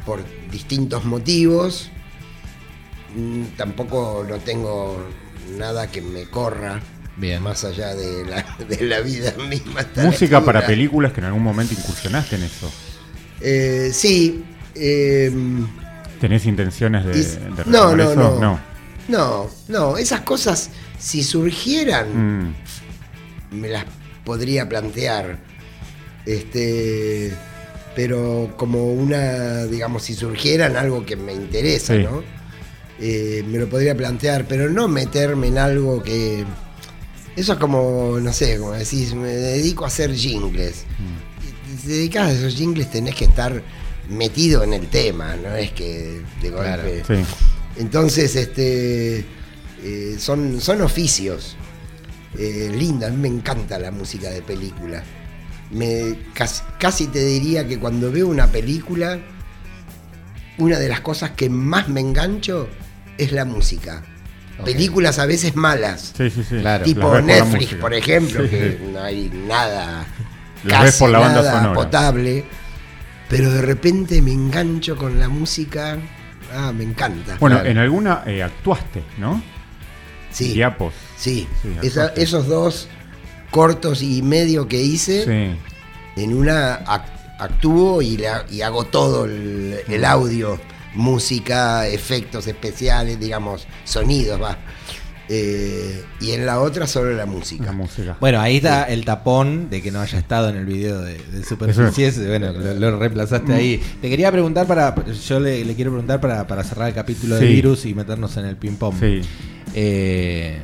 por 0.04 0.22
distintos 0.50 1.06
motivos. 1.06 1.88
Mm, 3.16 3.56
Tampoco 3.56 4.26
no 4.28 4.36
tengo 4.36 4.98
nada 5.58 5.90
que 5.90 6.02
me 6.02 6.24
corra 6.28 6.80
Bien. 7.20 7.42
más 7.42 7.64
allá 7.64 7.94
de 7.94 8.24
la, 8.24 8.44
de 8.68 8.84
la 8.84 9.00
vida 9.00 9.32
misma. 9.48 9.86
Música 9.96 10.44
para 10.44 10.66
películas 10.66 11.12
que 11.12 11.20
en 11.20 11.26
algún 11.26 11.42
momento 11.42 11.74
incursionaste 11.74 12.36
en 12.36 12.42
eso. 12.44 12.72
Eh, 13.40 13.90
sí. 13.92 14.44
eh, 14.74 15.30
¿Tenés 16.20 16.46
intenciones 16.46 17.04
de, 17.04 17.12
de 17.12 17.64
no, 17.66 17.94
no, 17.96 18.10
eso? 18.10 18.38
no. 18.40 18.60
No, 19.08 19.50
no, 19.68 19.96
esas 19.98 20.20
cosas, 20.20 20.70
si 20.98 21.22
surgieran, 21.24 22.46
Mm, 22.48 22.54
me 23.52 23.68
las 23.68 23.84
podría 24.24 24.68
plantear. 24.68 25.38
Este, 26.26 27.32
pero 27.96 28.54
como 28.56 28.92
una, 28.92 29.64
digamos, 29.66 30.04
si 30.04 30.14
surgieran 30.14 30.76
algo 30.76 31.04
que 31.04 31.16
me 31.16 31.32
interesa, 31.32 31.94
Sí. 31.96 32.02
¿no? 32.04 32.22
Eh, 33.00 33.42
me 33.48 33.58
lo 33.58 33.68
podría 33.68 33.96
plantear, 33.96 34.44
pero 34.46 34.68
no 34.70 34.86
meterme 34.86 35.48
en 35.48 35.58
algo 35.58 36.02
que. 36.02 36.44
Eso 37.36 37.52
es 37.54 37.58
como, 37.58 38.18
no 38.20 38.32
sé, 38.32 38.58
como 38.58 38.72
decís, 38.72 39.14
me 39.14 39.28
dedico 39.28 39.84
a 39.84 39.88
hacer 39.88 40.14
jingles. 40.14 40.84
mm. 40.98 41.30
Si 41.80 41.86
te 41.86 41.92
dedicas 41.92 42.28
a 42.28 42.32
esos 42.32 42.54
jingles 42.56 42.90
tenés 42.90 43.14
que 43.14 43.24
estar 43.26 43.62
metido 44.08 44.64
en 44.64 44.72
el 44.72 44.88
tema, 44.88 45.36
no 45.36 45.54
es 45.54 45.70
que 45.72 46.20
de 46.42 46.50
Claro, 46.50 46.82
golpe. 46.82 47.04
Sí. 47.06 47.24
Entonces, 47.76 48.34
este, 48.36 49.24
eh, 49.82 50.16
son, 50.18 50.60
son 50.60 50.82
oficios. 50.82 51.56
Eh, 52.38 52.72
linda, 52.76 53.06
a 53.08 53.10
mí 53.10 53.16
me 53.16 53.28
encanta 53.28 53.78
la 53.78 53.90
música 53.90 54.30
de 54.30 54.42
película. 54.42 55.02
Me, 55.70 56.16
casi, 56.34 56.62
casi 56.78 57.06
te 57.06 57.24
diría 57.24 57.66
que 57.66 57.78
cuando 57.78 58.10
veo 58.10 58.26
una 58.28 58.48
película, 58.48 59.20
una 60.58 60.78
de 60.78 60.88
las 60.88 61.00
cosas 61.00 61.30
que 61.30 61.48
más 61.48 61.88
me 61.88 62.00
engancho 62.00 62.68
es 63.16 63.32
la 63.32 63.44
música. 63.44 64.02
Películas 64.64 65.18
a 65.18 65.26
veces 65.26 65.56
malas. 65.56 66.12
Sí, 66.16 66.30
sí, 66.30 66.44
sí. 66.48 66.56
Claro. 66.60 66.84
Tipo 66.84 67.20
Netflix, 67.20 67.74
por, 67.74 67.94
ejemplo, 67.94 68.48
que 68.48 68.78
no 68.92 69.02
hay 69.02 69.30
nada, 69.46 70.06
casi 70.66 70.98
por 70.98 71.10
la 71.10 71.18
banda 71.20 71.42
nada 71.42 71.72
potable. 71.72 72.44
Pero 73.28 73.50
de 73.50 73.62
repente 73.62 74.20
me 74.22 74.32
engancho 74.32 74.96
con 74.96 75.20
la 75.20 75.28
música. 75.28 75.98
Ah, 76.52 76.72
me 76.72 76.82
encanta. 76.82 77.36
Bueno, 77.38 77.64
en 77.64 77.78
alguna 77.78 78.24
eh, 78.26 78.42
actuaste, 78.42 79.04
¿no? 79.18 79.40
Sí. 80.32 80.52
Diapos. 80.52 80.94
Sí. 81.16 81.46
esos 82.16 82.46
dos 82.46 82.88
cortos 83.50 84.02
y 84.02 84.22
medio 84.22 84.68
que 84.68 84.80
hice, 84.80 85.56
en 86.16 86.34
una 86.34 86.74
actúo 87.38 88.02
y, 88.02 88.22
y 88.50 88.62
hago 88.62 88.84
todo 88.84 89.24
el, 89.24 89.80
el 89.88 90.04
audio 90.04 90.60
música, 90.94 91.86
efectos 91.86 92.46
especiales, 92.46 93.18
digamos, 93.18 93.66
sonidos, 93.84 94.40
va. 94.40 94.58
Eh, 95.32 96.02
y 96.20 96.32
en 96.32 96.44
la 96.44 96.60
otra 96.60 96.88
solo 96.88 97.12
la 97.12 97.24
música. 97.24 97.72
Bueno, 98.18 98.40
ahí 98.40 98.56
está 98.56 98.82
el 98.84 99.04
tapón 99.04 99.70
de 99.70 99.80
que 99.80 99.92
no 99.92 100.00
haya 100.00 100.18
estado 100.18 100.48
en 100.48 100.56
el 100.56 100.66
video 100.66 101.02
de, 101.02 101.18
de 101.18 101.44
Superficies. 101.44 102.18
Bueno, 102.26 102.52
lo, 102.52 102.98
reemplazaste 102.98 103.52
ahí. 103.54 103.80
Te 104.02 104.10
quería 104.10 104.32
preguntar 104.32 104.66
para. 104.66 104.92
Yo 105.06 105.38
le, 105.38 105.62
quiero 105.76 105.92
preguntar 105.92 106.20
para, 106.20 106.64
cerrar 106.64 106.88
el 106.88 106.94
capítulo 106.94 107.36
de 107.36 107.46
virus 107.46 107.86
y 107.86 107.94
meternos 107.94 108.36
en 108.38 108.46
el 108.46 108.56
ping-pong. 108.56 108.96
Eh, 109.72 110.58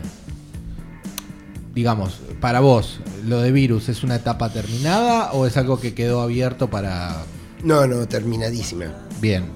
digamos, 1.73 2.21
para 2.41 2.59
vos, 2.59 2.99
¿lo 3.25 3.43
de 3.43 3.53
virus 3.53 3.89
es 3.89 4.03
una 4.03 4.17
etapa 4.17 4.53
terminada 4.53 5.31
o 5.31 5.47
es 5.47 5.57
algo 5.57 5.79
que 5.79 5.95
quedó 5.95 6.23
abierto 6.23 6.69
para.? 6.69 7.23
No, 7.63 7.87
no, 7.87 8.09
terminadísima. 8.09 8.87
Bien. 9.21 9.56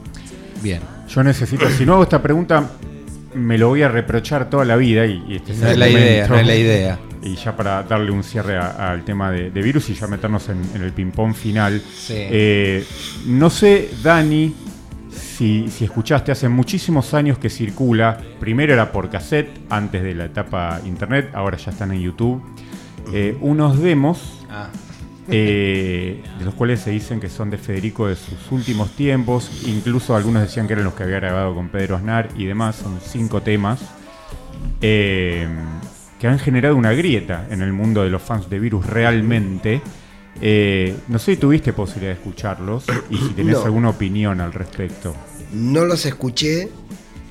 Bien. 0.63 0.81
Yo 1.09 1.23
necesito, 1.23 1.69
si 1.71 1.85
no 1.85 1.95
hago 1.95 2.03
esta 2.05 2.23
pregunta, 2.23 2.71
me 3.35 3.59
lo 3.59 3.69
voy 3.69 3.83
a 3.83 3.89
reprochar 3.89 4.51
toda 4.51 4.65
la 4.65 4.77
vida 4.77 5.07
y, 5.07 5.37
este 5.37 5.55
no 5.55 5.69
es 5.69 5.79
la 5.79 5.89
idea, 5.89 6.29
no 6.29 6.37
es 6.37 6.47
la 6.47 6.57
idea. 6.57 6.99
Y 7.23 7.37
ya 7.37 7.55
para 7.55 7.83
darle 7.83 8.11
un 8.11 8.23
cierre 8.23 8.57
al 8.57 9.05
tema 9.05 9.31
de, 9.31 9.51
virus 9.51 9.91
y 9.91 9.95
ya 9.95 10.07
meternos 10.07 10.49
en, 10.49 10.83
el 10.83 10.93
ping-pong 10.93 11.35
final. 11.35 11.83
Eh, 12.09 12.85
no 13.27 13.51
sé, 13.51 13.91
Dani, 14.03 14.55
si, 15.11 15.67
escuchaste, 15.81 16.33
hace 16.33 16.49
muchísimos 16.49 17.13
años 17.15 17.39
que 17.39 17.51
circula. 17.51 18.19
Primero 18.39 18.73
era 18.73 18.91
por 18.93 19.11
cassette, 19.11 19.51
antes 19.69 20.03
de 20.03 20.15
la 20.15 20.27
etapa 20.27 20.81
internet, 20.87 21.31
ahora 21.35 21.57
ya 21.57 21.71
están 21.71 21.93
en 21.93 22.01
YouTube. 22.01 22.43
Eh, 23.13 23.37
unos 23.41 23.81
demos. 23.81 24.45
Ah. 24.49 24.69
Eh, 25.31 26.23
de 26.39 26.45
los 26.45 26.55
cuales 26.55 26.81
se 26.81 26.91
dicen 26.91 27.21
que 27.21 27.29
son 27.29 27.51
de 27.51 27.59
Federico 27.59 28.09
de 28.09 28.17
sus 28.17 28.51
últimos 28.51 28.91
tiempos, 28.97 29.63
incluso 29.67 30.17
algunos 30.17 30.43
decían 30.43 30.67
que 30.67 30.73
eran 30.73 30.85
los 30.85 30.95
que 30.95 31.05
había 31.05 31.17
grabado 31.17 31.55
con 31.55 31.69
Pedro 31.69 31.97
Aznar 31.97 32.29
y 32.37 32.47
demás, 32.47 32.77
son 32.77 32.99
cinco 33.01 33.41
temas, 33.43 33.81
eh, 34.81 35.49
que 36.19 36.27
han 36.27 36.39
generado 36.39 36.77
una 36.77 36.93
grieta 36.93 37.47
en 37.51 37.63
el 37.63 37.73
mundo 37.73 38.03
de 38.03 38.11
los 38.11 38.23
fans 38.23 38.51
de 38.51 38.59
Virus 38.59 38.87
realmente. 38.87 39.81
Eh, 40.41 40.97
no 41.09 41.19
sé 41.19 41.35
si 41.35 41.37
tuviste 41.41 41.73
posibilidad 41.73 42.13
de 42.13 42.19
escucharlos 42.19 42.85
y 43.11 43.17
si 43.17 43.29
tenés 43.31 43.59
alguna 43.59 43.91
opinión 43.91 44.41
al 44.41 44.53
respecto. 44.53 45.15
No 45.53 45.85
los 45.85 46.07
escuché. 46.07 46.69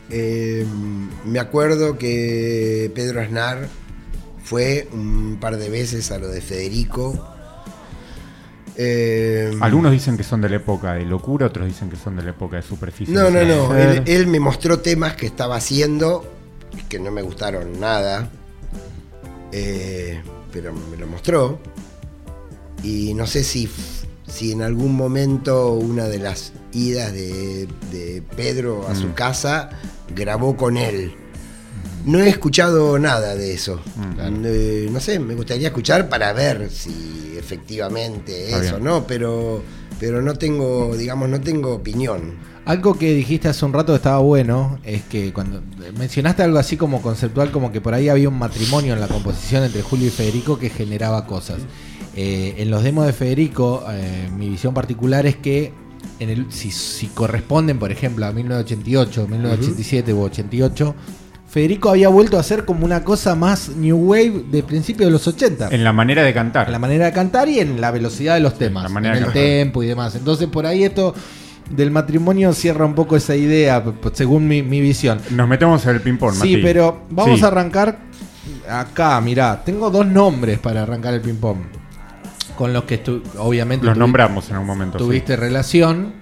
me 0.10 1.40
acuerdo 1.40 1.98
que 1.98 2.92
Pedro 2.96 3.22
Aznar 3.22 3.68
fue 4.44 4.88
un 4.92 5.38
par 5.40 5.58
de 5.58 5.70
veces 5.70 6.12
a 6.12 6.18
lo 6.18 6.30
de 6.30 6.42
Federico 6.42 7.36
eh, 8.82 9.52
Algunos 9.60 9.92
dicen 9.92 10.16
que 10.16 10.24
son 10.24 10.40
de 10.40 10.48
la 10.48 10.56
época 10.56 10.94
de 10.94 11.04
locura, 11.04 11.48
otros 11.48 11.68
dicen 11.68 11.90
que 11.90 11.98
son 11.98 12.16
de 12.16 12.24
la 12.24 12.30
época 12.30 12.56
de 12.56 12.62
superficie. 12.62 13.14
No, 13.14 13.30
no, 13.30 13.44
no. 13.44 13.76
Él, 13.76 14.28
me 14.28 14.40
mostró 14.40 14.80
temas 14.80 15.16
que 15.16 15.26
estaba 15.26 15.58
haciendo 15.58 16.26
que 16.88 16.98
no 16.98 17.12
me 17.12 17.22
gustaron 17.22 17.78
nada. 17.78 18.30
Eh, 19.52 20.22
pero 20.54 20.72
me 20.74 20.96
lo 20.96 21.08
mostró. 21.08 21.60
Y 22.82 23.14
no 23.16 23.28
sé 23.28 23.44
si, 23.44 23.70
si 24.28 24.54
en 24.54 24.62
algún 24.62 24.96
momento 24.96 25.74
una 25.74 26.06
de 26.06 26.20
las 26.20 26.54
idas 26.72 27.12
de, 27.12 27.68
Pedro 28.38 28.88
a 28.88 28.96
su 28.96 29.08
mm. 29.08 29.14
casa 29.14 29.72
grabó 30.16 30.56
con 30.56 30.78
él. 30.78 31.19
No 32.10 32.20
he 32.20 32.28
escuchado 32.28 32.98
nada 32.98 33.36
de 33.36 33.54
eso. 33.54 33.80
Mm. 33.96 34.44
Eh, 34.44 34.90
no 34.92 35.00
sé, 35.00 35.20
me 35.20 35.36
gustaría 35.36 35.68
escuchar 35.68 36.10
para 36.10 36.34
ver 36.34 36.72
si 36.72 37.36
efectivamente 37.38 38.50
eso, 38.50 38.80
¿no? 38.80 39.06
Pero, 39.06 39.62
pero 40.00 40.20
no 40.20 40.34
tengo, 40.34 40.98
digamos, 40.98 41.30
no 41.30 41.40
tengo 41.40 41.76
opinión. 41.76 42.38
Algo 42.66 42.96
que 42.96 43.14
dijiste 43.14 43.48
hace 43.48 43.64
un 43.64 43.74
rato 43.74 43.94
que 43.94 43.98
estaba 43.98 44.18
bueno 44.20 44.80
es 44.84 45.04
que 45.04 45.32
cuando 45.34 45.62
mencionaste 46.00 46.42
algo 46.42 46.58
así 46.58 46.78
como 46.78 47.00
conceptual, 47.04 47.52
como 47.52 47.72
que 47.72 47.80
por 47.80 47.94
ahí 47.94 48.10
había 48.10 48.28
un 48.28 48.40
matrimonio 48.40 48.96
en 48.96 49.02
la 49.02 49.08
composición 49.08 49.64
entre 49.64 49.84
Julio 49.84 50.08
y 50.08 50.12
Federico 50.12 50.58
que 50.58 50.72
generaba 50.72 51.28
cosas. 51.28 51.60
Eh, 52.16 52.56
en 52.58 52.72
los 52.72 52.84
demos 52.84 53.06
de 53.06 53.14
Federico, 53.14 53.84
eh, 53.88 54.30
mi 54.36 54.50
visión 54.50 54.74
particular 54.74 55.28
es 55.28 55.36
que 55.36 55.74
en 56.20 56.30
el, 56.30 56.52
si, 56.52 57.08
corresponden, 57.08 57.78
por 57.78 57.92
ejemplo, 57.92 58.26
a 58.26 58.32
1988, 58.32 59.28
1987 59.28 60.14
u 60.14 60.22
88, 60.24 60.96
Federico 61.50 61.90
había 61.90 62.10
vuelto 62.10 62.38
a 62.38 62.42
hacer 62.42 62.64
como 62.64 62.86
una 62.86 63.04
cosa 63.04 63.34
más 63.34 63.70
New 63.70 63.98
Wave 63.98 64.44
de 64.52 64.62
principios 64.62 65.08
de 65.08 65.12
los 65.12 65.28
80. 65.28 65.70
En 65.72 65.84
la 65.84 65.92
manera 65.92 66.22
de 66.22 66.32
cantar. 66.32 66.68
En 66.68 66.74
la 66.74 66.80
manera 66.80 67.06
de 67.06 67.12
cantar 67.12 67.50
y 67.50 67.60
en 67.60 67.82
la 67.82 67.90
velocidad 67.90 68.36
de 68.36 68.42
los 68.42 68.56
temas. 68.56 68.92
en 68.92 69.06
el 69.06 69.32
tempo 69.32 69.82
y 69.82 69.88
demás. 69.88 70.16
Entonces 70.16 70.48
por 70.48 70.68
ahí 70.68 70.84
esto 70.84 71.16
del 71.72 71.90
matrimonio 71.90 72.54
cierra 72.54 72.86
un 72.86 72.94
poco 72.94 73.16
esa 73.16 73.36
idea, 73.36 73.84
según 74.14 74.48
mi, 74.48 74.62
visión. 74.62 75.20
Nos 75.32 75.48
metemos 75.48 75.84
en 75.86 75.96
el 75.96 76.02
ping-pong, 76.02 76.36
Sí, 76.36 76.58
pero 76.58 77.06
vamos 77.10 77.42
a 77.42 77.48
arrancar 77.48 77.98
acá, 78.70 79.20
mirá. 79.20 79.64
Tengo 79.64 79.90
dos 79.90 80.06
nombres 80.06 80.60
para 80.60 80.84
arrancar 80.84 81.16
el 81.16 81.22
ping-pong. 81.22 81.58
Con 82.56 82.74
los 82.74 82.84
que 82.84 83.02
obviamente... 83.38 83.86
Los 83.88 83.98
nombramos 83.98 84.50
en 84.52 84.58
un 84.58 84.66
momento. 84.68 85.00
Tuviste 85.00 85.36
relación 85.36 86.14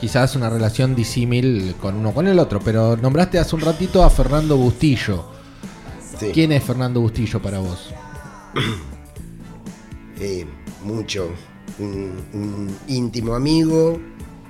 quizás 0.00 0.34
una 0.34 0.48
relación 0.48 0.94
disímil 0.94 1.74
con 1.80 1.94
uno 1.94 2.14
con 2.14 2.26
el 2.26 2.38
otro, 2.38 2.60
pero 2.60 2.96
nombraste 2.96 3.38
hace 3.38 3.54
un 3.54 3.60
ratito 3.60 4.02
a 4.02 4.08
Fernando 4.10 4.56
Bustillo. 4.56 5.30
¿Quién 6.32 6.52
es 6.52 6.64
Fernando 6.64 7.00
Bustillo 7.00 7.40
para 7.40 7.58
vos? 7.58 7.90
Eh, 10.22 10.44
mucho. 10.84 11.30
Un, 11.78 12.76
íntimo 12.88 13.34
amigo, 13.34 13.98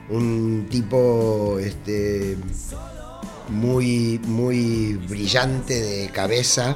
un 0.09 0.67
tipo 0.69 1.61
este, 1.61 2.37
muy, 3.51 4.21
muy 4.25 4.95
brillante 4.95 5.81
de 5.81 6.09
cabeza, 6.09 6.75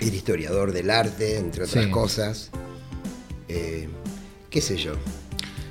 el 0.00 0.12
historiador 0.12 0.72
del 0.72 0.90
arte, 0.90 1.38
entre 1.38 1.66
otras 1.66 1.86
cosas. 1.86 2.50
Eh, 3.46 3.88
¿Qué 4.50 4.60
sé 4.60 4.76
yo? 4.76 4.94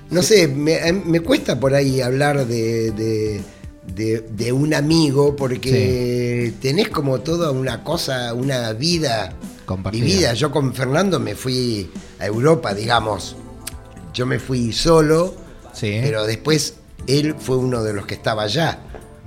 No 0.10 0.22
sé, 0.22 0.48
me, 0.48 1.20
cuesta 1.22 1.60
por 1.60 1.74
ahí 1.74 2.00
hablar 2.02 2.46
de, 2.46 3.42
de, 3.88 4.52
un 4.52 4.74
amigo 4.74 5.36
porque 5.36 6.54
tenés 6.62 6.90
como 6.90 7.20
toda 7.22 7.52
una 7.52 7.84
cosa, 7.84 8.34
una 8.34 8.72
vida 8.74 9.34
vivida. 9.92 10.34
Yo 10.34 10.52
con 10.52 10.74
Fernando 10.74 11.20
me 11.20 11.36
fui 11.36 11.90
a 12.20 12.28
Europa, 12.28 12.74
digamos. 12.74 13.36
Yo 14.14 14.26
me 14.26 14.40
fui 14.40 14.72
solo, 14.72 15.36
pero 15.80 16.26
después 16.26 16.76
él 17.08 17.36
fue 17.38 17.58
uno 17.58 17.84
de 17.84 17.94
los 17.94 18.06
que 18.06 18.14
estaba 18.14 18.44
allá 18.44 18.80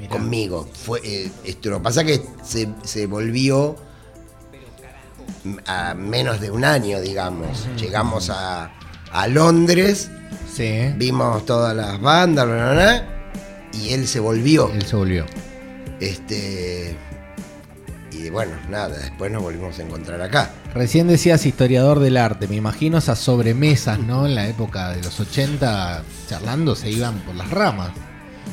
conmigo. 0.08 0.68
Fue, 0.72 1.00
eh, 1.02 1.30
esto, 1.44 1.70
lo 1.70 1.78
que 1.78 1.82
pasa 1.82 2.02
es 2.02 2.06
que 2.06 2.26
se, 2.44 2.68
se, 2.84 3.06
volvió 3.06 3.76
a 5.66 5.94
menos 5.94 6.40
de 6.40 6.50
un 6.52 6.64
año, 6.64 7.00
digamos. 7.00 7.66
Llegamos 7.76 8.30
a, 8.30 8.72
a 9.10 9.26
Londres 9.26 10.10
Vimos 10.96 11.46
todas 11.46 11.74
las 11.74 12.00
bandas, 12.00 13.02
y 13.72 13.92
él 13.92 14.06
se 14.06 14.20
volvió. 14.20 14.70
Él 14.72 14.84
se 14.84 14.96
volvió. 14.96 15.26
Este. 16.00 16.96
Y 18.10 18.30
bueno, 18.30 18.52
nada, 18.68 18.96
después 18.96 19.30
nos 19.30 19.42
volvimos 19.42 19.78
a 19.78 19.82
encontrar 19.82 20.20
acá. 20.20 20.50
Recién 20.74 21.06
decías 21.06 21.46
historiador 21.46 22.00
del 22.00 22.16
arte, 22.16 22.48
me 22.48 22.56
imagino 22.56 22.98
esas 22.98 23.18
sobremesas, 23.18 24.00
¿no? 24.00 24.26
En 24.26 24.34
la 24.34 24.48
época 24.48 24.90
de 24.90 25.02
los 25.02 25.20
80, 25.20 26.02
charlando, 26.28 26.74
se 26.74 26.90
iban 26.90 27.20
por 27.20 27.36
las 27.36 27.50
ramas. 27.50 27.90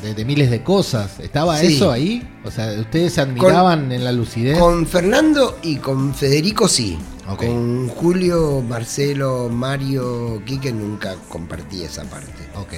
De, 0.02 0.24
miles 0.24 0.50
de 0.50 0.62
cosas. 0.62 1.18
¿Estaba 1.18 1.60
eso 1.62 1.90
ahí? 1.90 2.22
O 2.44 2.50
sea, 2.50 2.70
¿ustedes 2.78 3.14
se 3.14 3.22
admiraban 3.22 3.90
en 3.90 4.04
la 4.04 4.12
lucidez? 4.12 4.56
Con 4.58 4.86
Fernando 4.86 5.58
y 5.62 5.76
con 5.76 6.14
Federico 6.14 6.68
sí. 6.68 6.96
Con 7.34 7.88
Julio, 7.88 8.62
Marcelo, 8.62 9.48
Mario, 9.48 10.42
Quique 10.46 10.72
nunca 10.72 11.16
compartí 11.28 11.82
esa 11.82 12.04
parte. 12.04 12.48
Ok, 12.54 12.72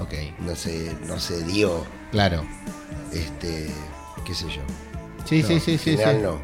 ok. 0.00 0.40
No 0.40 0.56
se, 0.56 0.92
no 1.06 1.20
se 1.20 1.44
dio. 1.44 1.84
Claro. 2.10 2.44
Este, 3.12 3.68
qué 4.24 4.34
sé 4.34 4.46
yo. 4.46 4.62
Sí, 5.24 5.42
sí, 5.42 5.60
sí, 5.60 5.78
sí, 5.78 5.96
no. 6.22 6.40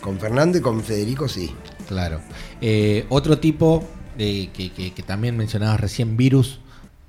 Con 0.00 0.18
Fernando 0.18 0.58
y 0.58 0.60
con 0.60 0.82
Federico 0.82 1.28
sí. 1.28 1.54
Claro. 1.88 2.20
Eh, 2.60 3.06
otro 3.08 3.38
tipo 3.38 3.84
que, 4.16 4.50
que, 4.94 5.02
también 5.02 5.36
mencionabas 5.36 5.80
recién, 5.80 6.16
Virus, 6.16 6.60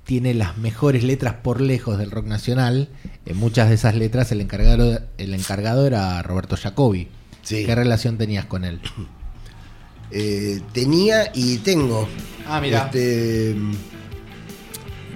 tiene 0.04 0.34
las 0.34 0.58
mejores 0.58 1.04
letras 1.04 1.34
por 1.42 1.60
lejos 1.60 1.98
del 1.98 2.10
rock 2.10 2.26
nacional. 2.26 2.88
En 3.24 3.36
muchas 3.36 3.68
de 3.68 3.76
esas 3.76 3.94
letras 3.94 4.32
el 4.32 4.40
encargado, 4.40 5.00
el 5.18 5.34
encargado 5.34 5.86
era 5.86 6.20
Roberto 6.22 6.56
Jacobi. 6.56 7.08
¿Qué 7.48 7.74
relación 7.74 8.18
tenías 8.18 8.46
con 8.46 8.64
él? 8.64 8.80
Eh, 10.10 10.60
tenía 10.72 11.30
y 11.34 11.58
tengo. 11.58 12.08
Ah, 12.46 12.60
mira. 12.60 12.86
Este, 12.86 13.56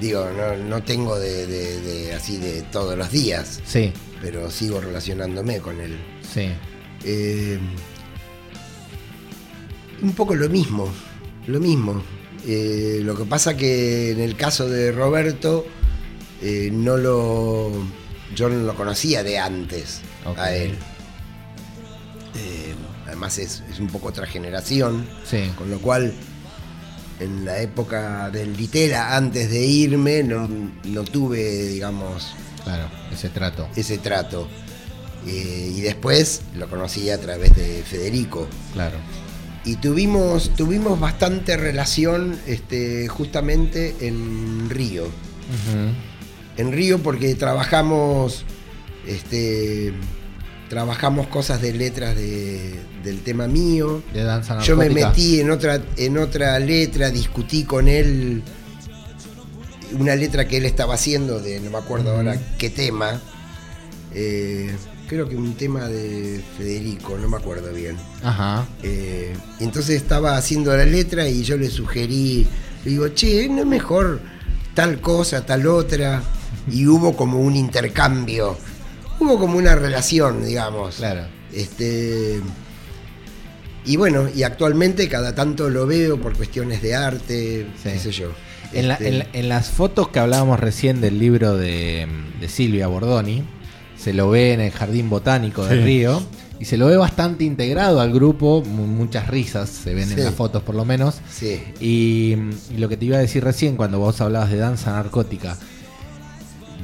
digo, 0.00 0.26
no, 0.68 0.82
tengo 0.82 1.18
de, 1.18 2.12
así 2.16 2.38
de 2.38 2.62
todos 2.62 2.96
los 2.96 3.10
días. 3.10 3.60
Sí. 3.64 3.92
Pero 4.20 4.50
sigo 4.50 4.80
relacionándome 4.80 5.60
con 5.60 5.80
él. 5.80 5.96
Sí. 6.22 6.50
Eh, 7.04 7.58
un 10.02 10.12
poco 10.12 10.34
lo 10.34 10.48
mismo, 10.48 10.88
lo 11.46 11.60
mismo. 11.60 12.02
Eh, 12.46 13.00
lo 13.02 13.16
que 13.16 13.24
pasa 13.24 13.56
que 13.56 14.12
en 14.12 14.20
el 14.20 14.36
caso 14.36 14.68
de 14.68 14.92
Roberto, 14.92 15.66
eh, 16.42 16.70
no 16.72 16.96
lo. 16.96 17.70
Yo 18.34 18.48
no 18.48 18.64
lo 18.64 18.74
conocía 18.74 19.22
de 19.22 19.38
antes 19.38 20.00
a 20.36 20.54
él. 20.54 20.76
Además 23.10 23.38
es, 23.38 23.62
un 23.78 23.88
poco 23.88 24.08
otra 24.08 24.26
generación. 24.26 25.06
Sí. 25.24 25.50
Con 25.56 25.70
lo 25.70 25.80
cual, 25.80 26.14
en 27.18 27.44
la 27.44 27.60
época 27.60 28.30
del 28.30 28.56
Litera, 28.56 29.16
antes 29.16 29.50
de 29.50 29.64
irme, 29.64 30.22
no, 30.22 30.48
no 30.84 31.04
tuve, 31.04 31.66
digamos. 31.66 32.34
Claro, 32.64 32.88
ese 33.12 33.28
trato. 33.28 33.68
Ese 33.74 33.98
trato. 33.98 34.48
Eh, 35.26 35.72
y 35.76 35.80
después 35.80 36.42
lo 36.56 36.68
conocí 36.70 37.10
a 37.10 37.20
través 37.20 37.54
de 37.56 37.82
Federico. 37.82 38.48
Claro. 38.72 38.96
Y 39.64 39.76
tuvimos, 39.76 40.54
tuvimos 40.56 40.98
bastante 40.98 41.56
relación 41.56 42.38
este, 42.46 43.08
justamente 43.08 43.94
en 44.00 44.70
Río. 44.70 45.06
En 46.56 46.72
Río 46.72 47.02
porque 47.02 47.34
trabajamos, 47.34 48.44
este, 49.06 49.92
trabajamos 50.68 51.26
cosas 51.26 51.60
de 51.60 51.74
letras 51.74 52.16
del 53.02 53.22
tema 53.22 53.46
mío. 53.46 54.02
De 54.12 54.24
danza 54.24 54.60
Yo 54.60 54.76
me 54.76 54.90
metí 54.90 55.40
en 55.40 55.50
otra, 55.50 55.80
en 55.96 56.18
otra 56.18 56.58
letra, 56.58 57.10
discutí 57.10 57.64
con 57.64 57.88
él 57.88 58.42
una 59.98 60.14
letra 60.14 60.46
que 60.46 60.58
él 60.58 60.66
estaba 60.66 60.94
haciendo 60.94 61.40
de 61.40 61.60
no 61.60 61.70
me 61.70 61.78
acuerdo 61.78 62.14
ahora 62.14 62.36
qué 62.58 62.70
tema. 62.70 63.20
Eh, 64.14 64.74
creo 65.08 65.28
que 65.28 65.36
un 65.36 65.54
tema 65.54 65.88
de 65.88 66.40
Federico, 66.56 67.16
no 67.18 67.28
me 67.28 67.36
acuerdo 67.36 67.72
bien. 67.72 67.96
Ajá. 68.22 68.66
Eh, 68.82 69.34
entonces 69.58 69.96
estaba 69.96 70.36
haciendo 70.36 70.76
la 70.76 70.84
letra 70.84 71.28
y 71.28 71.42
yo 71.42 71.56
le 71.56 71.68
sugerí, 71.68 72.46
le 72.84 72.90
digo, 72.90 73.08
che, 73.08 73.48
¿no 73.48 73.60
es 73.60 73.66
mejor 73.66 74.20
tal 74.74 75.00
cosa, 75.00 75.44
tal 75.44 75.66
otra? 75.66 76.22
Y 76.70 76.86
hubo 76.86 77.16
como 77.16 77.40
un 77.40 77.56
intercambio, 77.56 78.56
hubo 79.18 79.38
como 79.38 79.58
una 79.58 79.74
relación, 79.74 80.44
digamos. 80.44 80.96
Claro. 80.96 81.26
Este. 81.52 82.40
Y 83.84 83.96
bueno, 83.96 84.28
y 84.34 84.42
actualmente 84.42 85.08
cada 85.08 85.34
tanto 85.34 85.70
lo 85.70 85.86
veo 85.86 86.20
por 86.20 86.36
cuestiones 86.36 86.82
de 86.82 86.94
arte, 86.94 87.66
qué 87.82 87.98
sé 87.98 88.12
yo. 88.12 88.30
Este 88.72 89.26
en, 89.32 89.48
las 89.48 89.70
fotos 89.70 90.08
que 90.08 90.20
hablábamos 90.20 90.60
recién 90.60 91.00
del 91.00 91.18
libro 91.18 91.56
de, 91.56 92.06
de 92.40 92.48
Silvia 92.48 92.86
Bordoni, 92.86 93.42
se 93.96 94.12
lo 94.12 94.30
ve 94.30 94.52
en 94.52 94.60
el 94.60 94.70
jardín 94.70 95.10
botánico 95.10 95.64
del 95.64 95.82
río 95.82 96.22
y 96.60 96.66
se 96.66 96.76
lo 96.76 96.86
ve 96.86 96.96
bastante 96.98 97.44
integrado 97.44 98.00
al 98.00 98.12
grupo, 98.12 98.62
muchas 98.62 99.28
risas 99.28 99.70
se 99.70 99.94
ven 99.94 100.12
en 100.12 100.22
las 100.22 100.34
fotos 100.34 100.62
por 100.62 100.74
lo 100.74 100.84
menos. 100.84 101.16
Sí. 101.32 101.62
Y, 101.80 102.36
lo 102.76 102.88
que 102.88 102.98
te 102.98 103.06
iba 103.06 103.16
a 103.16 103.20
decir 103.20 103.42
recién 103.42 103.76
cuando 103.76 103.98
vos 103.98 104.20
hablabas 104.20 104.50
de 104.50 104.58
danza 104.58 104.92
narcótica, 104.92 105.56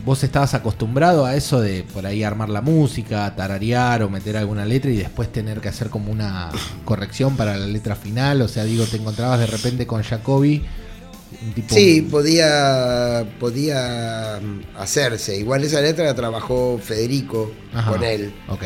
vos 0.06 0.22
estabas 0.22 0.54
acostumbrado 0.54 1.26
a 1.26 1.34
eso 1.34 1.60
de 1.60 1.82
por 1.82 2.06
ahí 2.06 2.22
armar 2.22 2.48
la 2.48 2.62
música, 2.62 3.34
tararear 3.34 4.04
o 4.04 4.08
meter 4.08 4.36
alguna 4.36 4.64
letra 4.64 4.90
y 4.90 4.96
después 4.96 5.30
tener 5.32 5.60
que 5.60 5.68
hacer 5.68 5.90
como 5.90 6.12
una 6.12 6.48
corrección 6.84 7.36
para 7.36 7.56
la 7.56 7.66
letra 7.66 7.96
final, 7.96 8.40
o 8.40 8.48
sea, 8.48 8.62
digo, 8.62 8.84
te 8.84 8.98
encontrabas 8.98 9.40
de 9.40 9.46
repente 9.46 9.84
con 9.84 10.02
Jacobi 10.02 10.64
Sí, 11.68 12.02
podía, 12.02 13.26
podía 13.40 14.40
mm, 14.40 14.78
hacerse. 14.78 15.36
Igual 15.36 15.64
esa 15.64 15.80
letra 15.80 16.04
la 16.04 16.14
trabajó 16.14 16.78
Federico 16.82 17.52
con 17.88 18.04
él. 18.04 18.32
Ok. 18.48 18.62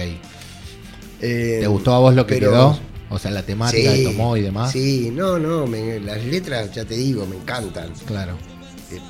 Eh, 1.23 1.59
¿Te 1.61 1.67
gustó 1.67 1.95
a 1.95 1.99
vos 2.01 2.15
lo 2.15 2.27
que 2.27 2.39
quedó? 2.39 2.79
O 3.09 3.19
sea, 3.19 3.31
la 3.31 3.43
temática 3.43 3.93
que 3.93 4.05
tomó 4.05 4.37
y 4.37 4.43
demás. 4.43 4.71
Sí, 4.73 5.11
no, 5.13 5.39
no, 5.39 5.67
las 5.67 6.25
letras, 6.25 6.71
ya 6.73 6.85
te 6.85 6.95
digo, 6.95 7.27
me 7.27 7.37
encantan. 7.37 7.93
Claro. 8.07 8.37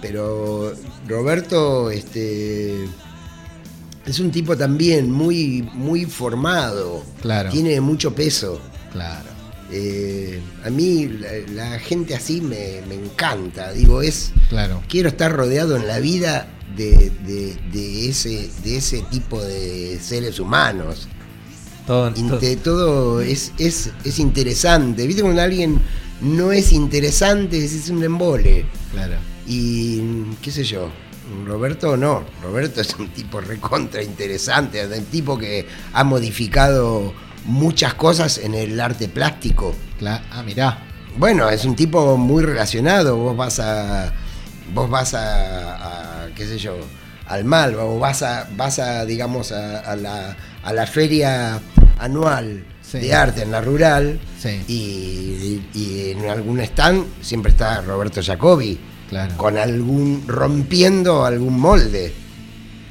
Pero 0.00 0.72
Roberto, 1.06 1.90
este. 1.90 2.86
Es 4.06 4.18
un 4.18 4.30
tipo 4.30 4.56
también 4.56 5.10
muy, 5.10 5.68
muy 5.74 6.06
formado. 6.06 7.04
Claro. 7.20 7.50
Tiene 7.50 7.80
mucho 7.80 8.14
peso. 8.14 8.60
Claro. 8.92 9.28
Eh, 9.72 10.40
a 10.64 10.70
mí 10.70 11.08
la, 11.54 11.78
gente 11.78 12.14
así 12.14 12.40
me, 12.40 12.78
encanta. 12.78 13.72
Digo, 13.72 14.02
es. 14.02 14.32
Claro. 14.48 14.82
Quiero 14.88 15.08
estar 15.08 15.32
rodeado 15.32 15.76
en 15.76 15.86
la 15.86 16.00
vida 16.00 16.48
de, 16.76 18.08
ese, 18.08 18.50
de 18.64 18.76
ese 18.76 19.02
tipo 19.10 19.42
de 19.42 19.98
seres 20.00 20.40
humanos. 20.40 21.08
Todo, 21.86 22.12
todo, 22.62 23.20
es, 23.20 23.52
es, 23.58 23.90
es, 24.04 24.18
interesante. 24.18 25.06
¿Viste 25.06 25.22
cuando 25.22 25.42
alguien 25.42 25.80
no 26.20 26.52
es 26.52 26.72
interesante? 26.72 27.64
Es 27.64 27.88
un 27.90 28.02
embole. 28.04 28.64
Claro. 28.92 29.16
Y 29.50 30.00
qué 30.40 30.52
sé 30.52 30.62
yo. 30.62 30.88
Roberto 31.44 31.96
no, 31.96 32.24
Roberto 32.40 32.80
es 32.80 32.94
un 32.94 33.08
tipo 33.08 33.40
recontra 33.40 34.00
interesante, 34.00 34.84
un 34.86 35.04
tipo 35.06 35.36
que 35.36 35.66
ha 35.92 36.04
modificado 36.04 37.12
muchas 37.46 37.94
cosas 37.94 38.38
en 38.38 38.54
el 38.54 38.80
arte 38.80 39.08
plástico. 39.08 39.74
ah, 40.06 40.42
mirá. 40.44 40.78
Bueno, 41.16 41.50
es 41.50 41.64
un 41.64 41.74
tipo 41.74 42.16
muy 42.16 42.44
relacionado. 42.44 43.16
Vos 43.16 43.36
vas 43.36 43.58
a. 43.58 44.12
Vos 44.72 44.88
vas 44.88 45.14
a. 45.14 46.28
qué 46.36 46.46
sé 46.46 46.56
yo. 46.56 46.76
Al 47.26 47.44
mal, 47.44 47.74
o 47.74 47.98
vas 47.98 48.22
a, 48.22 48.48
vas 48.56 48.78
a 48.78 49.04
digamos, 49.04 49.50
a, 49.50 49.96
la, 49.96 50.36
a 50.62 50.72
la 50.72 50.86
feria 50.86 51.60
anual 51.98 52.64
de 52.92 53.14
arte 53.14 53.42
en 53.42 53.50
la 53.52 53.60
rural 53.60 54.20
y, 54.66 55.60
en 56.10 56.28
algún 56.28 56.60
stand 56.60 57.04
siempre 57.20 57.52
está 57.52 57.80
Roberto 57.82 58.20
Jacobi 58.22 58.78
con 59.36 59.58
algún 59.58 60.24
rompiendo 60.26 61.24
algún 61.24 61.58
molde. 61.60 62.12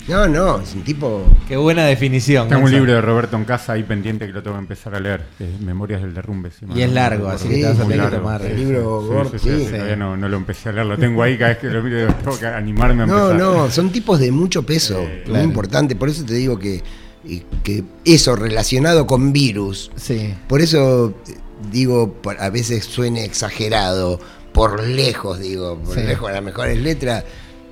No, 0.09 0.27
no, 0.27 0.59
es 0.59 0.73
un 0.73 0.81
tipo. 0.81 1.23
Qué 1.47 1.55
buena 1.55 1.85
definición. 1.85 2.49
Tengo 2.49 2.65
un 2.65 2.71
libro 2.71 2.93
de 2.93 2.99
Roberto 2.99 3.37
en 3.37 3.45
casa 3.45 3.73
ahí 3.73 3.83
pendiente 3.83 4.25
que 4.25 4.33
lo 4.33 4.41
tengo 4.41 4.55
que 4.55 4.61
empezar 4.61 4.95
a 4.95 4.99
leer. 4.99 5.23
Memorias 5.63 6.01
del 6.01 6.15
Derrumbe. 6.15 6.49
y 6.73 6.81
es 6.81 6.91
largo, 6.91 7.27
así 7.27 7.47
que 7.47 7.55
te 7.57 7.65
vas 7.65 7.79
a 7.79 7.85
tener 7.85 8.09
que 8.09 8.17
tomar. 8.17 8.41
El 8.41 8.57
libro 8.57 9.29
sí, 9.37 9.67
Todavía 9.69 9.95
no, 9.95 10.15
lo 10.17 10.37
empecé 10.37 10.69
a 10.69 10.71
leer, 10.71 10.87
lo 10.87 10.97
tengo 10.97 11.21
ahí. 11.21 11.37
Cada 11.37 11.49
vez 11.49 11.59
que 11.59 11.67
lo 11.67 11.83
miro, 11.83 12.11
tengo 12.23 12.39
que 12.39 12.47
animarme 12.47 13.03
a 13.03 13.05
empezar. 13.05 13.35
No, 13.35 13.53
no, 13.53 13.69
son 13.69 13.91
tipos 13.91 14.19
de 14.19 14.31
mucho 14.31 14.63
peso. 14.63 14.99
muy 15.27 15.41
importante. 15.41 15.95
Por 15.95 16.09
eso 16.09 16.25
te 16.25 16.33
digo 16.33 16.57
que, 16.57 16.81
que 17.63 17.83
eso 18.03 18.35
relacionado 18.35 19.05
con 19.05 19.31
virus. 19.31 19.91
Sí. 19.95 20.33
Por 20.47 20.61
eso 20.61 21.13
digo, 21.71 22.19
a 22.39 22.49
veces 22.49 22.85
suene 22.85 23.25
exagerado. 23.25 24.19
Por 24.59 24.85
lejos, 24.85 25.39
digo, 25.39 25.77
por 25.77 25.95
lejos, 25.95 26.29
las 26.33 26.43
mejores 26.43 26.77
letras 26.77 27.23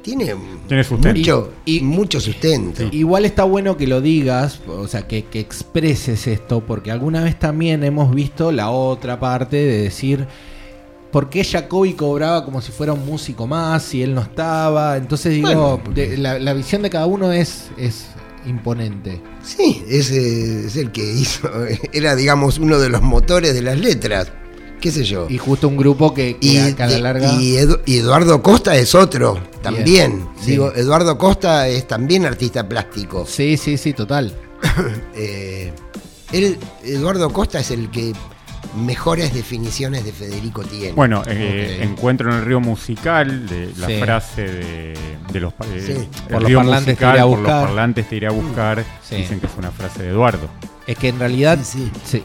tiene, 0.02 0.34
Mucho, 0.34 1.52
y, 1.66 1.82
mucho 1.82 2.22
sustento. 2.22 2.84
Igual 2.94 3.26
está 3.26 3.44
bueno 3.44 3.76
que 3.76 3.88
lo 3.88 4.00
digas, 4.00 4.62
o 4.66 4.88
sea, 4.88 5.06
que, 5.06 5.26
expreses 5.34 6.28
esto, 6.28 6.62
porque 6.62 6.90
alguna 6.90 7.22
vez 7.22 7.38
también 7.38 7.84
hemos 7.84 8.16
visto 8.16 8.54
la 8.54 8.70
otra 8.70 9.20
parte 9.20 9.58
de 9.58 9.82
decir, 9.82 10.28
¿por 11.12 11.30
qué 11.30 11.44
Jacobi 11.44 11.92
cobraba 11.92 12.46
como 12.46 12.62
si 12.62 12.72
fuera 12.72 12.94
un 12.94 13.06
músico 13.06 13.48
más 13.48 13.94
y 13.94 14.02
él 14.02 14.16
no 14.16 14.22
estaba? 14.22 14.96
Entonces 14.96 15.34
digo, 15.34 15.82
la, 15.94 16.54
visión 16.54 16.84
de 16.84 16.90
cada 16.90 17.06
uno 17.06 17.34
es, 17.34 17.70
es 17.76 18.06
imponente. 18.46 19.22
Sí, 19.44 19.84
ese 19.90 20.68
es 20.68 20.78
el 20.78 20.94
que 20.94 21.04
hizo, 21.04 21.50
era 21.92 22.16
digamos 22.16 22.60
uno 22.60 22.80
de 22.80 22.88
los 22.88 23.02
motores 23.02 23.54
de 23.54 23.62
las 23.62 23.78
letras 23.78 24.32
qué 24.80 24.92
sé 24.92 25.04
yo. 25.04 25.28
Y 25.30 25.38
justo 25.38 25.68
un 25.68 25.78
grupo 25.78 26.14
que, 26.14 26.38
y, 26.40 26.58
a 26.58 26.88
larga. 27.00 27.34
Y, 27.42 27.58
Eduardo 27.58 28.42
Costa 28.42 28.76
es 28.76 28.96
otro, 28.96 29.40
también. 29.62 30.28
Digo, 30.46 30.74
Eduardo 30.74 31.18
Costa 31.18 31.68
es 31.68 31.88
también 31.88 32.26
artista 32.26 32.68
plástico. 32.68 33.26
Sí, 33.28 33.58
sí, 33.58 33.78
sí, 33.78 33.94
total. 33.94 34.34
Eh, 35.20 35.74
él, 36.32 36.60
Eduardo 36.84 37.32
Costa 37.32 37.60
es 37.60 37.72
el 37.72 37.90
que 37.90 38.14
mejores 38.76 39.34
definiciones 39.34 40.06
de 40.06 40.12
Federico 40.12 40.62
tiene. 40.64 40.94
Bueno, 40.94 41.24
eh, 41.26 41.80
encuentro 41.82 42.32
en 42.32 42.38
el 42.38 42.46
río 42.46 42.60
musical 42.60 43.48
de 43.48 43.72
la 43.78 43.88
frase 44.06 44.44
de, 45.32 45.40
los, 45.40 45.54
eh, 45.74 46.08
por, 46.30 46.44
los 46.44 46.52
parlantes 46.52 46.88
musical, 46.88 47.20
por 47.28 47.40
los 47.40 47.50
parlantes 47.50 48.10
te 48.10 48.16
iré 48.16 48.28
a 48.28 48.32
buscar. 48.32 48.86
Dicen 49.10 49.40
que 49.40 49.48
es 49.48 49.54
una 49.58 49.72
frase 49.72 50.04
de 50.04 50.10
Eduardo. 50.10 50.48
Es 50.88 50.98
que 50.98 51.10
en 51.10 51.20
realidad, 51.20 51.60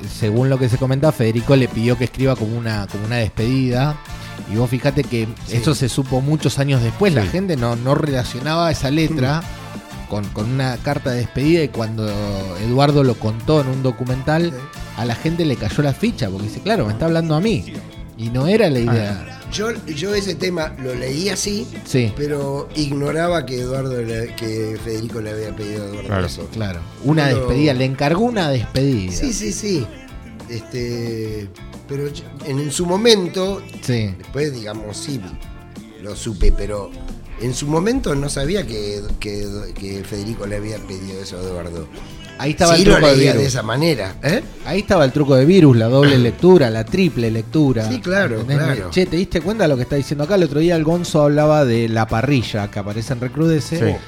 según 0.08 0.48
lo 0.48 0.56
que 0.56 0.68
se 0.68 0.78
comenta, 0.78 1.10
Federico 1.10 1.56
le 1.56 1.66
pidió 1.66 1.98
que 1.98 2.04
escriba 2.04 2.36
como 2.36 2.56
una, 2.56 2.86
como 2.86 3.04
una 3.04 3.16
despedida. 3.16 3.96
Y 4.52 4.56
vos 4.56 4.70
fíjate 4.70 5.02
que 5.02 5.26
eso 5.50 5.74
se 5.74 5.88
supo 5.88 6.20
muchos 6.20 6.60
años 6.60 6.80
después. 6.80 7.12
La 7.12 7.26
gente 7.26 7.56
no, 7.56 7.74
no 7.74 7.96
relacionaba 7.96 8.70
esa 8.70 8.90
letra 8.90 9.42
con, 10.08 10.52
una 10.52 10.76
carta 10.76 11.10
de 11.10 11.18
despedida 11.18 11.64
y 11.64 11.68
cuando 11.68 12.06
Eduardo 12.58 13.02
lo 13.02 13.14
contó 13.14 13.62
en 13.62 13.68
un 13.68 13.82
documental, 13.82 14.52
a 14.96 15.04
la 15.04 15.14
gente 15.14 15.44
le 15.44 15.56
cayó 15.56 15.82
la 15.82 15.94
ficha 15.94 16.28
porque 16.28 16.48
dice, 16.48 16.60
claro, 16.60 16.86
me 16.86 16.92
está 16.92 17.06
hablando 17.06 17.34
a 17.34 17.40
mí. 17.40 17.64
Y 18.18 18.28
no 18.28 18.46
era 18.46 18.68
la 18.68 18.78
idea. 18.78 19.41
Yo, 19.52 19.70
yo 19.84 20.14
ese 20.14 20.34
tema 20.34 20.74
lo 20.82 20.94
leí 20.94 21.28
así, 21.28 21.66
pero 22.16 22.68
ignoraba 22.74 23.44
que 23.44 23.60
Eduardo 23.60 23.96
que 24.36 24.78
Federico 24.82 25.20
le 25.20 25.30
había 25.30 25.54
pedido 25.54 25.84
a 25.84 25.88
Eduardo 25.88 26.08
claro, 26.08 26.48
Claro, 26.52 26.80
una 27.04 27.28
despedida, 27.28 27.74
le 27.74 27.84
encargó 27.84 28.24
una 28.24 28.48
despedida. 28.48 29.12
Sí, 29.12 29.32
sí, 29.34 29.52
sí. 29.52 29.86
Este, 30.48 31.48
pero 31.86 32.08
en, 32.46 32.70
su 32.70 32.86
momento, 32.86 33.62
después 33.86 34.54
digamos 34.54 34.96
sí, 34.96 35.20
lo 36.00 36.16
supe, 36.16 36.50
pero 36.52 36.90
en 37.40 37.52
su 37.54 37.66
momento 37.66 38.14
no 38.14 38.30
sabía 38.30 38.66
que, 38.66 39.02
que 39.20 40.02
Federico 40.08 40.46
le 40.46 40.56
había 40.56 40.78
pedido 40.78 41.20
eso 41.22 41.38
a 41.38 41.42
Eduardo. 41.42 41.86
Ahí 42.38 42.52
estaba 42.52 42.74
el 42.74 42.84
truco 42.84 43.06
de, 43.06 43.46
esa 43.46 43.62
manera. 43.62 44.16
¿eh? 44.22 44.42
Ahí 44.64 44.80
estaba 44.80 45.04
el 45.04 45.12
truco 45.12 45.34
de 45.34 45.44
virus, 45.44 45.76
la 45.76 45.86
doble 45.86 46.18
lectura, 46.18 46.70
la 46.70 46.84
triple 46.84 47.30
lectura. 47.30 47.88
Sí, 47.88 48.00
claro, 48.00 48.44
claro. 48.44 48.90
Che, 48.90 49.06
¿te 49.06 49.16
diste 49.16 49.40
cuenta 49.40 49.64
de 49.64 49.68
lo 49.68 49.76
que 49.76 49.82
está 49.82 49.96
diciendo 49.96 50.24
acá? 50.24 50.34
El 50.34 50.44
otro 50.44 50.60
día 50.60 50.76
el 50.76 50.84
Gonzo 50.84 51.22
hablaba 51.22 51.64
de 51.64 51.88
la 51.88 52.06
parrilla 52.06 52.70
que 52.70 52.78
aparece 52.78 53.12
en 53.12 53.20
Recrudece. 53.20 53.98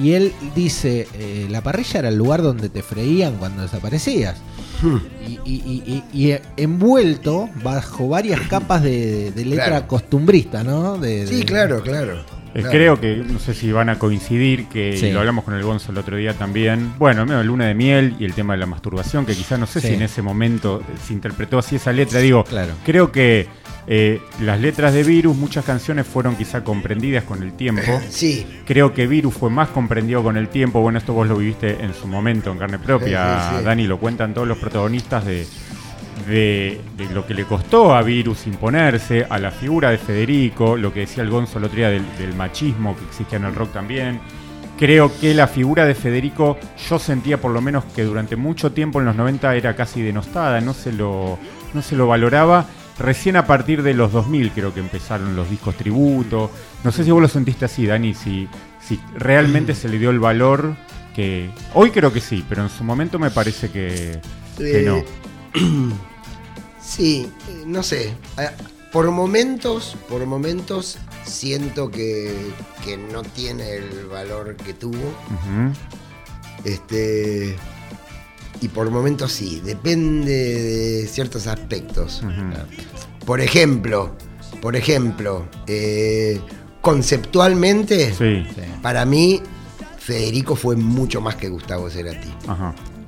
Y 0.00 0.12
él 0.12 0.32
dice, 0.54 1.08
eh, 1.14 1.48
la 1.50 1.62
parrilla 1.62 2.00
era 2.00 2.08
el 2.10 2.16
lugar 2.16 2.42
donde 2.42 2.68
te 2.68 2.82
freían 2.82 3.36
cuando 3.36 3.62
desaparecías. 3.62 4.36
Hmm. 4.82 4.98
Y, 5.44 6.34
envuelto 6.56 7.50
bajo 7.62 8.08
varias 8.08 8.40
capas 8.42 8.82
de, 8.82 9.32
letra 9.36 9.86
costumbrista, 9.86 10.62
¿no? 10.62 10.98
sí, 11.02 11.42
claro, 11.44 11.82
claro. 11.82 12.24
Creo 12.52 13.00
que, 13.00 13.16
no 13.16 13.38
sé 13.38 13.54
si 13.54 13.70
van 13.72 13.88
a 13.88 13.98
coincidir, 13.98 14.66
que 14.68 15.10
lo 15.12 15.20
hablamos 15.20 15.44
con 15.44 15.54
el 15.54 15.62
Gonzo 15.62 15.92
el 15.92 15.98
otro 15.98 16.16
día 16.16 16.34
también. 16.34 16.92
Bueno, 16.98 17.24
medio 17.26 17.42
luna 17.42 17.66
de 17.66 17.74
miel 17.74 18.16
y 18.18 18.24
el 18.24 18.34
tema 18.34 18.54
de 18.54 18.58
la 18.58 18.66
masturbación, 18.66 19.26
que 19.26 19.34
quizás 19.34 19.58
no 19.58 19.66
sé 19.66 19.80
si 19.80 19.94
en 19.94 20.02
ese 20.02 20.22
momento 20.22 20.82
se 21.06 21.12
interpretó 21.12 21.58
así 21.58 21.76
esa 21.76 21.92
letra. 21.92 22.20
Digo, 22.20 22.44
claro. 22.44 22.74
creo 22.84 23.12
que 23.12 23.48
eh, 23.86 24.20
las 24.40 24.60
letras 24.60 24.94
de 24.94 25.02
Virus, 25.02 25.36
muchas 25.36 25.64
canciones 25.64 26.06
fueron 26.06 26.36
quizá 26.36 26.62
comprendidas 26.62 27.24
con 27.24 27.42
el 27.42 27.52
tiempo. 27.52 27.82
Sí. 28.10 28.46
Creo 28.66 28.92
que 28.92 29.06
Virus 29.06 29.34
fue 29.34 29.50
más 29.50 29.68
comprendido 29.68 30.22
con 30.22 30.36
el 30.36 30.48
tiempo. 30.48 30.80
Bueno, 30.80 30.98
esto 30.98 31.12
vos 31.12 31.26
lo 31.26 31.36
viviste 31.36 31.82
en 31.82 31.94
su 31.94 32.06
momento 32.06 32.50
en 32.50 32.58
carne 32.58 32.78
propia, 32.78 33.60
Dani, 33.64 33.86
lo 33.86 33.98
cuentan 33.98 34.34
todos 34.34 34.46
los 34.46 34.58
protagonistas 34.58 35.24
de 35.24 35.46
de, 36.26 36.80
lo 37.12 37.26
que 37.26 37.34
le 37.34 37.44
costó 37.44 37.94
a 37.94 38.02
Virus 38.02 38.46
imponerse, 38.46 39.26
a 39.28 39.38
la 39.38 39.50
figura 39.50 39.90
de 39.90 39.98
Federico, 39.98 40.76
lo 40.76 40.92
que 40.92 41.00
decía 41.00 41.22
el 41.22 41.30
Gonzo 41.30 41.58
el 41.58 41.64
otro 41.64 41.76
día 41.76 41.90
del, 41.90 42.34
machismo 42.36 42.96
que 42.96 43.04
existía 43.04 43.38
en 43.38 43.44
el 43.44 43.54
rock 43.54 43.72
también. 43.72 44.20
Creo 44.78 45.12
que 45.20 45.34
la 45.34 45.46
figura 45.46 45.84
de 45.84 45.94
Federico, 45.94 46.58
yo 46.88 46.98
sentía 46.98 47.40
por 47.40 47.50
lo 47.52 47.60
menos 47.60 47.84
que 47.84 48.04
durante 48.04 48.36
mucho 48.36 48.72
tiempo 48.72 48.98
en 48.98 49.06
los 49.06 49.16
90 49.16 49.54
era 49.54 49.76
casi 49.76 50.00
denostada, 50.00 50.60
no 50.60 50.72
se 50.72 50.92
lo, 50.92 51.38
no 51.74 51.82
se 51.82 51.96
lo 51.96 52.06
valoraba. 52.06 52.66
Recién 52.98 53.36
a 53.36 53.46
partir 53.46 53.82
de 53.82 53.94
los 53.94 54.12
2000 54.12 54.52
creo 54.52 54.74
que 54.74 54.80
empezaron 54.80 55.36
los 55.36 55.50
discos 55.50 55.74
tributo. 55.74 56.50
No 56.84 56.92
sé 56.92 57.04
si 57.04 57.10
vos 57.10 57.20
lo 57.20 57.28
sentiste 57.28 57.64
así, 57.64 57.86
Dani, 57.86 58.14
si, 58.14 58.48
si 58.80 59.00
realmente 59.14 59.74
se 59.74 59.88
le 59.88 59.98
dio 59.98 60.10
el 60.10 60.20
valor 60.20 60.74
que... 61.14 61.50
Hoy 61.74 61.90
creo 61.90 62.12
que 62.12 62.20
sí, 62.20 62.44
pero 62.48 62.62
en 62.62 62.68
su 62.70 62.84
momento 62.84 63.18
me 63.18 63.30
parece 63.30 63.70
que, 63.70 64.20
que 64.56 64.82
no. 64.82 65.02
Sí, 66.90 67.30
eh, 67.48 67.62
no 67.66 67.84
sé. 67.84 68.14
Por 68.92 69.08
momentos, 69.12 69.96
por 70.08 70.26
momentos 70.26 70.98
siento 71.24 71.88
que, 71.88 72.52
no 73.12 73.22
tiene 73.22 73.76
el 73.76 74.06
valor 74.06 74.56
que 74.56 74.74
tuvo. 74.74 75.14
Este. 76.64 77.56
Y 78.60 78.68
por 78.68 78.90
momentos 78.90 79.32
sí, 79.32 79.62
depende 79.64 80.32
de 80.32 81.06
ciertos 81.06 81.46
aspectos. 81.46 82.22
Por 83.24 83.40
ejemplo, 83.40 84.16
por 84.60 84.74
ejemplo, 84.74 85.48
eh, 85.68 86.40
conceptualmente, 86.80 88.12
para 88.82 89.04
mí, 89.04 89.40
Federico 89.98 90.56
fue 90.56 90.74
mucho 90.74 91.20
más 91.20 91.36
que 91.36 91.48
Gustavo 91.48 91.88
Cerati. 91.88 92.28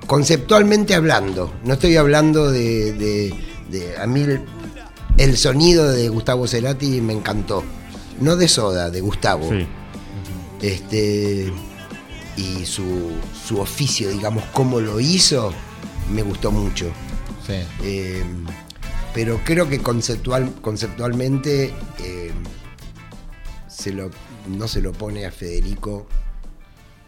Conceptualmente 0.06 0.94
hablando, 0.94 1.52
no 1.64 1.74
estoy 1.74 1.96
hablando 1.96 2.50
de 2.50 3.32
a 3.98 4.06
mí 4.06 4.26
el, 5.16 5.36
sonido 5.36 5.90
de 5.90 6.08
Gustavo 6.08 6.46
Cerati 6.46 7.00
me 7.00 7.12
encantó. 7.12 7.62
No 8.20 8.36
de 8.36 8.48
Soda, 8.48 8.90
de 8.90 9.00
Gustavo. 9.00 9.48
Este 10.60 11.52
y 12.36 12.64
su, 12.64 13.12
su, 13.46 13.60
oficio, 13.60 14.10
digamos, 14.10 14.44
cómo 14.52 14.80
lo 14.80 15.00
hizo, 15.00 15.52
me 16.10 16.22
gustó 16.22 16.50
mucho. 16.50 16.90
Eh, 17.82 18.22
pero 19.12 19.40
creo 19.44 19.68
que 19.68 19.80
conceptual, 19.80 20.54
conceptualmente 20.62 21.74
eh, 22.02 22.32
se 23.68 23.92
lo, 23.92 24.10
no 24.48 24.66
se 24.68 24.80
lo 24.80 24.92
pone 24.92 25.26
a 25.26 25.30
Federico 25.30 26.06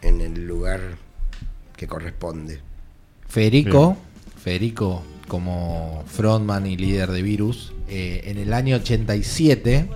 en 0.03 0.21
el 0.21 0.47
lugar 0.47 0.99
que 1.77 1.87
corresponde. 1.87 2.61
Federico, 3.35 3.97
Federico 4.41 5.03
como 5.27 6.05
frontman 6.07 6.69
y 6.69 6.77
líder 6.77 7.11
de 7.11 7.21
Virus, 7.21 7.73
eh, 7.89 8.23
en 8.27 8.39
el 8.39 8.53
año 8.53 8.77
87 8.77 9.89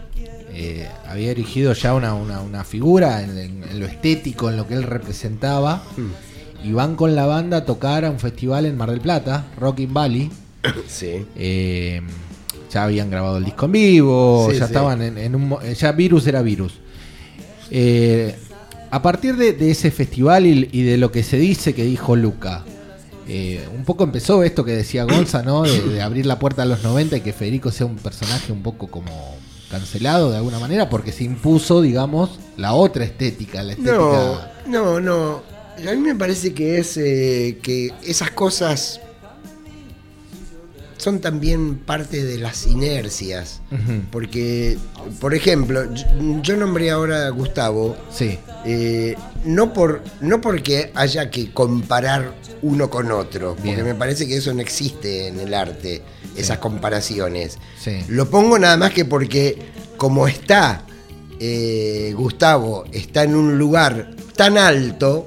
eh, 0.53 0.89
había 1.07 1.31
erigido 1.31 1.73
ya 1.73 1.95
una, 1.95 2.65
figura 2.65 3.23
en, 3.23 3.79
lo 3.79 3.87
estético, 3.87 4.51
en 4.51 4.57
lo 4.57 4.67
que 4.67 4.75
él 4.75 4.83
representaba, 4.83 5.85
hmm. 5.97 6.67
y 6.67 6.73
van 6.73 6.97
con 6.97 7.15
la 7.15 7.27
banda 7.27 7.59
a 7.59 7.65
tocar 7.65 8.05
a 8.05 8.11
un 8.11 8.19
festival 8.19 8.67
en 8.67 8.77
Mar 8.77 8.91
del 8.91 9.01
Plata, 9.01 9.47
Rocking 9.57 9.95
Valley. 9.95 10.31
Sí. 10.89 11.25
Eh, 11.37 12.03
ya 12.73 12.83
habían 12.83 13.09
grabado 13.09 13.37
el 13.37 13.45
disco 13.45 13.67
en 13.67 13.73
vivo, 13.73 14.51
ya 14.51 14.65
estaban 14.65 15.01
en, 15.01 15.35
un... 15.37 15.57
Ya 15.79 15.93
Virus 15.93 16.27
era 16.27 16.43
Virus. 16.43 16.75
a 18.91 19.01
partir 19.01 19.37
de, 19.37 19.71
ese 19.71 19.93
festival 19.93 20.45
y 20.45 20.83
de 20.83 20.97
lo 20.97 21.13
que 21.13 21.23
se 21.23 21.39
dice 21.39 21.73
que 21.73 21.85
dijo 21.85 22.17
Luca, 22.17 22.65
eh, 23.29 23.69
un 23.75 23.85
poco 23.85 24.05
empezó 24.05 24.43
esto 24.43 24.65
que 24.65 24.73
decía 24.73 25.05
Gonza, 25.05 25.43
¿no? 25.43 25.63
De, 25.63 26.01
abrir 26.01 26.25
la 26.25 26.39
puerta 26.39 26.63
a 26.63 26.65
los 26.65 26.83
90 26.83 27.19
y 27.19 27.21
que 27.21 27.35
Federico 27.35 27.71
sea 27.71 27.87
un 27.87 27.97
personaje 27.97 28.53
un 28.53 28.63
poco 28.63 28.87
como 28.87 29.37
cancelado 29.71 30.31
de 30.31 30.39
alguna 30.39 30.59
manera, 30.59 30.89
porque 30.89 31.13
se 31.13 31.25
impuso, 31.25 31.83
digamos, 31.83 32.41
la 32.57 32.73
otra 32.73 33.05
estética, 33.05 33.63
la 33.63 33.73
estética. 33.73 34.53
No, 34.67 34.99
no, 34.99 35.01
no. 35.01 35.43
A 35.79 35.93
mí 35.93 35.99
me 35.99 36.15
parece 36.15 36.55
que 36.55 36.79
es 36.79 36.97
eh, 36.97 37.59
que 37.63 37.93
esas 38.03 38.31
cosas 38.31 39.01
son 40.99 41.21
también 41.21 41.77
parte 41.77 42.25
de 42.25 42.39
las 42.39 42.67
inercias. 42.67 43.63
Porque, 44.11 44.77
por 45.21 45.35
ejemplo, 45.35 45.89
yo, 46.43 46.57
nombré 46.57 46.91
ahora 46.91 47.27
a 47.27 47.31
Gustavo. 47.31 47.97
Sí. 48.11 48.39
Eh, 48.67 49.17
no, 49.45 49.73
por, 49.73 50.03
no 50.21 50.41
porque 50.41 50.91
haya 50.95 51.31
que 51.31 51.53
comparar 51.53 52.35
uno 52.61 52.91
con 52.91 53.11
otro, 53.13 53.57
porque 53.57 53.83
me 53.83 53.95
parece 53.95 54.27
que 54.27 54.37
eso 54.37 54.53
no 54.53 54.61
existe 54.61 55.29
en 55.29 55.41
el 55.41 55.55
arte, 55.55 56.03
esas 56.37 56.59
comparaciones. 56.59 57.59
Lo 58.09 58.29
pongo 58.29 58.59
nada 58.59 58.77
más 58.77 58.93
que 58.93 59.05
porque 59.05 59.57
como 59.97 60.29
está 60.29 60.85
eh, 61.41 62.13
Gustavo, 62.17 62.85
está 62.93 63.23
en 63.23 63.37
un 63.37 63.59
lugar 63.59 64.11
tan 64.35 64.59
alto, 64.59 65.27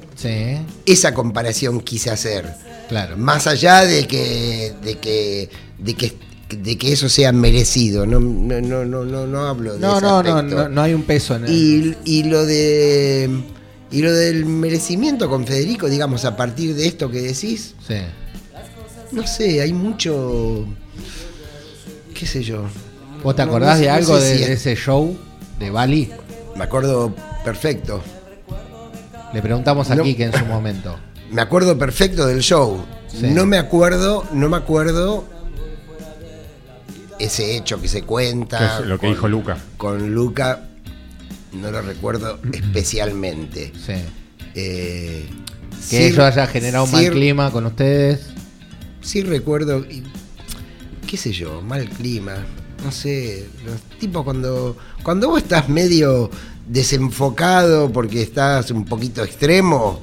esa 0.86 1.13
comparación 1.13 1.80
quise 1.82 2.11
hacer. 2.11 2.53
Claro. 2.92 3.16
Más 3.16 3.48
allá 3.48 3.86
de 3.86 4.06
que, 4.06 4.74
de 4.84 4.98
que, 4.98 5.50
de 5.78 5.94
que, 5.94 6.14
de 6.50 6.78
que 6.78 6.92
eso 6.92 7.08
sea 7.08 7.32
merecido. 7.32 8.06
No, 8.06 8.20
no, 8.20 8.60
no, 8.60 9.06
no, 9.06 9.26
no 9.26 9.48
hablo 9.48 9.76
de 9.76 9.80
no, 9.80 9.94
ese 9.94 10.06
no, 10.06 10.22
no, 10.22 10.42
no, 10.42 10.68
no 10.68 10.82
hay 10.82 10.94
un 10.94 11.04
peso 11.04 11.38
en 11.38 11.46
y, 11.48 11.96
y 12.04 12.24
lo 12.24 12.46
de 12.46 13.30
y 13.92 14.02
lo 14.02 14.12
del 14.12 14.46
merecimiento 14.46 15.30
con 15.30 15.48
Federico, 15.48 15.88
digamos, 15.88 16.26
a 16.26 16.36
partir 16.36 16.76
de 16.76 16.86
esto 16.86 17.10
que 17.10 17.22
decís. 17.22 17.76
Sí. 17.88 17.96
No 19.14 19.26
sé, 19.26 19.62
hay 19.62 19.72
mucho. 19.72 20.68
qué 22.14 22.26
sé 22.26 22.44
yo. 22.44 22.66
¿Vos 23.24 23.38
te 23.38 23.42
acordás 23.42 23.80
de 23.80 23.89
algo 23.89 24.20
de, 24.20 24.52
ese 24.52 24.76
show 24.76 25.18
de 25.60 25.70
Bali? 25.70 26.12
Me 26.58 26.66
acuerdo 26.66 27.16
perfecto. 27.46 28.04
Le 29.34 29.42
preguntamos 29.42 29.89
aquí 29.92 30.14
que 30.14 30.26
en 30.26 30.34
su 30.34 30.46
momento 30.46 30.98
me 31.32 31.42
acuerdo 31.42 31.78
perfecto 31.78 32.28
del 32.28 32.42
show. 32.42 32.84
No 33.22 33.46
me 33.46 33.58
acuerdo, 33.58 34.26
no 34.32 34.50
me 34.50 34.58
acuerdo 34.58 35.26
ese 37.20 37.56
hecho 37.56 37.82
que 37.82 37.88
se 37.88 38.04
cuenta. 38.04 38.80
lo 38.82 39.00
que 39.00 39.08
dijo 39.08 39.28
Luca. 39.28 39.58
Con 39.78 40.14
Luca, 40.14 40.68
no 41.54 41.72
lo 41.72 41.82
recuerdo 41.82 42.40
especialmente. 42.54 43.72
Sí. 43.76 43.94
Eh, 44.56 45.30
que 45.90 46.08
eso 46.08 46.24
haya 46.24 46.48
generado 46.48 46.86
un 46.86 46.92
mal 46.92 47.10
clima 47.12 47.52
con 47.52 47.66
ustedes. 47.66 48.28
Sí 49.02 49.24
recuerdo, 49.24 49.86
qué 51.08 51.18
sé 51.18 51.32
yo, 51.32 51.62
mal 51.62 51.90
clima. 51.90 52.46
no 52.84 52.92
sé, 52.92 53.48
los 53.66 53.82
tipos 54.00 54.24
cuando, 54.24 54.78
cuando 55.04 55.30
vos 55.30 55.42
estás 55.42 55.70
medio 55.70 56.30
desenfocado 56.68 57.92
porque 57.92 58.22
estás 58.22 58.70
un 58.72 58.86
poquito 58.86 59.24
extremo, 59.24 60.02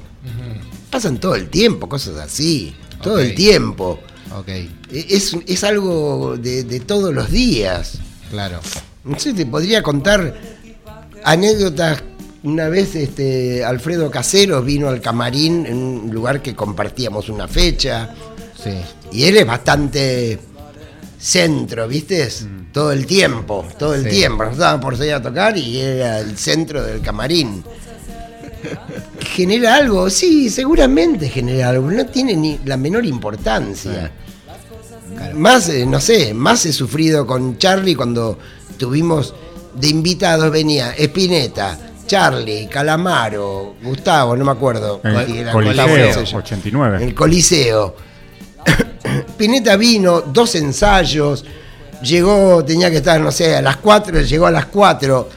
pasan 0.89 1.19
todo 1.19 1.35
el 1.35 1.49
tiempo, 1.49 1.87
cosas 1.87 2.17
así, 2.17 2.75
todo 3.01 3.19
el 3.19 3.35
tiempo. 3.35 3.99
Okay. 4.39 4.71
E, 4.91 5.07
es, 5.09 5.35
es 5.47 5.63
algo 5.63 6.37
de, 6.37 6.63
de, 6.63 6.79
todos 6.79 7.13
los 7.13 7.31
días. 7.31 7.99
Claro. 8.29 8.59
No 9.03 9.19
sé, 9.19 9.33
te 9.33 9.45
podría 9.45 9.81
contar 9.81 10.35
anécdotas. 11.23 12.03
Una 12.41 12.69
vez 12.69 12.95
este, 12.95 13.65
Alfredo 13.65 14.09
Caseros 14.09 14.63
vino 14.63 14.87
al 14.87 15.01
camarín 15.01 15.65
en 15.65 15.77
un 15.77 16.09
lugar 16.13 16.41
que 16.41 16.55
compartíamos 16.55 17.27
una 17.27 17.47
fecha. 17.47 18.13
Sí. 18.63 18.71
Y 19.11 19.25
él 19.25 19.37
es 19.37 19.45
bastante 19.45 20.39
centro, 21.19 21.87
¿viste? 21.87 22.25
Mm. 22.27 22.71
Todo 22.71 22.91
el 22.93 23.05
tiempo, 23.05 23.67
todo 23.77 23.93
el 23.93 24.07
tiempo. 24.07 24.45
Nos 24.45 24.53
estaban 24.53 24.79
por 24.79 24.95
salir 24.95 25.13
a 25.13 25.21
tocar 25.21 25.57
y 25.57 25.79
era 25.79 26.19
el 26.19 26.37
centro 26.37 26.83
del 26.83 27.01
camarín. 27.01 27.63
¿Genera 29.39 29.75
algo? 29.75 30.09
Sí, 30.09 30.49
seguramente 30.49 31.29
genera 31.29 31.69
algo. 31.69 31.89
No 31.89 32.05
tiene 32.07 32.35
ni 32.35 32.59
la 32.65 32.75
menor 32.75 33.05
importancia. 33.05 34.11
Más, 35.33 35.69
eh, 35.69 35.85
no 35.85 36.01
sé, 36.01 36.33
más 36.33 36.65
he 36.65 36.73
sufrido 36.73 37.25
con 37.25 37.57
Charlie 37.57 37.95
cuando 37.95 38.37
tuvimos 38.77 39.33
de 39.75 39.87
invitados, 39.87 40.51
venía 40.51 40.91
Espineta, 40.91 41.79
Charlie, 42.05 42.67
Calamaro, 42.67 43.75
Gustavo, 43.81 44.35
no 44.35 44.43
me 44.43 44.51
acuerdo. 44.51 44.99
El 45.05 45.49
Coliseo, 45.49 46.37
89. 46.39 47.03
El 47.05 47.15
Coliseo. 47.15 47.95
Pineta 49.37 49.77
vino, 49.77 50.19
dos 50.19 50.53
ensayos, 50.55 51.45
llegó, 52.01 52.65
tenía 52.65 52.91
que 52.91 52.97
estar, 52.97 53.21
no 53.21 53.31
sé, 53.31 53.55
a 53.55 53.61
las 53.61 53.77
4, 53.77 54.19
llegó 54.19 54.47
a 54.47 54.51
las 54.51 54.65
4. 54.65 55.29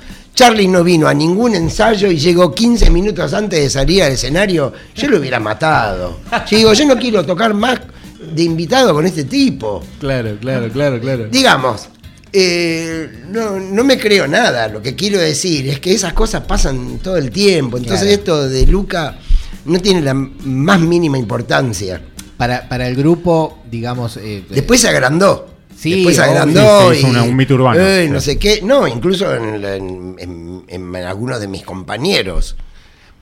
Charlie 0.42 0.66
no 0.66 0.82
vino 0.82 1.06
a 1.06 1.14
ningún 1.14 1.54
ensayo 1.54 2.10
y 2.10 2.18
llegó 2.18 2.52
15 2.52 2.90
minutos 2.90 3.32
antes 3.32 3.60
de 3.60 3.70
salir 3.70 4.02
al 4.02 4.10
escenario. 4.10 4.72
Yo 4.92 5.06
lo 5.06 5.18
hubiera 5.18 5.38
matado. 5.38 6.18
Yo 6.50 6.56
digo, 6.56 6.72
yo 6.72 6.84
no 6.84 6.96
quiero 6.96 7.24
tocar 7.24 7.54
más 7.54 7.78
de 8.34 8.42
invitado 8.42 8.92
con 8.92 9.06
este 9.06 9.22
tipo. 9.22 9.84
Claro, 10.00 10.36
claro, 10.40 10.68
claro, 10.68 11.00
claro. 11.00 11.28
Digamos, 11.28 11.90
eh, 12.32 13.22
no, 13.28 13.60
no, 13.60 13.84
me 13.84 13.96
creo 13.96 14.26
nada. 14.26 14.66
Lo 14.66 14.82
que 14.82 14.96
quiero 14.96 15.20
decir 15.20 15.68
es 15.68 15.78
que 15.78 15.94
esas 15.94 16.12
cosas 16.12 16.42
pasan 16.42 16.98
todo 16.98 17.18
el 17.18 17.30
tiempo. 17.30 17.76
Entonces 17.76 18.08
esto 18.08 18.48
de 18.48 18.66
Luca 18.66 19.18
no 19.64 19.78
tiene 19.78 20.00
la 20.00 20.14
más 20.14 20.80
mínima 20.80 21.18
importancia. 21.18 22.02
Para, 22.36 22.68
para 22.68 22.88
el 22.88 22.96
grupo, 22.96 23.60
digamos... 23.70 24.16
Eh, 24.16 24.44
Después 24.50 24.80
se 24.80 24.88
agrandó. 24.88 25.51
Sí, 25.82 26.04
Después 26.04 27.02
y, 27.02 27.04
un 27.04 27.34
mito 27.34 27.54
urbano. 27.54 27.80
Eh, 27.80 28.08
no 28.08 28.20
sé 28.20 28.38
qué. 28.38 28.60
No, 28.62 28.86
incluso 28.86 29.34
en, 29.34 30.64
en 30.68 30.96
algunos 30.96 31.40
de 31.40 31.48
mis 31.48 31.62
compañeros. 31.62 32.56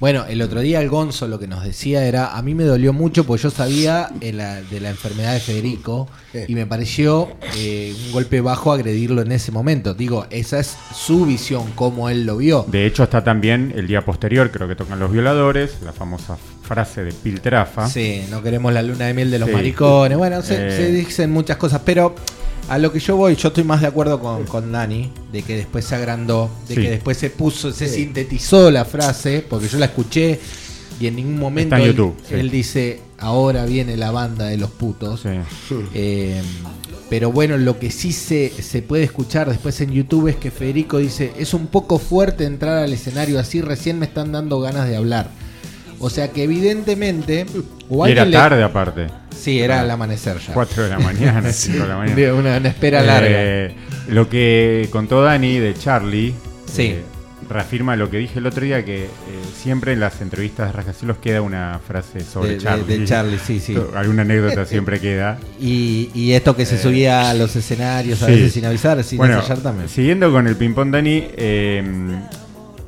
Bueno, 0.00 0.24
el 0.26 0.40
otro 0.40 0.60
día 0.60 0.80
el 0.80 0.88
Gonzo 0.88 1.28
lo 1.28 1.38
que 1.38 1.46
nos 1.46 1.62
decía 1.62 2.06
era, 2.06 2.34
a 2.34 2.40
mí 2.40 2.54
me 2.54 2.64
dolió 2.64 2.94
mucho 2.94 3.24
porque 3.24 3.42
yo 3.42 3.50
sabía 3.50 4.08
de 4.18 4.32
la 4.32 4.88
enfermedad 4.88 5.34
de 5.34 5.40
Federico 5.40 6.08
y 6.48 6.54
me 6.54 6.64
pareció 6.64 7.28
eh, 7.56 7.94
un 8.06 8.12
golpe 8.12 8.40
bajo 8.40 8.72
agredirlo 8.72 9.20
en 9.20 9.30
ese 9.32 9.52
momento. 9.52 9.92
Digo, 9.92 10.26
esa 10.30 10.58
es 10.58 10.74
su 10.94 11.26
visión, 11.26 11.72
como 11.74 12.08
él 12.08 12.24
lo 12.24 12.38
vio. 12.38 12.64
De 12.68 12.86
hecho 12.86 13.04
está 13.04 13.22
también 13.22 13.74
el 13.76 13.86
día 13.86 14.02
posterior, 14.02 14.50
creo 14.50 14.66
que 14.68 14.74
tocan 14.74 14.98
los 14.98 15.12
violadores, 15.12 15.76
la 15.84 15.92
famosa 15.92 16.38
frase 16.62 17.04
de 17.04 17.12
Piltrafa. 17.12 17.86
Sí, 17.86 18.24
no 18.30 18.42
queremos 18.42 18.72
la 18.72 18.80
luna 18.80 19.04
de 19.04 19.12
miel 19.12 19.30
de 19.30 19.38
los 19.38 19.50
maricones. 19.50 20.16
Bueno, 20.16 20.40
se, 20.40 20.68
eh. 20.68 20.76
se 20.78 20.92
dicen 20.92 21.30
muchas 21.30 21.58
cosas, 21.58 21.82
pero 21.84 22.14
a 22.68 22.78
lo 22.78 22.92
que 22.92 23.00
yo 23.00 23.16
voy, 23.16 23.34
yo 23.36 23.48
estoy 23.48 23.64
más 23.64 23.80
de 23.80 23.86
acuerdo 23.88 24.20
con, 24.20 24.44
con 24.44 24.72
Dani, 24.72 25.10
de 25.32 25.42
que 25.42 25.56
después 25.56 25.84
se 25.84 25.94
agrandó, 25.94 26.50
de 26.68 26.74
que 26.76 26.90
después 26.90 27.16
se 27.16 27.30
puso, 27.30 27.72
se 27.72 27.88
sintetizó 27.88 28.70
la 28.70 28.84
frase, 28.84 29.44
porque 29.48 29.68
yo 29.68 29.78
la 29.78 29.86
escuché 29.86 30.38
y 31.00 31.06
en 31.06 31.16
ningún 31.16 31.38
momento 31.38 31.76
él, 31.76 32.50
dice, 32.50 33.00
ahora 33.18 33.64
viene 33.64 33.96
la 33.96 34.10
banda 34.10 34.44
de 34.46 34.58
los 34.58 34.70
putos. 34.70 35.22
Eh, 35.94 36.42
pero 37.08 37.32
bueno, 37.32 37.56
lo 37.56 37.78
que 37.78 37.90
sí 37.90 38.12
se, 38.12 38.50
se 38.62 38.82
puede 38.82 39.02
escuchar 39.02 39.48
después 39.48 39.80
en 39.80 39.90
YouTube 39.90 40.28
es 40.28 40.36
que 40.36 40.50
Federico 40.50 40.98
dice, 40.98 41.32
es 41.38 41.54
un 41.54 41.66
poco 41.66 41.98
fuerte 41.98 42.44
entrar 42.44 42.84
al 42.84 42.92
escenario 42.92 43.40
así, 43.40 43.62
recién 43.62 43.98
me 43.98 44.06
están 44.06 44.30
dando 44.30 44.60
ganas 44.60 44.86
de 44.86 44.96
hablar. 44.96 45.30
O 46.00 46.08
sea 46.08 46.30
que 46.32 46.44
evidentemente... 46.44 47.46
era 48.06 48.30
tarde 48.30 48.62
aparte. 48.62 49.08
Sí, 49.38 49.60
era 49.60 49.82
el 49.82 49.90
amanecer 49.90 50.38
ya. 50.38 50.54
4 50.54 50.84
de 50.84 50.88
la 50.88 50.98
mañana, 50.98 51.52
5 51.52 51.78
de 51.78 51.88
la 51.88 51.96
mañana. 51.96 52.34
Una, 52.34 52.56
espera 52.56 53.02
larga. 53.02 53.28
Eh, 53.30 53.74
lo 54.08 54.28
que 54.28 54.88
contó 54.90 55.22
Dani 55.22 55.58
de 55.58 55.74
Charlie. 55.74 56.34
Sí. 56.66 56.82
Eh, 56.82 57.02
reafirma 57.48 57.96
lo 57.96 58.10
que 58.10 58.18
dije 58.18 58.38
el 58.38 58.46
otro 58.46 58.64
día, 58.64 58.84
que 58.84 59.04
eh, 59.04 59.08
siempre 59.54 59.92
en 59.92 60.00
las 60.00 60.20
entrevistas 60.20 60.68
de 60.68 60.72
Rascacielos 60.72 61.18
queda 61.18 61.42
una 61.42 61.80
frase 61.86 62.20
sobre 62.20 62.56
Charlie. 62.58 62.98
De, 62.98 63.04
Charlie, 63.04 63.38
sí, 63.38 63.60
sí. 63.64 63.76
Alguna 63.94 64.22
anécdota 64.22 64.64
siempre 64.64 65.00
queda. 65.00 65.38
Y, 65.60 66.32
esto 66.32 66.56
que 66.56 66.64
se 66.64 66.78
subía 66.78 67.28
a 67.28 67.34
los 67.34 67.54
escenarios 67.56 68.22
a 68.22 68.26
veces 68.26 68.52
sin 68.52 68.64
avisar, 68.64 69.02
sin 69.04 69.18
bueno, 69.18 69.42
también. 69.42 69.88
Siguiendo 69.88 70.30
con 70.32 70.46
el 70.46 70.56
ping-pong, 70.56 70.90
Dani, 70.90 71.28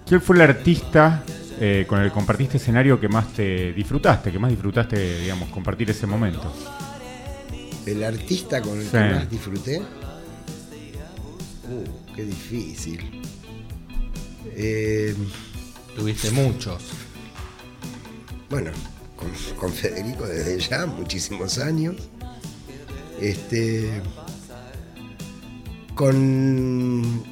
¿quién 0.06 0.20
fue 0.22 0.36
el 0.36 0.42
artista 0.42 1.24
eh, 1.64 1.86
con 1.86 2.00
el 2.00 2.08
que 2.08 2.12
compartiste 2.12 2.56
escenario 2.56 2.98
que 2.98 3.08
más 3.08 3.32
te 3.34 3.72
disfrutaste, 3.72 4.32
que 4.32 4.38
más 4.40 4.50
disfrutaste, 4.50 5.20
digamos, 5.20 5.48
compartir 5.50 5.88
ese 5.90 6.08
momento? 6.08 6.52
El 7.86 8.02
artista 8.02 8.60
con 8.60 8.80
el 8.80 8.90
que 8.90 8.98
más 8.98 9.30
disfruté. 9.30 9.78
Uh, 9.78 9.84
qué 12.16 12.24
difícil. 12.24 13.22
Eh, 14.56 15.14
Tuviste 15.94 16.32
muchos. 16.32 16.82
Bueno, 18.50 18.72
con, 19.56 19.72
Federico 19.72 20.26
desde 20.26 20.58
ya, 20.58 20.86
muchísimos 20.86 21.58
años. 21.58 21.94
Este. 23.20 24.02
Con 25.94 27.22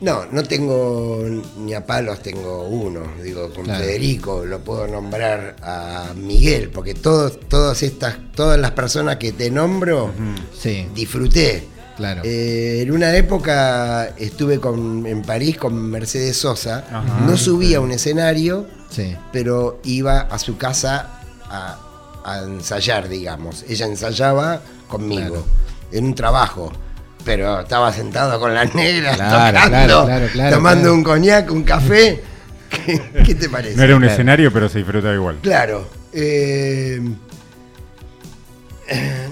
no, 0.00 0.26
no 0.26 0.42
tengo 0.42 1.24
ni 1.58 1.72
a 1.74 1.86
palos, 1.86 2.20
tengo 2.20 2.64
uno. 2.64 3.00
Digo, 3.22 3.52
con 3.52 3.66
Federico 3.66 4.44
lo 4.44 4.60
puedo 4.60 4.86
nombrar 4.86 5.56
a 5.62 6.12
Miguel, 6.14 6.70
porque 6.70 6.94
todos, 6.94 7.40
todas 7.48 7.82
estas, 7.82 8.16
todas 8.34 8.58
las 8.58 8.72
personas 8.72 9.16
que 9.16 9.32
te 9.32 9.50
nombro, 9.50 10.12
disfruté. 10.94 11.68
Claro. 11.96 12.20
Eh, 12.24 12.82
en 12.82 12.92
una 12.92 13.16
época 13.16 14.14
estuve 14.18 14.60
con, 14.60 15.06
en 15.06 15.22
París 15.22 15.56
con 15.56 15.74
Mercedes 15.74 16.36
Sosa. 16.36 16.84
no 17.26 17.36
subía 17.38 17.78
a 17.78 17.80
un 17.80 17.90
escenario, 17.90 18.66
pero 19.32 19.80
iba 19.84 20.20
a 20.20 20.38
su 20.38 20.58
casa 20.58 21.20
a, 21.48 21.78
ensayar, 22.44 23.08
digamos. 23.08 23.64
Ella 23.68 23.86
ensayaba 23.86 24.60
conmigo 24.88 25.46
en 25.92 26.04
un 26.04 26.14
trabajo 26.14 26.72
pero 27.26 27.60
estaba 27.60 27.92
sentado 27.92 28.38
con 28.38 28.54
la 28.54 28.64
negra 28.64 29.12
tocando, 29.12 30.08
tomando 30.50 30.94
un 30.94 31.02
coñac, 31.02 31.50
un 31.50 31.64
café. 31.64 32.22
¿Qué, 33.26 33.34
te 33.34 33.48
parece? 33.48 33.76
No 33.76 33.82
era 33.82 33.96
un 33.96 34.04
escenario, 34.04 34.52
pero 34.52 34.68
se 34.68 34.78
disfruta 34.78 35.12
igual. 35.12 35.38
Claro. 35.42 35.88
Eh, 36.12 37.00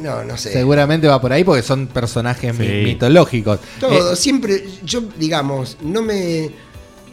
no, 0.02 0.24
no 0.24 0.36
sé. 0.36 0.52
Seguramente 0.52 1.06
va 1.06 1.20
por 1.20 1.32
ahí 1.32 1.44
porque 1.44 1.62
son 1.62 1.86
personajes 1.86 2.58
mitológicos. 2.58 3.60
Todo, 3.78 4.12
eh, 4.12 4.16
siempre, 4.16 4.64
yo 4.84 5.02
digamos, 5.16 5.78
no 5.80 6.02
me. 6.02 6.50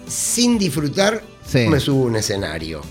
Sin 0.07 0.57
disfrutar, 0.57 1.21
me 1.53 1.79
subo 1.79 2.05
a 2.05 2.07
un 2.07 2.15
escenario. 2.15 2.81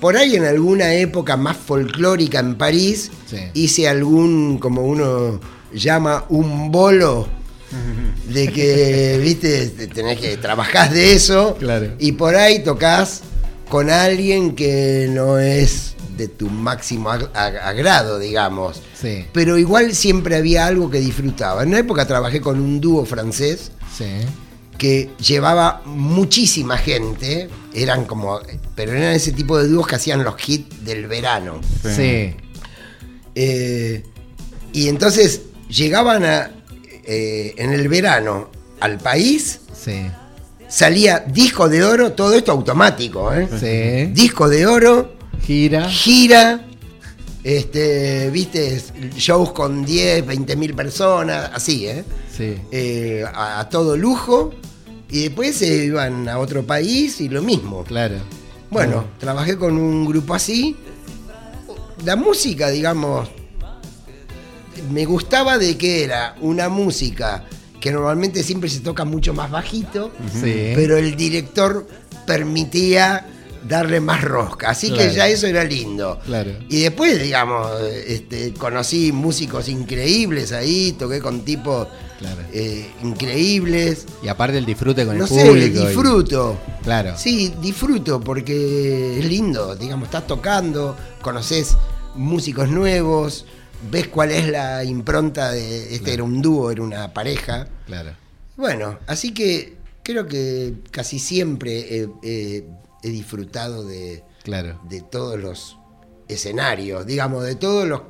Por 0.00 0.16
ahí 0.16 0.36
en 0.36 0.44
alguna 0.44 0.94
época 0.94 1.36
más 1.36 1.56
folclórica 1.56 2.38
en 2.38 2.54
París, 2.54 3.10
hice 3.52 3.88
algún, 3.88 4.58
como 4.58 4.82
uno 4.82 5.40
llama 5.74 6.24
un 6.28 6.70
bolo 6.70 7.28
de 8.28 8.48
que, 8.52 9.18
viste, 9.22 9.68
tenés 9.88 10.18
que 10.18 10.36
trabajar 10.36 10.90
de 10.90 11.14
eso 11.14 11.56
y 11.98 12.12
por 12.12 12.34
ahí 12.34 12.62
tocas 12.62 13.22
con 13.68 13.90
alguien 13.90 14.54
que 14.54 15.08
no 15.10 15.38
es 15.38 15.94
de 16.16 16.28
tu 16.28 16.50
máximo 16.50 17.10
agrado, 17.10 18.18
digamos. 18.18 18.82
Pero 19.32 19.58
igual 19.58 19.94
siempre 19.94 20.36
había 20.36 20.66
algo 20.66 20.90
que 20.90 21.00
disfrutaba. 21.00 21.62
En 21.62 21.70
una 21.70 21.78
época 21.78 22.06
trabajé 22.06 22.40
con 22.40 22.60
un 22.60 22.80
dúo 22.80 23.04
francés 23.04 23.72
que 24.78 25.10
llevaba 25.18 25.82
muchísima 25.84 26.76
gente. 26.76 27.48
Eran 27.72 28.04
como. 28.04 28.40
Pero 28.74 28.92
eran 28.92 29.14
ese 29.14 29.32
tipo 29.32 29.58
de 29.58 29.68
dúos 29.68 29.86
que 29.86 29.96
hacían 29.96 30.22
los 30.22 30.34
hits 30.46 30.84
del 30.84 31.06
verano. 31.06 31.60
Sí. 31.82 32.34
Eh, 33.34 34.04
y 34.72 34.88
entonces 34.88 35.42
llegaban 35.72 36.24
a, 36.24 36.50
eh, 37.04 37.54
en 37.56 37.72
el 37.72 37.88
verano 37.88 38.50
al 38.80 38.98
país, 38.98 39.60
salía 40.68 41.20
disco 41.20 41.68
de 41.68 41.84
oro, 41.84 42.12
todo 42.12 42.34
esto 42.34 42.52
automático, 42.52 43.32
¿eh? 43.32 44.10
Disco 44.12 44.48
de 44.48 44.66
oro, 44.66 45.14
gira, 45.40 45.88
gira, 45.88 46.66
este, 47.42 48.30
viste, 48.30 48.80
shows 49.16 49.52
con 49.52 49.84
10, 49.84 50.26
20 50.26 50.56
mil 50.56 50.74
personas, 50.74 51.50
así, 51.52 51.86
¿eh? 51.86 52.04
eh, 52.38 53.24
a, 53.32 53.68
todo 53.68 53.96
lujo, 53.96 54.52
y 55.10 55.24
después 55.24 55.56
se 55.56 55.84
iban 55.84 56.28
a 56.28 56.38
otro 56.38 56.64
país 56.64 57.20
y 57.20 57.28
lo 57.28 57.42
mismo. 57.42 57.84
Claro. 57.84 58.16
Bueno, 58.70 59.04
trabajé 59.18 59.58
con 59.58 59.76
un 59.76 60.06
grupo 60.06 60.34
así. 60.34 60.76
La 62.04 62.16
música, 62.16 62.70
digamos, 62.70 63.28
me 64.90 65.04
gustaba 65.04 65.58
de 65.58 65.76
que 65.76 66.04
era 66.04 66.36
una 66.40 66.68
música 66.68 67.44
que 67.80 67.90
normalmente 67.90 68.42
siempre 68.44 68.70
se 68.70 68.80
toca 68.80 69.04
mucho 69.04 69.34
más 69.34 69.50
bajito, 69.50 70.12
pero 70.74 70.96
el 70.96 71.16
director 71.16 71.86
permitía 72.26 73.26
darle 73.68 74.00
más 74.00 74.22
rosca. 74.22 74.70
Así 74.70 74.92
que 74.92 75.12
ya 75.12 75.28
eso 75.28 75.46
era 75.46 75.64
lindo. 75.64 76.20
Y 76.68 76.82
después, 76.82 77.20
digamos, 77.20 77.68
este, 78.06 78.52
conocí 78.54 79.12
músicos 79.12 79.68
increíbles 79.68 80.52
ahí, 80.52 80.94
toqué 80.98 81.20
con 81.20 81.40
tipos 81.44 81.88
eh, 82.52 82.88
increíbles. 83.02 84.06
Y 84.22 84.28
aparte 84.28 84.58
el 84.58 84.66
disfrute 84.66 85.04
con 85.04 85.16
el 85.16 85.26
público. 85.26 85.78
Sé, 85.80 85.86
disfruto. 85.86 86.58
Claro. 86.82 87.14
Sí, 87.16 87.52
disfruto 87.60 88.20
porque 88.20 89.18
es 89.18 89.24
lindo. 89.24 89.74
Digamos, 89.74 90.06
estás 90.06 90.26
tocando, 90.26 90.96
conoces 91.20 91.76
músicos 92.14 92.68
nuevos 92.68 93.44
ves 93.90 94.08
cuál 94.08 94.30
es 94.30 94.48
la 94.48 94.84
impronta 94.84 95.50
de. 95.50 95.94
Este 95.94 96.14
era 96.14 96.22
un 96.22 96.42
dúo, 96.42 96.70
era 96.70 96.82
una 96.82 97.12
pareja. 97.12 97.66
Claro. 97.86 98.14
Bueno, 98.56 98.98
así 99.06 99.32
que 99.32 99.76
creo 100.02 100.26
que 100.26 100.74
casi 100.90 101.18
siempre 101.18 102.08
he, 102.22 102.64
disfrutado 103.02 103.84
de, 103.84 104.22
claro. 104.42 104.80
de 104.88 105.00
todos 105.00 105.38
los 105.38 105.76
escenarios, 106.28 107.06
digamos, 107.06 107.44
de 107.44 107.56
todos 107.56 107.86
los 107.86 108.02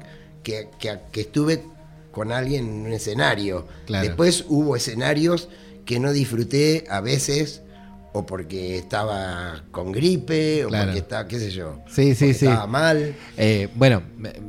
que, 0.42 0.68
que, 0.78 1.20
estuve 1.20 1.64
con 2.10 2.32
alguien 2.32 2.66
en 2.66 2.86
un 2.86 2.92
escenario. 2.92 3.66
Después 3.88 4.44
hubo 4.48 4.76
escenarios 4.76 5.48
que 5.84 5.98
no 5.98 6.12
disfruté 6.12 6.84
a 6.88 7.00
veces 7.00 7.62
o 8.12 8.26
porque 8.26 8.78
estaba 8.78 9.64
con 9.70 9.90
gripe, 9.90 10.64
o 10.64 10.68
porque 10.68 10.98
estaba, 10.98 11.26
qué 11.26 11.38
sé 11.38 11.50
yo. 11.50 11.80
Sí, 11.88 12.14
sí, 12.14 12.34
sí. 12.34 12.46
Estaba 12.46 12.66
mal. 12.66 13.14
Eh, 13.36 13.68
bueno, 13.74 14.02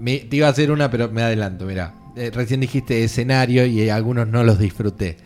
te 0.03 0.35
iba 0.35 0.47
a 0.47 0.51
hacer 0.51 0.71
una, 0.71 0.91
pero 0.91 1.09
me 1.09 1.23
adelanto, 1.23 1.65
mira. 1.65 1.95
Eh, 2.15 2.29
recién 2.31 2.59
dijiste 2.59 3.03
escenario 3.03 3.65
y 3.65 3.89
algunos 3.89 4.27
no 4.27 4.43
los 4.43 4.59
disfruté. 4.59 5.17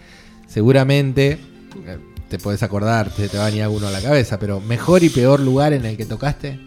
Seguramente, 0.47 1.39
eh, 1.85 1.97
te 2.29 2.37
podés 2.37 2.63
acordar, 2.63 3.09
te, 3.09 3.27
te 3.27 3.37
va 3.37 3.45
a 3.45 3.47
venir 3.47 3.63
alguno 3.63 3.87
a 3.87 3.91
la 3.91 4.01
cabeza, 4.01 4.39
pero 4.39 4.61
mejor 4.61 5.03
y 5.03 5.09
peor 5.09 5.39
lugar 5.39 5.73
en 5.73 5.85
el 5.85 5.97
que 5.97 6.05
tocaste. 6.05 6.59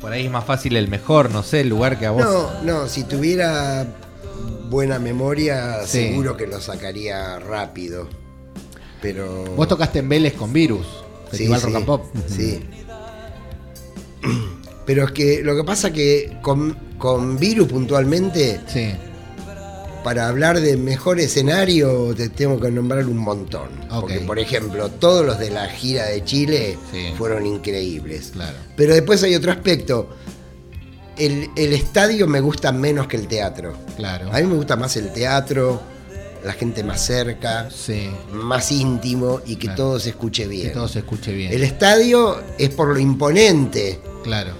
Por 0.00 0.12
ahí 0.12 0.24
es 0.24 0.32
más 0.32 0.44
fácil 0.46 0.76
el 0.76 0.88
mejor, 0.88 1.30
no 1.30 1.42
sé, 1.42 1.60
el 1.60 1.68
lugar 1.68 1.98
que 1.98 2.06
a 2.06 2.10
vos. 2.10 2.22
No, 2.22 2.62
no, 2.62 2.88
si 2.88 3.04
tuviera 3.04 3.86
buena 4.70 4.98
memoria, 4.98 5.86
seguro 5.86 6.36
que 6.36 6.46
lo 6.46 6.60
sacaría 6.60 7.38
rápido. 7.38 8.08
Pero. 9.02 9.44
Vos 9.56 9.68
tocaste 9.68 9.98
en 9.98 10.08
Vélez 10.08 10.34
con 10.34 10.52
Virus, 10.52 10.86
Festival 11.30 11.60
Rock 11.60 11.74
and 11.74 11.86
Pop. 11.86 12.04
Sí. 12.28 12.60
Pero 14.86 15.04
es 15.04 15.12
que 15.12 15.42
lo 15.42 15.56
que 15.56 15.64
pasa 15.64 15.92
que 15.92 16.38
con, 16.40 16.76
con 16.96 17.38
Virus 17.38 17.68
puntualmente. 17.68 18.60
Sí. 18.66 18.92
Para 20.02 20.28
hablar 20.28 20.58
de 20.60 20.78
mejor 20.78 21.20
escenario 21.20 22.14
te 22.14 22.30
tengo 22.30 22.58
que 22.58 22.70
nombrar 22.70 23.04
un 23.04 23.18
montón. 23.18 23.68
Porque, 23.90 24.20
por 24.20 24.38
ejemplo, 24.38 24.88
todos 24.88 25.26
los 25.26 25.38
de 25.38 25.50
la 25.50 25.66
gira 25.68 26.06
de 26.06 26.24
Chile 26.24 26.78
fueron 27.18 27.44
increíbles. 27.44 28.30
Claro. 28.32 28.56
Pero 28.76 28.94
después 28.94 29.22
hay 29.22 29.34
otro 29.34 29.52
aspecto 29.52 30.08
el, 31.20 31.72
estadio 31.72 32.26
me 32.26 32.40
gusta 32.40 32.72
menos 32.72 33.06
que 33.06 33.16
el 33.16 33.28
teatro. 33.28 33.74
Claro. 33.96 34.30
A 34.32 34.40
mí 34.40 34.46
me 34.46 34.54
gusta 34.54 34.76
más 34.76 34.96
el 34.96 35.12
teatro, 35.12 35.80
la 36.44 36.52
gente 36.52 36.82
más 36.82 37.00
cerca, 37.04 37.68
más 38.32 38.72
íntimo 38.72 39.40
y 39.44 39.56
que 39.56 39.68
todo 39.68 40.00
se 40.00 40.10
escuche 40.10 40.46
bien. 40.46 40.68
Que 40.68 40.74
todo 40.74 40.88
se 40.88 41.00
escuche 41.00 41.32
bien. 41.32 41.52
El 41.52 41.62
estadio 41.62 42.42
es 42.58 42.70
por 42.70 42.88
lo 42.88 42.98
imponente. 42.98 44.00
Claro. 44.24 44.52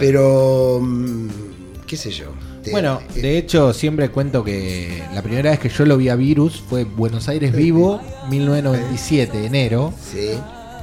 Pero, 0.00 0.80
mm, 0.82 1.28
qué 1.86 1.96
sé 1.96 2.10
yo. 2.10 2.32
bueno, 2.72 3.00
eh, 3.14 3.20
de 3.20 3.38
hecho, 3.38 3.72
siempre 3.72 4.08
cuento 4.08 4.42
que 4.42 5.02
la 5.14 5.22
primera 5.22 5.50
vez 5.50 5.60
que 5.60 5.68
yo 5.68 5.84
lo 5.84 5.96
vi 5.96 6.08
a 6.08 6.16
Virus 6.16 6.62
fue 6.68 6.84
Buenos 6.84 7.28
Aires 7.28 7.54
Vivo, 7.54 8.00
1997, 8.30 9.46
enero. 9.46 9.92
Sí. 10.12 10.30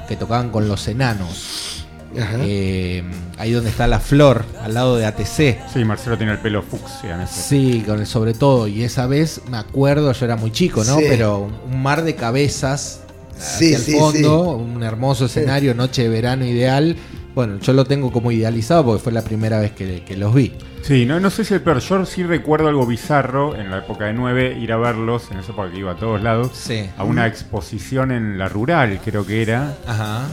Que 0.07 0.15
tocaban 0.15 0.51
con 0.51 0.67
los 0.67 0.87
enanos. 0.87 1.80
Eh, 2.15 3.03
ahí 3.37 3.51
donde 3.51 3.69
está 3.69 3.87
la 3.87 3.99
flor, 3.99 4.45
al 4.61 4.73
lado 4.73 4.97
de 4.97 5.05
ATC. 5.05 5.59
Sí, 5.71 5.85
Marcelo 5.85 6.17
tiene 6.17 6.33
el 6.33 6.39
pelo 6.39 6.61
fucsia. 6.61 7.25
Sí, 7.27 7.83
con 7.85 7.99
el 7.99 8.07
sobre 8.07 8.33
todo. 8.33 8.67
Y 8.67 8.83
esa 8.83 9.07
vez 9.07 9.41
me 9.49 9.57
acuerdo, 9.57 10.11
yo 10.11 10.25
era 10.25 10.35
muy 10.35 10.51
chico, 10.51 10.83
¿no? 10.83 10.97
Pero 10.97 11.49
un 11.71 11.81
mar 11.81 12.03
de 12.03 12.15
cabezas 12.15 13.01
hacia 13.37 13.77
el 13.77 13.83
fondo, 13.83 14.51
un 14.51 14.83
hermoso 14.83 15.25
escenario, 15.25 15.73
noche 15.73 16.03
de 16.03 16.09
verano 16.09 16.45
ideal. 16.45 16.95
Bueno, 17.33 17.59
yo 17.59 17.71
lo 17.71 17.85
tengo 17.85 18.11
como 18.11 18.31
idealizado 18.31 18.83
porque 18.83 19.03
fue 19.03 19.13
la 19.13 19.21
primera 19.21 19.59
vez 19.59 19.71
que, 19.71 20.03
los 20.17 20.33
vi. 20.33 20.51
Sí, 20.81 21.05
no, 21.05 21.19
no 21.19 21.29
sé 21.29 21.45
si 21.45 21.53
el 21.53 21.61
peor. 21.61 21.79
Yo 21.79 22.05
sí 22.05 22.23
recuerdo 22.23 22.67
algo 22.67 22.85
bizarro 22.85 23.55
en 23.55 23.71
la 23.71 23.79
época 23.79 24.05
de 24.05 24.13
9, 24.13 24.57
ir 24.59 24.73
a 24.73 24.77
verlos, 24.77 25.31
en 25.31 25.39
esa 25.39 25.53
época 25.53 25.71
que 25.71 25.79
iba 25.79 25.91
a 25.93 25.95
todos 25.95 26.21
lados, 26.21 26.51
a 26.97 27.03
una 27.03 27.27
exposición 27.27 28.11
en 28.11 28.37
la 28.37 28.49
rural, 28.49 28.99
creo 29.03 29.25
que 29.25 29.41
era. 29.41 29.77
Ajá 29.87 30.27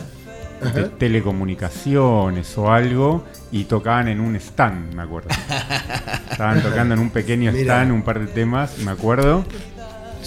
de 0.60 0.84
telecomunicaciones 0.84 2.56
o 2.58 2.70
algo 2.70 3.24
y 3.50 3.64
tocaban 3.64 4.08
en 4.08 4.20
un 4.20 4.36
stand, 4.36 4.94
me 4.94 5.02
acuerdo. 5.02 5.28
Estaban 6.30 6.62
tocando 6.62 6.94
en 6.94 7.00
un 7.00 7.10
pequeño 7.10 7.50
stand 7.52 7.92
un 7.92 8.02
par 8.02 8.20
de 8.20 8.26
temas, 8.26 8.78
me 8.78 8.90
acuerdo. 8.90 9.44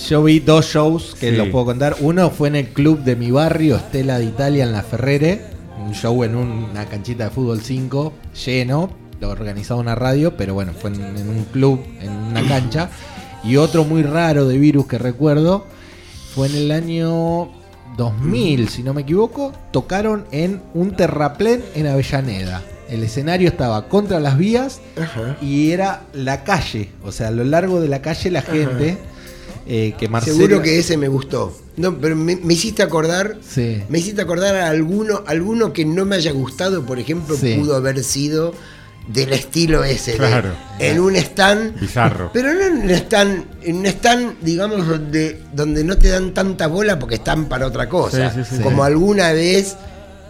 Yo 0.07 0.23
vi 0.23 0.39
dos 0.39 0.65
shows 0.65 1.15
que 1.19 1.31
los 1.31 1.49
puedo 1.49 1.65
contar. 1.65 1.97
Uno 1.99 2.29
fue 2.29 2.47
en 2.47 2.55
el 2.55 2.69
club 2.69 3.03
de 3.03 3.15
mi 3.15 3.29
barrio, 3.29 3.75
Estela 3.75 4.19
de 4.19 4.25
Italia, 4.25 4.63
en 4.63 4.71
La 4.71 4.83
Ferrere. 4.83 5.41
Un 5.85 5.93
show 5.93 6.23
en 6.23 6.35
una 6.35 6.85
canchita 6.85 7.25
de 7.25 7.29
fútbol 7.29 7.61
5, 7.61 8.13
lleno. 8.45 8.89
Lo 9.19 9.29
organizaba 9.29 9.79
una 9.79 9.93
radio, 9.95 10.35
pero 10.37 10.53
bueno, 10.53 10.71
fue 10.73 10.91
en, 10.91 11.17
en 11.17 11.29
un 11.29 11.43
club, 11.45 11.83
en 11.99 12.11
una 12.11 12.47
cancha. 12.47 12.89
Y 13.43 13.57
otro 13.57 13.83
muy 13.83 14.01
raro 14.03 14.47
de 14.47 14.57
virus 14.57 14.87
que 14.87 14.97
recuerdo 14.97 15.65
fue 16.33 16.47
en 16.47 16.55
el 16.55 16.71
año 16.71 17.60
2000, 17.97 18.69
si 18.69 18.83
no 18.83 18.93
me 18.93 19.01
equivoco, 19.01 19.53
tocaron 19.71 20.25
en 20.31 20.61
un 20.73 20.95
terraplén 20.95 21.63
en 21.75 21.87
Avellaneda. 21.87 22.63
El 22.89 23.03
escenario 23.03 23.47
estaba 23.47 23.87
contra 23.87 24.19
las 24.19 24.37
vías 24.37 24.81
y 25.41 25.71
era 25.71 26.03
la 26.13 26.43
calle, 26.43 26.89
o 27.03 27.11
sea, 27.11 27.29
a 27.29 27.31
lo 27.31 27.43
largo 27.43 27.79
de 27.79 27.87
la 27.87 28.01
calle 28.01 28.31
la 28.31 28.41
gente. 28.41 28.97
Eh, 29.67 29.93
que 29.97 30.09
Marcelo... 30.09 30.35
Seguro 30.37 30.61
que 30.61 30.79
ese 30.79 30.97
me 30.97 31.07
gustó. 31.07 31.55
No, 31.77 31.97
pero 31.97 32.15
me, 32.15 32.33
hiciste 32.49 32.83
acordar. 32.83 33.37
Me 33.89 33.99
hiciste 33.99 34.21
acordar 34.21 34.55
a 34.55 34.69
alguno, 34.69 35.23
alguno 35.27 35.71
que 35.71 35.85
no 35.85 36.03
me 36.05 36.15
haya 36.15 36.31
gustado, 36.31 36.85
por 36.85 36.99
ejemplo, 36.99 37.35
pudo 37.35 37.75
haber 37.75 38.03
sido 38.03 38.53
del 39.11 39.33
estilo 39.33 39.83
ese. 39.83 40.17
en 40.79 40.99
un 40.99 41.15
stand. 41.15 41.79
Bizarro. 41.79 42.31
Pero 42.33 42.53
no 42.53 42.61
en 42.61 42.81
un 42.83 42.89
stand, 42.91 43.45
en 43.63 43.77
un 43.77 43.85
stand, 43.85 44.35
digamos, 44.41 44.87
donde, 44.87 45.41
donde 45.53 45.83
no 45.83 45.97
te 45.97 46.09
dan 46.09 46.33
tanta 46.33 46.67
bola 46.67 46.99
porque 46.99 47.15
están 47.15 47.45
para 47.45 47.67
otra 47.67 47.89
cosa. 47.89 48.33
Como 48.63 48.83
alguna 48.83 49.31
vez 49.31 49.75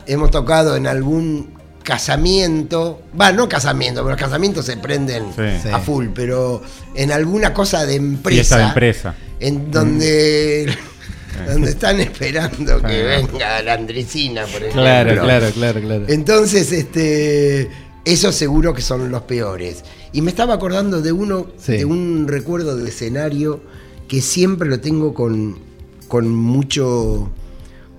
hemos 0.08 0.32
tocado 0.32 0.76
en 0.76 0.88
algún 0.88 1.54
casamiento. 1.84 3.02
Va, 3.20 3.32
no 3.32 3.48
casamiento, 3.48 4.02
pero 4.02 4.12
los 4.12 4.22
casamientos 4.22 4.66
se 4.66 4.78
prenden 4.78 5.26
a 5.72 5.80
full, 5.80 6.08
pero 6.14 6.62
en 6.96 7.12
alguna 7.12 7.54
cosa 7.54 7.86
de 7.86 7.96
empresa. 7.96 8.58
de 8.58 8.64
empresa. 8.64 9.16
En 9.40 9.72
donde. 9.72 10.74
donde 11.48 11.72
están 11.72 12.00
esperando 12.00 12.82
que 12.82 13.04
venga 13.04 13.62
la 13.62 13.74
Andresina, 13.74 14.44
por 14.44 14.62
ejemplo. 14.62 14.82
Claro, 14.82 15.22
claro, 15.22 15.50
claro, 15.52 15.82
claro. 15.82 16.06
Entonces, 16.08 16.72
este 16.72 17.70
esos 18.06 18.36
seguro 18.36 18.74
que 18.74 18.82
son 18.82 19.12
los 19.12 19.24
peores. 19.24 19.84
Y 20.12 20.22
me 20.22 20.32
estaba 20.32 20.54
acordando 20.54 21.02
de 21.02 21.12
uno, 21.12 21.48
de 21.68 21.86
un 21.86 22.28
recuerdo 22.28 22.76
de 22.76 22.90
escenario 22.90 23.62
que 24.08 24.22
siempre 24.22 24.68
lo 24.68 24.80
tengo 24.80 25.14
con, 25.14 25.60
con 26.08 26.30
mucho. 26.30 27.32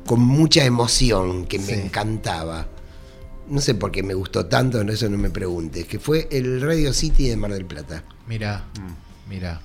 con 0.07 0.21
mucha 0.21 0.65
emoción, 0.65 1.47
que 1.47 1.59
me 1.59 1.85
encantaba. 1.85 2.69
No 3.49 3.61
sé 3.61 3.75
por 3.75 3.91
qué 3.91 4.03
me 4.03 4.15
gustó 4.15 4.47
tanto, 4.47 4.81
eso 4.83 5.09
no 5.09 5.19
me 5.19 5.31
preguntes. 5.31 5.87
Que 5.87 5.99
fue 5.99 6.29
el 6.31 6.61
Radio 6.61 6.93
City 6.93 7.29
de 7.29 7.37
Mar 7.37 7.53
del 7.53 7.67
Plata. 7.67 8.05
Mira, 8.27 8.65
mm. 8.79 9.31
mira. 9.31 9.61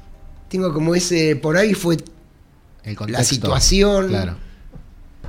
Tengo 0.49 0.73
como 0.73 0.95
ese. 0.95 1.35
Por 1.35 1.57
ahí 1.57 1.73
fue 1.73 1.97
la 3.07 3.23
situación. 3.23 4.09
Claro. 4.09 4.37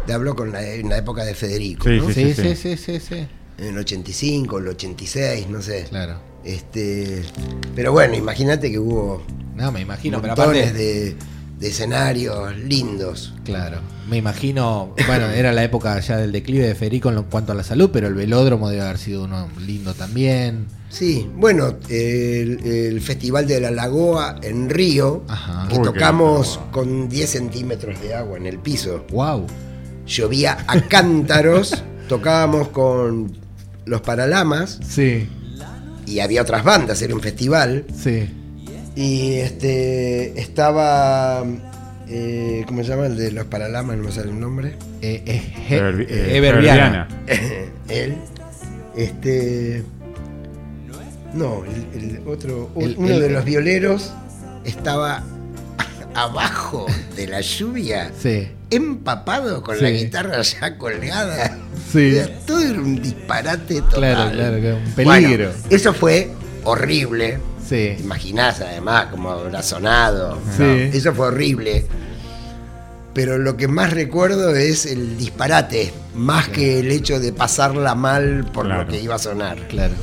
Te 0.07 0.13
habló 0.13 0.35
con 0.35 0.53
la, 0.53 0.65
en 0.73 0.89
la 0.89 0.99
época 0.99 1.25
de 1.25 1.35
Federico. 1.35 1.85
sí, 2.13 2.35
sí, 2.35 2.55
sí, 2.57 2.77
sí, 2.77 3.01
sí 3.01 3.29
en 3.59 3.67
el 3.67 3.79
85, 3.79 4.59
el 4.59 4.69
86, 4.69 5.49
no 5.49 5.63
sé. 5.63 5.87
Claro. 5.89 6.17
Este, 6.45 7.23
pero 7.75 7.93
bueno, 7.93 8.15
imagínate 8.15 8.71
que 8.71 8.79
hubo 8.79 9.23
no, 9.59 9.73
me 9.73 9.81
imagino, 9.81 10.21
montones 10.21 10.73
de, 10.73 11.17
de 11.59 11.69
escenarios 11.69 12.57
lindos. 12.57 13.35
Claro. 13.45 13.81
Me 14.09 14.17
imagino, 14.17 14.95
bueno, 15.07 15.27
era 15.27 15.53
la 15.53 15.65
época 15.65 15.99
ya 16.01 16.17
del 16.17 16.31
declive 16.31 16.67
de 16.67 16.75
Federico 16.77 17.11
en 17.11 17.25
cuanto 17.25 17.53
a 17.53 17.55
la 17.57 17.65
salud, 17.65 17.91
pero 17.93 18.07
el 18.07 18.15
velódromo 18.15 18.71
debe 18.71 18.83
haber 18.83 18.99
sido 18.99 19.25
uno 19.25 19.49
lindo 19.67 19.95
también. 19.95 20.67
Sí, 20.91 21.29
bueno, 21.35 21.75
el, 21.89 23.01
Festival 23.03 23.47
de 23.47 23.61
la 23.61 23.71
Lagoa 23.71 24.39
en 24.43 24.71
Río, 24.71 25.25
que 25.69 25.79
tocamos 25.81 26.61
con 26.71 27.09
10 27.09 27.29
centímetros 27.29 28.01
de 28.01 28.15
agua 28.15 28.39
en 28.39 28.47
el 28.47 28.59
piso. 28.59 29.05
¡Wow! 29.11 29.45
Llovía 30.07 30.65
a 30.67 30.81
cántaros, 30.83 31.83
tocábamos 32.09 32.69
con 32.69 33.48
los 33.89 34.01
Paralamas. 34.03 34.79
Sí. 34.87 35.29
Y 36.07 36.21
había 36.21 36.43
otras 36.43 36.65
bandas, 36.65 37.03
era 37.03 37.15
un 37.15 37.21
festival. 37.21 37.85
Sí. 37.95 38.31
Y 38.95 39.35
este 39.35 40.41
estaba. 40.41 41.45
Eh, 42.09 42.65
¿Cómo 42.67 42.83
se 42.83 42.89
llama? 42.89 43.07
El 43.07 43.17
de 43.17 43.33
los 43.33 43.47
Paralamas, 43.47 43.97
no 43.97 44.05
me 44.05 44.13
sale 44.13 44.31
el 44.31 44.41
nombre. 44.41 44.75
Eh, 45.03 45.23
eh, 45.27 46.37
Everviana. 46.37 47.09
Él. 47.89 48.17
Este. 48.97 49.83
No, 51.35 51.63
el, 51.95 52.23
otro. 52.27 52.71
uno 52.75 53.19
de 53.19 53.29
los 53.29 53.45
violeros 53.45 54.13
estaba 54.65 55.23
abajo 56.15 56.87
de 57.15 57.27
la 57.29 57.41
lluvia. 57.41 58.11
Sí. 58.19 58.49
Empapado 58.71 59.63
con 59.63 59.81
la 59.81 59.91
guitarra 59.91 60.43
ya 60.43 60.77
colgada. 60.77 61.59
Sí. 61.91 62.19
Todo 62.47 62.61
era 62.61 62.79
un 62.79 63.01
disparate 63.01 63.81
total. 63.83 64.33
Claro, 64.33 64.59
claro, 64.61 64.77
un 64.77 64.93
peligro. 64.93 65.53
eso 65.71 65.95
fue 65.95 66.31
horrible. 66.65 67.39
Sí. 67.67 67.97
Imaginás 67.99 68.61
además 68.61 69.07
cómo 69.11 69.31
habrá 69.31 69.63
sonado. 69.63 70.39
Sí. 70.57 70.91
Eso 70.93 71.15
fue 71.15 71.29
horrible. 71.29 71.87
Pero 73.15 73.39
lo 73.39 73.57
que 73.57 73.69
más 73.69 73.93
recuerdo 73.93 74.55
es 74.55 74.87
el 74.87 75.17
disparate, 75.17 75.93
más 76.15 76.49
que 76.49 76.81
el 76.81 76.91
hecho 76.91 77.19
de 77.19 77.33
pasarla 77.33 77.95
mal 77.95 78.51
por 78.53 78.67
lo 78.67 78.87
que 78.87 79.01
iba 79.01 79.15
a 79.15 79.19
sonar. 79.19 79.67
Claro. 79.69 79.95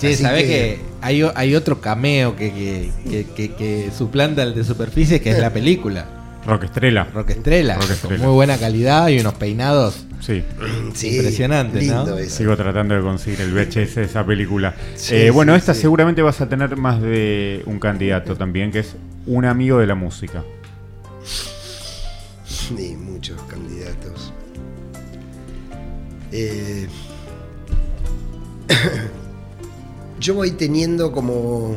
Sí, 0.00 0.14
¿sabés 0.16 0.44
que, 0.44 0.80
hay, 1.00 1.22
hay, 1.34 1.54
otro 1.54 1.80
cameo 1.80 2.34
que, 2.34 2.90
que, 3.04 3.90
suplanta 3.96 4.42
el 4.42 4.54
de 4.54 4.64
superficie, 4.64 5.20
que 5.20 5.30
es 5.30 5.38
la 5.38 5.52
película? 5.52 6.19
Rock 6.46 6.64
Estrella. 6.64 7.06
Rock 7.12 7.30
Estrella. 7.30 7.78
Con 8.02 8.18
muy 8.18 8.34
buena 8.34 8.56
calidad 8.58 9.08
y 9.08 9.20
unos 9.20 9.34
peinados 9.34 10.06
Sí. 10.20 10.44
Impresionante, 11.16 11.82
¿no? 11.86 12.18
Sigo 12.18 12.56
tratando 12.56 12.94
de 12.94 13.00
conseguir 13.00 13.40
el 13.40 13.52
VHS 13.52 13.94
de 13.96 14.04
esa 14.04 14.24
película. 14.24 14.74
Eh, 15.10 15.30
bueno, 15.30 15.54
esta 15.54 15.74
seguramente 15.74 16.22
vas 16.22 16.40
a 16.40 16.48
tener 16.48 16.76
más 16.76 17.00
de 17.00 17.62
un 17.66 17.78
candidato 17.78 18.36
también, 18.36 18.70
que 18.70 18.80
es 18.80 18.96
un 19.26 19.44
amigo 19.44 19.78
de 19.78 19.86
la 19.86 19.94
música. 19.94 20.44
Sí, 22.44 22.96
muchos 22.96 23.40
candidatos. 23.42 24.32
Eh, 26.32 26.86
yo 30.20 30.34
voy 30.34 30.52
teniendo 30.52 31.12
como 31.12 31.76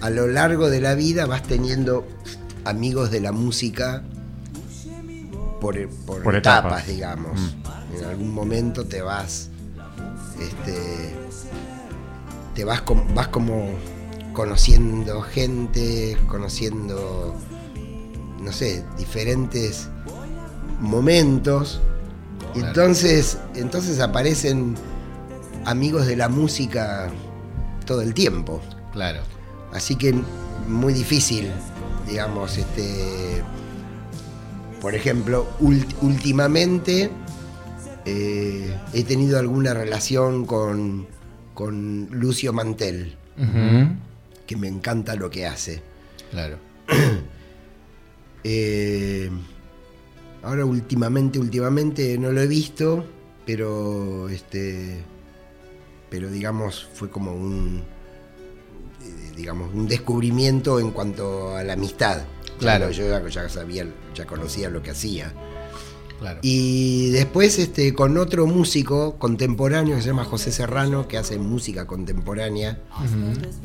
a 0.00 0.10
lo 0.10 0.26
largo 0.26 0.68
de 0.68 0.80
la 0.80 0.94
vida 0.94 1.26
vas 1.26 1.42
teniendo 1.42 2.06
amigos 2.66 3.10
de 3.10 3.20
la 3.20 3.32
música 3.32 4.02
por, 5.60 5.76
etapas, 6.36 6.86
digamos. 6.86 7.40
Mm. 7.40 7.96
En 7.96 8.04
algún 8.04 8.34
momento 8.34 8.84
te 8.84 9.02
vas, 9.02 9.48
este, 10.40 11.14
te 12.54 12.64
vas, 12.64 12.82
vas 13.14 13.28
como 13.28 13.70
conociendo 14.32 15.22
gente, 15.22 16.18
conociendo, 16.28 17.34
no 18.40 18.52
sé, 18.52 18.84
diferentes 18.98 19.88
momentos. 20.80 21.80
Entonces, 22.54 23.38
entonces 23.54 24.00
aparecen 24.00 24.74
amigos 25.64 26.06
de 26.06 26.16
la 26.16 26.28
música 26.28 27.10
todo 27.86 28.02
el 28.02 28.14
tiempo. 28.14 28.60
Claro. 28.92 29.20
Así 29.72 29.96
que 29.96 30.14
muy 30.68 30.92
difícil, 30.92 31.50
digamos, 32.06 32.58
este 32.58 33.42
por 34.80 34.94
ejemplo, 34.94 35.48
últimamente 36.00 37.10
eh, 38.04 38.76
he 38.92 39.02
tenido 39.04 39.38
alguna 39.38 39.74
relación 39.74 40.46
con, 40.46 41.08
Lucio 42.10 42.52
Mantel, 42.52 43.16
que 44.46 44.56
me 44.56 44.68
encanta 44.68 45.16
lo 45.16 45.28
que 45.30 45.46
hace. 45.46 45.82
Claro. 46.30 46.58
Eh, 48.48 49.28
ahora 50.44 50.64
últimamente, 50.64 51.40
últimamente 51.40 52.16
no 52.16 52.30
lo 52.30 52.40
he 52.40 52.46
visto, 52.46 53.04
pero 53.44 54.28
este, 54.28 55.02
pero 56.10 56.30
digamos 56.30 56.88
fue 56.94 57.10
como 57.10 57.34
un, 57.34 57.82
digamos 59.36 59.72
un 59.74 59.86
descubrimiento 59.86 60.80
en 60.80 60.90
cuanto 60.90 61.56
a 61.56 61.62
la 61.62 61.74
amistad. 61.74 62.22
Claro. 62.58 62.90
Yo 62.90 63.04
ya, 63.28 63.48
sabía, 63.48 63.86
ya 64.14 64.26
conocía 64.26 64.70
lo 64.70 64.82
que 64.82 64.90
hacía. 64.90 65.32
Y 66.40 67.10
después 67.10 67.58
este, 67.58 67.92
con 67.92 68.16
otro 68.16 68.46
músico 68.46 69.16
contemporáneo 69.18 69.96
que 69.96 70.02
se 70.02 70.08
llama 70.08 70.24
José 70.24 70.50
Serrano, 70.50 71.06
que 71.06 71.18
hace 71.18 71.38
música 71.38 71.86
contemporánea 71.86 72.80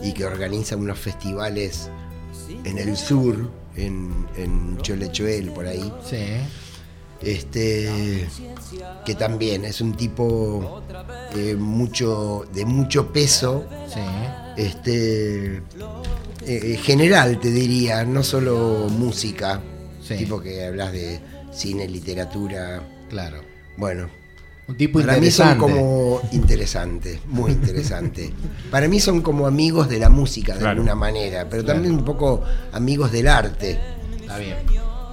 y 0.03 0.13
que 0.13 0.25
organiza 0.25 0.75
unos 0.75 0.99
festivales 0.99 1.89
en 2.65 2.77
el 2.77 2.97
sur, 2.97 3.49
en, 3.75 4.27
en 4.35 4.77
Cholechuel, 4.81 5.51
por 5.51 5.65
ahí. 5.65 5.93
Sí. 6.05 6.17
Este, 7.21 8.27
que 9.05 9.15
también 9.15 9.63
es 9.63 9.79
un 9.79 9.93
tipo 9.93 10.81
de 11.33 11.55
mucho, 11.55 12.45
de 12.53 12.65
mucho 12.65 13.13
peso. 13.13 13.65
Sí. 13.87 13.99
Este, 14.57 15.61
eh, 16.45 16.79
general, 16.81 17.39
te 17.39 17.51
diría, 17.51 18.03
no 18.03 18.23
solo 18.23 18.87
música, 18.89 19.61
tipo 20.07 20.41
que 20.41 20.65
hablas 20.65 20.91
de 20.91 21.19
cine, 21.51 21.87
literatura. 21.87 22.81
Claro. 23.09 23.41
Bueno. 23.77 24.09
Un 24.67 24.77
tipo 24.77 25.01
para 25.01 25.17
mí 25.17 25.29
son 25.31 25.57
como 25.57 26.21
interesante, 26.31 27.19
muy 27.25 27.51
interesante. 27.51 28.31
para 28.69 28.87
mí 28.87 28.99
son 28.99 29.21
como 29.21 29.45
amigos 29.45 29.89
de 29.89 29.99
la 29.99 30.09
música 30.09 30.55
de 30.55 30.65
alguna 30.65 30.95
manera, 30.95 31.47
pero 31.49 31.65
también 31.65 31.93
un 31.93 32.05
poco 32.05 32.43
amigos 32.71 33.11
del 33.11 33.27
arte. 33.27 33.79
Está 34.21 34.37
bien. 34.37 34.57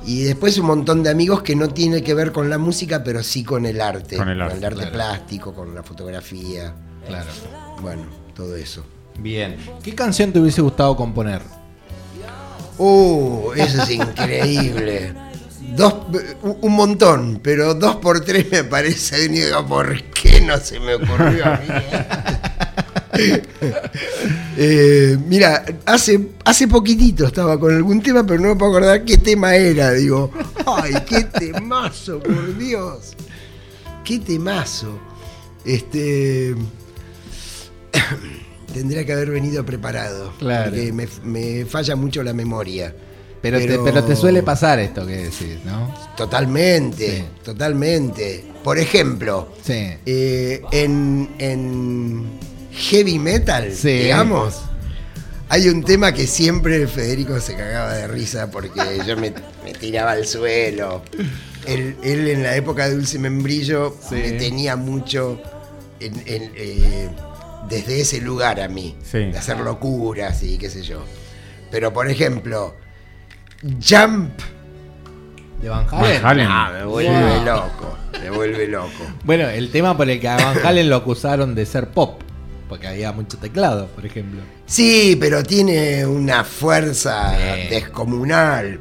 Y 0.07 0.23
después 0.23 0.57
un 0.59 0.67
montón 0.67 1.03
de 1.03 1.11
amigos 1.11 1.43
que 1.43 1.57
no 1.57 1.69
tiene 1.69 2.03
que 2.03 2.15
ver 2.15 2.33
con 2.33 2.49
la 2.49 2.57
música, 2.57 3.03
pero 3.03 3.23
sí 3.23 3.43
con 3.43 3.67
el 3.67 3.81
arte. 3.81 4.17
Con 4.17 4.29
el 4.29 4.41
arte, 4.41 4.87
plástico, 4.87 5.53
con 5.53 5.75
la 5.75 5.83
fotografía. 5.83 6.75
Claro. 7.07 7.31
Bueno, 7.83 8.05
todo 8.35 8.57
eso. 8.57 8.85
Bien. 9.19 9.57
¿Qué 9.83 9.95
canción 9.95 10.33
te 10.33 10.39
hubiese 10.39 10.63
gustado 10.63 10.97
componer? 10.97 11.43
Uh, 12.79 13.53
eso 13.57 13.83
es 13.83 13.91
increíble. 13.91 15.13
Dos, 15.77 15.95
un 16.61 16.75
montón, 16.75 17.41
pero 17.43 17.75
dos 17.75 17.97
por 17.97 18.21
tres 18.25 18.51
me 18.51 18.65
parece. 18.65 19.29
Digo, 19.29 19.67
¿por 19.67 20.03
qué 20.05 20.41
no 20.41 20.57
se 20.59 20.81
me 20.81 20.95
ocurrió 20.95 21.45
a 21.45 21.57
mí? 21.57 21.67
Eh, 24.57 25.19
mira, 25.27 25.65
hace, 25.87 26.31
hace 26.45 26.69
poquitito 26.69 27.27
estaba 27.27 27.59
con 27.59 27.75
algún 27.75 28.01
tema, 28.01 28.25
pero 28.25 28.41
no 28.41 28.49
me 28.49 28.57
puedo 28.57 28.73
acordar 28.73 29.05
qué 29.05 29.17
tema 29.19 29.55
era. 29.57 29.93
Digo, 29.93 30.31
¡ay, 30.67 30.95
qué 31.07 31.25
temazo, 31.25 32.21
por 32.21 32.57
Dios! 32.57 33.15
¡Qué 34.05 34.19
temazo! 34.21 34.99
Este 35.65 36.55
tendría 38.73 39.05
que 39.05 39.13
haber 39.13 39.31
venido 39.31 39.65
preparado. 39.65 40.33
Claro. 40.39 40.71
Porque 40.71 40.93
me, 40.93 41.65
falla 41.65 41.97
mucho 41.97 42.23
la 42.23 42.33
memoria. 42.33 42.95
Pero, 43.41 43.59
Te, 43.59 43.79
pero 43.79 44.03
te 44.03 44.17
suele 44.17 44.43
pasar 44.43 44.81
esto 44.81 45.07
que 45.07 45.17
decís, 45.17 45.59
¿no? 45.65 45.95
Totalmente, 46.17 47.25
totalmente. 47.45 48.45
Por 48.65 48.79
ejemplo, 48.79 49.53
sí. 49.63 49.91
Eh, 50.05 50.61
en, 50.73 52.27
heavy 52.73 53.19
metal, 53.21 53.73
digamos, 53.81 54.61
hay 55.49 55.69
un 55.69 55.85
tema 55.85 56.13
que 56.13 56.27
siempre 56.27 56.87
Federico 56.87 57.41
se 57.41 57.55
cagaba 57.55 57.95
de 57.95 58.09
risa 58.09 58.51
porque 58.51 58.81
yo 59.07 59.17
me, 59.17 59.33
tiraba 59.79 60.13
al 60.13 60.27
suelo. 60.27 61.03
Él, 61.65 61.97
en 62.03 62.43
la 62.43 62.57
época 62.57 62.89
de 62.89 62.97
Dulce 62.97 63.19
Membrillo 63.19 63.97
me 64.11 64.33
tenía 64.33 64.75
mucho 64.75 65.41
en, 66.01 66.23
eh, 66.27 67.09
desde 67.69 68.01
ese 68.01 68.21
lugar 68.21 68.61
a 68.61 68.69
mí, 68.69 68.97
de 69.13 69.37
hacer 69.37 69.59
locuras 69.61 70.43
y 70.43 70.59
qué 70.59 70.71
sé 70.71 70.83
yo. 70.83 71.05
Pero 71.71 71.93
por 71.93 72.09
ejemplo, 72.11 72.75
Jump 73.63 74.31
de 75.61 75.69
Van 75.69 75.87
Halen. 75.91 76.49
me 76.73 76.85
vuelve 76.85 77.45
loco, 77.45 77.99
me 78.21 78.31
vuelve 78.31 78.67
loco. 78.69 79.05
Bueno, 79.25 79.49
el 79.49 79.71
tema 79.71 79.97
por 79.97 80.09
el 80.09 80.21
que 80.21 80.29
a 80.29 80.37
Van 80.37 80.65
Halen 80.65 80.89
lo 80.89 80.97
acusaron 80.97 81.55
de 81.55 81.67
ser 81.67 81.89
pop, 81.89 82.21
porque 82.69 82.87
había 82.87 83.13
mucho 83.13 83.39
teclado, 83.39 83.89
por 83.89 84.07
ejemplo. 84.07 84.41
Sí, 84.67 85.17
pero 85.19 85.43
tiene 85.43 86.07
una 86.07 86.45
fuerza 86.45 87.33
descomunal. 87.69 88.79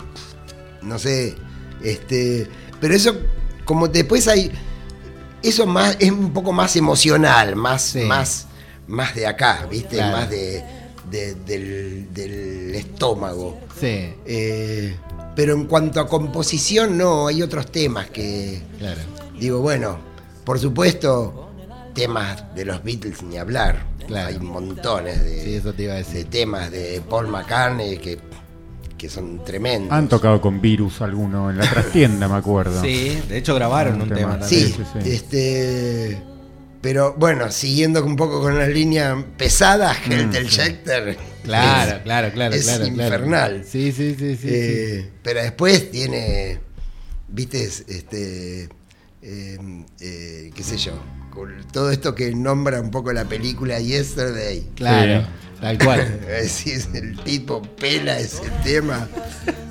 no 0.82 1.00
sé, 1.00 1.36
este, 1.84 2.48
pero 2.80 2.94
eso 2.94 3.18
como 3.66 3.88
después 3.88 4.28
hay 4.28 4.52
eso 5.44 5.66
más 5.66 5.98
es 6.00 6.10
un 6.12 6.32
poco 6.32 6.52
más 6.54 6.76
emocional, 6.76 7.56
más 7.56 7.96
más 8.08 8.48
más 8.88 9.16
de 9.16 9.28
acá, 9.28 9.68
¿viste? 9.70 10.02
Más 10.02 10.30
de, 10.30 10.64
del, 11.10 12.74
estómago. 12.76 13.60
Sí. 13.80 14.14
Eh, 14.26 14.96
pero 15.36 15.54
en 15.54 15.66
cuanto 15.66 16.00
a 16.00 16.08
composición, 16.08 16.98
no, 16.98 17.28
hay 17.28 17.42
otros 17.42 17.72
temas 17.72 18.10
que. 18.10 18.62
Claro. 18.80 19.02
Digo, 19.40 19.60
bueno, 19.60 20.00
por 20.44 20.60
supuesto, 20.60 21.52
temas 21.94 22.56
de 22.56 22.66
los 22.66 22.84
Beatles 22.84 23.22
ni 23.24 23.38
hablar. 23.38 23.86
Hay 24.16 24.40
montones 24.40 25.22
de, 25.22 25.60
de 25.60 26.24
temas 26.26 26.72
de 26.72 27.02
Paul 27.10 27.28
McCartney 27.28 27.98
que 27.98 28.18
que 28.98 29.10
son 29.10 29.44
tremendos. 29.44 29.92
Han 29.92 30.10
tocado 30.10 30.42
con 30.42 30.60
virus 30.60 31.02
alguno 31.02 31.50
en 31.50 31.58
la 31.58 31.70
trastienda, 31.70 32.28
me 32.28 32.36
acuerdo. 32.36 32.82
Sí, 32.88 33.22
de 33.28 33.38
hecho 33.38 33.56
grabaron 33.56 34.02
un, 34.02 34.10
tema, 34.10 34.40
también. 34.40 34.70
Sí, 34.70 34.76
este. 35.06 36.22
Pero 36.82 37.16
bueno, 37.18 37.52
siguiendo 37.52 38.04
un 38.06 38.16
poco 38.16 38.42
con 38.42 38.58
la 38.58 38.68
línea 38.68 39.26
pesada, 39.38 39.94
mm, 39.94 40.12
Helter 40.12 40.50
Skelter. 40.50 41.18
Claro, 41.44 42.04
claro, 42.04 42.32
claro. 42.32 42.56
Es 42.56 42.68
infernal. 42.86 43.64
Sí, 43.66 43.92
sí, 43.92 44.16
sí, 44.18 44.36
sí, 44.36 44.48
eh, 44.50 45.10
Pero 45.24 45.42
después 45.42 45.92
tiene, 45.92 46.60
viste, 47.30 47.64
este, 47.64 48.70
eh, 49.22 49.58
eh, 50.02 50.52
qué 50.54 50.64
sé 50.64 50.78
yo, 50.78 50.94
todo 51.72 51.92
esto 51.92 52.16
que 52.16 52.34
nombra 52.34 52.82
un 52.82 52.92
poco 52.92 53.14
la 53.14 53.26
película 53.26 53.80
Yesterday. 53.80 54.68
Claro. 54.76 55.28
Tal 55.62 55.78
cual. 55.80 56.20
el 56.94 57.20
tipo 57.24 57.62
pela 57.62 58.20
ese 58.20 58.50
tema. 58.64 59.08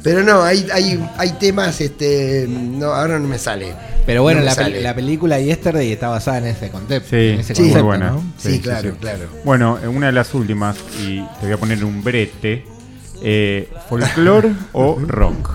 Pero 0.02 0.22
no, 0.22 0.42
hay, 0.42 0.66
hay, 0.72 1.04
hay 1.16 1.32
temas, 1.32 1.80
este, 1.80 2.46
no, 2.48 2.86
ahora 2.86 3.18
no 3.18 3.28
me 3.28 3.38
sale. 3.38 3.74
Pero 4.04 4.22
bueno, 4.22 4.40
la, 4.40 4.94
película 4.94 5.40
Yesterday 5.40 5.90
está 5.90 6.08
basada 6.08 6.38
en 6.38 6.46
ese 6.46 6.70
concepto. 6.70 7.10
Sí, 7.10 7.38
sí 7.42 7.62
muy 7.62 7.82
buena. 7.82 8.16
Sí, 8.38 8.60
claro, 8.60 8.96
claro. 9.00 9.28
Bueno, 9.44 9.78
una 9.88 10.06
de 10.06 10.12
las 10.12 10.32
últimas, 10.34 10.76
y 11.00 11.20
te 11.40 11.46
voy 11.46 11.52
a 11.52 11.56
poner 11.56 11.84
un 11.84 12.02
brete, 12.04 12.64
eh, 13.22 13.68
¿folclore 13.88 14.52
o 14.72 14.96
rock? 15.00 15.50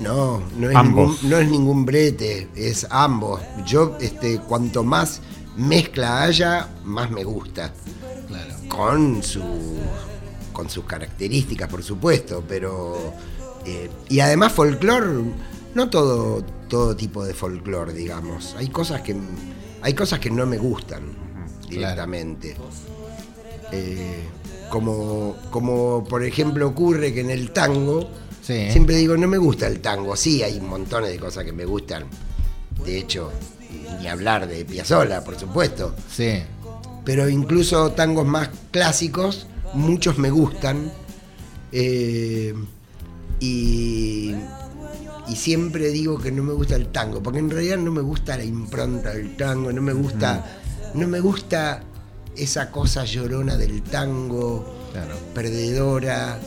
No, 0.00 0.42
no 0.56 0.70
es, 0.70 0.74
Ningún, 0.74 1.16
no 1.22 1.38
es 1.38 1.48
ningún 1.48 1.84
brete, 1.84 2.48
es 2.56 2.86
ambos. 2.90 3.40
Yo, 3.66 3.96
este, 4.00 4.38
cuanto 4.38 4.82
más 4.82 5.20
mezcla 5.56 6.22
haya, 6.22 6.68
más 6.82 7.10
me 7.10 7.24
gusta 7.24 7.72
con, 8.68 9.22
su, 9.22 9.42
con 10.52 10.68
sus 10.68 10.84
características, 10.84 11.68
por 11.68 11.82
supuesto, 11.82 12.42
pero... 12.46 13.14
Eh, 13.64 13.88
y 14.08 14.18
además 14.20 14.52
folclore, 14.52 15.06
no 15.74 15.88
todo, 15.88 16.42
todo 16.68 16.96
tipo 16.96 17.24
de 17.24 17.32
folclore, 17.32 17.92
digamos. 17.92 18.56
Hay 18.58 18.68
cosas 18.68 19.02
que, 19.02 19.16
hay 19.82 19.94
cosas 19.94 20.18
que 20.18 20.30
no 20.30 20.46
me 20.46 20.58
gustan 20.58 21.02
directamente. 21.68 22.56
Eh, 23.70 24.24
como, 24.68 25.36
como 25.50 26.04
por 26.04 26.24
ejemplo 26.24 26.66
ocurre 26.66 27.12
que 27.12 27.20
en 27.20 27.30
el 27.30 27.52
tango, 27.52 28.10
siempre 28.42 28.96
digo, 28.96 29.16
no 29.16 29.28
me 29.28 29.38
gusta 29.38 29.68
el 29.68 29.80
tango. 29.80 30.16
Sí, 30.16 30.42
hay 30.42 30.60
montones 30.60 31.10
de 31.10 31.18
cosas 31.18 31.44
que 31.44 31.52
me 31.52 31.64
gustan. 31.64 32.06
De 32.84 32.98
hecho, 32.98 33.30
ni 34.00 34.08
hablar 34.08 34.48
de 34.48 34.64
Piazzolla, 34.64 35.22
por 35.22 35.38
supuesto. 35.38 35.94
Sí 36.10 36.42
pero 37.04 37.28
incluso 37.28 37.92
tangos 37.92 38.26
más 38.26 38.50
clásicos, 38.70 39.46
muchos 39.74 40.18
me 40.18 40.30
gustan. 40.30 40.92
Eh, 41.72 42.54
y, 43.40 44.34
siempre 45.34 45.88
digo 45.88 46.18
que 46.18 46.30
no 46.30 46.42
me 46.42 46.52
gusta 46.52 46.76
el 46.76 46.88
tango, 46.92 47.22
porque 47.22 47.38
en 47.38 47.48
realidad 47.48 47.78
no 47.78 47.90
me 47.90 48.02
gusta 48.02 48.36
la 48.36 48.44
impronta 48.44 49.14
del 49.14 49.34
tango, 49.34 49.72
no 49.72 49.80
me 49.80 49.94
gusta, 49.94 50.44
no 50.92 51.08
me 51.08 51.20
gusta 51.20 51.82
esa 52.36 52.70
cosa 52.70 53.04
llorona 53.06 53.56
del 53.56 53.82
tango, 53.82 54.81
perdedora. 55.34 56.38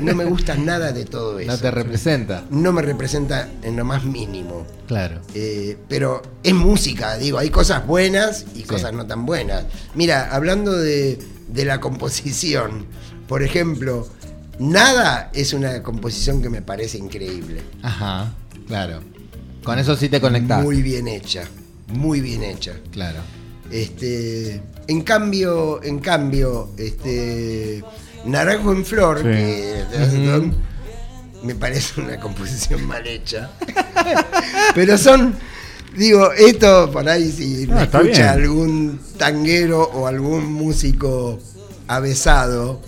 No 0.00 0.14
me 0.14 0.24
gusta 0.24 0.54
nada 0.58 0.92
de 0.92 1.04
todo 1.04 1.38
eso. 1.38 1.50
No 1.50 1.58
te 1.58 1.70
representa. 1.70 2.44
No 2.50 2.72
me 2.72 2.82
representa 2.82 3.48
en 3.62 3.76
lo 3.76 3.84
más 3.84 4.04
mínimo. 4.04 4.66
Claro. 4.86 5.20
Eh, 5.34 5.76
pero 5.88 6.22
es 6.42 6.54
música, 6.54 7.16
digo, 7.16 7.38
hay 7.38 7.50
cosas 7.50 7.86
buenas 7.86 8.46
y 8.54 8.62
cosas 8.62 8.92
no 8.92 9.06
tan 9.06 9.26
buenas. 9.26 9.64
Mira, 9.94 10.34
hablando 10.34 10.72
de, 10.72 11.18
la 11.54 11.80
composición, 11.80 12.86
por 13.28 13.42
ejemplo, 13.42 14.08
Nada 14.58 15.30
es 15.34 15.52
una 15.52 15.82
composición 15.82 16.40
que 16.40 16.48
me 16.48 16.62
parece 16.62 16.96
increíble. 16.96 17.60
Ajá, 17.82 18.32
claro. 18.68 19.00
Con 19.64 19.80
eso 19.80 19.96
sí 19.96 20.08
te 20.08 20.20
conectas. 20.20 20.62
Muy 20.62 20.80
bien 20.80 21.08
hecha, 21.08 21.42
muy 21.88 22.20
bien 22.20 22.44
hecha. 22.44 22.74
Claro. 22.92 23.18
Este, 23.74 24.62
en 24.86 25.02
cambio, 25.02 25.82
en 25.82 25.98
cambio, 25.98 26.70
este, 26.78 27.82
Naranjo 28.24 28.70
en 28.70 28.84
Flor, 28.84 29.20
que 29.20 29.82
me 31.42 31.56
parece 31.56 32.00
una 32.00 32.20
composición 32.20 32.86
mal 32.86 33.04
hecha. 33.04 33.50
Pero 34.76 34.96
son, 34.96 35.34
digo, 35.96 36.30
esto 36.34 36.88
por 36.92 37.08
ahí 37.08 37.32
si 37.32 37.66
me 37.66 37.82
escucha 37.82 38.30
algún 38.30 39.00
tanguero 39.18 39.82
o 39.82 40.06
algún 40.06 40.52
músico 40.52 41.40
avesado, 41.88 42.80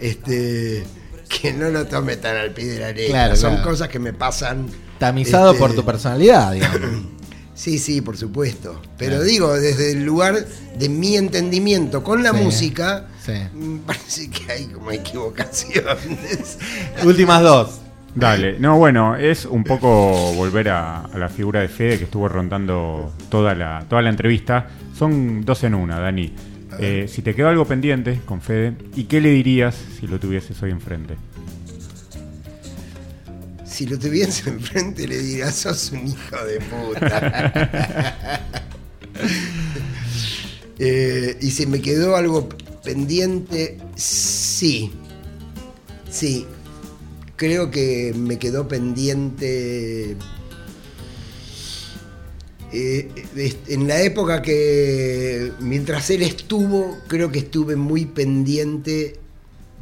este, 0.00 0.82
que 1.28 1.52
no 1.52 1.68
lo 1.68 1.86
tome 1.86 2.16
tan 2.16 2.36
al 2.36 2.52
pie 2.52 2.68
de 2.68 2.78
la 2.78 2.92
letra. 2.92 3.36
son 3.36 3.58
cosas 3.58 3.90
que 3.90 3.98
me 3.98 4.14
pasan. 4.14 4.66
Tamizado 4.98 5.50
este, 5.50 5.60
por 5.60 5.74
tu 5.74 5.84
personalidad, 5.84 6.52
digamos. 6.52 6.80
Sí, 7.54 7.78
sí, 7.78 8.00
por 8.00 8.16
supuesto. 8.16 8.80
Pero 8.96 9.22
digo, 9.22 9.52
desde 9.52 9.92
el 9.92 10.04
lugar 10.04 10.46
de 10.78 10.88
mi 10.88 11.16
entendimiento 11.16 12.02
con 12.02 12.22
la 12.22 12.32
música, 12.32 13.08
parece 13.86 14.30
que 14.30 14.52
hay 14.52 14.66
como 14.66 14.90
equivocaciones. 14.90 16.58
Últimas 17.04 17.42
dos. 17.42 17.80
Dale, 18.14 18.58
no, 18.58 18.76
bueno, 18.76 19.16
es 19.16 19.46
un 19.46 19.64
poco 19.64 20.34
volver 20.34 20.68
a, 20.68 21.08
la 21.14 21.28
figura 21.28 21.60
de 21.60 21.68
Fede 21.68 21.98
que 21.98 22.04
estuvo 22.04 22.28
rondando 22.28 23.12
toda 23.30 23.54
la, 23.54 23.84
toda 23.88 24.02
la 24.02 24.10
entrevista. 24.10 24.68
Son 24.94 25.44
dos 25.44 25.64
en 25.64 25.74
una, 25.74 25.98
Dani. 25.98 26.32
Eh, 26.78 27.06
si 27.08 27.22
te 27.22 27.34
quedó 27.34 27.48
algo 27.48 27.66
pendiente 27.66 28.20
con 28.24 28.40
Fede, 28.40 28.74
¿y 28.96 29.04
qué 29.04 29.20
le 29.20 29.30
dirías 29.30 29.74
si 29.98 30.06
lo 30.06 30.18
tuvieses 30.18 30.62
hoy 30.62 30.70
enfrente? 30.70 31.16
Si 33.72 33.86
lo 33.86 33.98
tuviese 33.98 34.50
enfrente 34.50 35.08
le 35.08 35.18
diría, 35.18 35.50
sos 35.50 35.92
un 35.92 36.06
hijo 36.06 36.44
de 36.44 36.60
puta. 36.60 38.40
Eh, 40.84 41.38
y 41.40 41.50
si 41.52 41.66
me 41.66 41.80
quedó 41.80 42.16
algo 42.16 42.48
pendiente, 42.82 43.78
sí. 43.94 44.90
Sí. 46.10 46.44
Creo 47.36 47.70
que 47.70 48.12
me 48.16 48.38
quedó 48.40 48.66
pendiente... 48.66 50.16
Eh, 52.72 53.10
en 53.68 53.86
la 53.86 54.02
época 54.02 54.42
que, 54.42 55.52
mientras 55.60 56.10
él 56.10 56.22
estuvo, 56.22 56.98
creo 57.06 57.30
que 57.30 57.40
estuve 57.40 57.76
muy 57.76 58.06
pendiente 58.06 59.20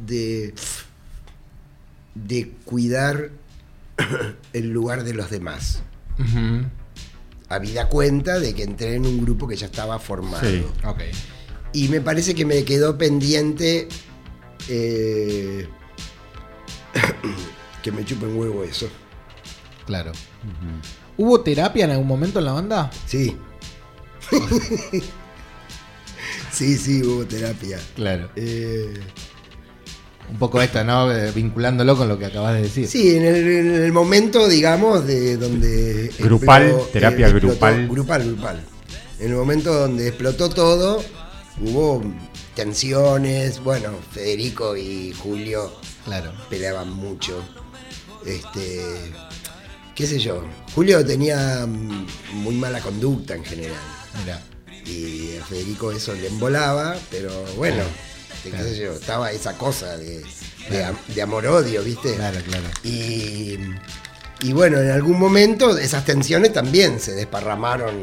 de, 0.05 0.53
de 2.13 2.51
cuidar 2.63 3.31
el 4.53 4.69
lugar 4.69 5.03
de 5.03 5.13
los 5.13 5.29
demás. 5.29 5.81
Habida 7.49 7.89
cuenta 7.89 8.39
de 8.39 8.53
que 8.53 8.63
entré 8.63 8.95
en 8.95 9.05
un 9.05 9.21
grupo 9.21 9.47
que 9.47 9.55
ya 9.55 9.65
estaba 9.65 9.99
formado. 9.99 10.47
Y 11.73 11.87
me 11.87 12.01
parece 12.01 12.35
que 12.35 12.45
me 12.45 12.63
quedó 12.63 12.97
pendiente 12.97 13.87
eh, 14.67 15.67
que 17.83 17.91
me 17.91 18.05
chupen 18.05 18.37
huevo 18.37 18.63
eso. 18.63 18.89
Claro. 19.85 20.11
¿Hubo 21.17 21.41
terapia 21.41 21.85
en 21.85 21.91
algún 21.91 22.07
momento 22.07 22.39
en 22.39 22.45
la 22.45 22.53
banda? 22.53 22.91
Sí. 23.05 23.37
sí, 26.51 26.77
sí, 26.77 27.03
hubo 27.03 27.25
terapia. 27.25 27.79
Claro. 27.95 28.29
Eh, 28.35 28.99
un 30.31 30.37
poco 30.37 30.61
esto, 30.61 30.83
¿no? 30.83 31.11
Eh, 31.11 31.31
vinculándolo 31.31 31.97
con 31.97 32.07
lo 32.07 32.17
que 32.17 32.25
acabas 32.25 32.55
de 32.55 32.61
decir. 32.63 32.87
Sí, 32.87 33.15
en 33.15 33.25
el, 33.25 33.91
momento, 33.91 34.47
digamos, 34.47 35.05
de 35.05 35.37
donde... 35.37 36.11
Grupal, 36.19 36.73
terapia 36.93 37.29
grupal. 37.29 37.87
Grupal, 37.87 38.25
grupal. 38.25 38.63
En 39.19 39.29
el 39.29 39.35
momento 39.35 39.73
donde 39.73 40.07
explotó 40.07 40.49
todo, 40.49 41.03
hubo 41.61 42.01
tensiones, 42.55 43.61
bueno, 43.61 43.89
Federico 44.11 44.75
y 44.77 45.13
Julio 45.13 45.71
claro. 46.05 46.31
peleaban 46.49 46.91
mucho. 46.91 47.43
Este, 48.25 48.81
qué 49.93 50.07
sé 50.07 50.17
yo, 50.17 50.43
Julio 50.73 51.05
tenía 51.05 51.67
muy 51.67 52.55
mala 52.55 52.79
conducta 52.79 53.35
en 53.35 53.43
general. 53.43 53.81
Mira. 54.19 54.41
Y 54.85 55.37
a 55.37 55.45
Federico 55.45 55.91
eso 55.91 56.13
le 56.13 56.27
embolaba, 56.27 56.95
pero 57.11 57.31
bueno 57.57 57.83
estaba 58.45 59.31
esa 59.31 59.57
cosa 59.57 59.97
de, 59.97 60.23
de, 60.69 61.21
amor-odio, 61.21 61.83
¿viste? 61.83 62.15
Claro, 62.15 62.39
claro. 62.47 62.65
Y, 62.83 63.57
y 64.41 64.53
bueno, 64.53 64.79
en 64.79 64.91
algún 64.91 65.19
momento 65.19 65.77
esas 65.77 66.05
tensiones 66.05 66.53
también 66.53 66.99
se 66.99 67.13
desparramaron 67.13 68.01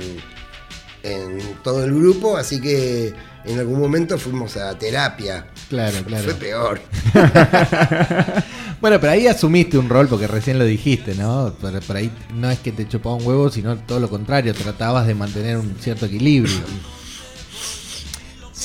en 1.03 1.39
todo 1.63 1.85
el 1.85 1.95
grupo, 1.95 2.37
así 2.37 2.61
que 2.61 3.13
en 3.45 3.59
algún 3.59 3.81
momento 3.81 4.19
fuimos 4.19 4.57
a 4.57 4.77
terapia. 4.79 5.47
Claro, 5.69 5.99
claro. 6.05 6.25
Fue 6.25 6.35
peor. 6.35 6.81
bueno, 8.81 9.01
pero 9.01 9.13
ahí 9.13 9.27
asumiste 9.27 9.79
un 9.79 9.89
rol 9.89 10.09
porque 10.09 10.27
recién 10.27 10.59
lo 10.59 10.65
dijiste, 10.65 11.15
¿no? 11.15 11.55
Por, 11.61 11.97
ahí 11.97 12.11
no 12.35 12.51
es 12.51 12.59
que 12.59 12.73
te 12.73 12.87
chupaba 12.87 13.17
un 13.17 13.27
huevo, 13.27 13.51
sino 13.51 13.77
todo 13.79 14.01
lo 14.01 14.09
contrario, 14.09 14.55
tratabas 14.55 15.07
de 15.07 15.15
mantener 15.15 15.57
un 15.57 15.77
cierto 15.81 16.07
equilibrio. 16.07 16.59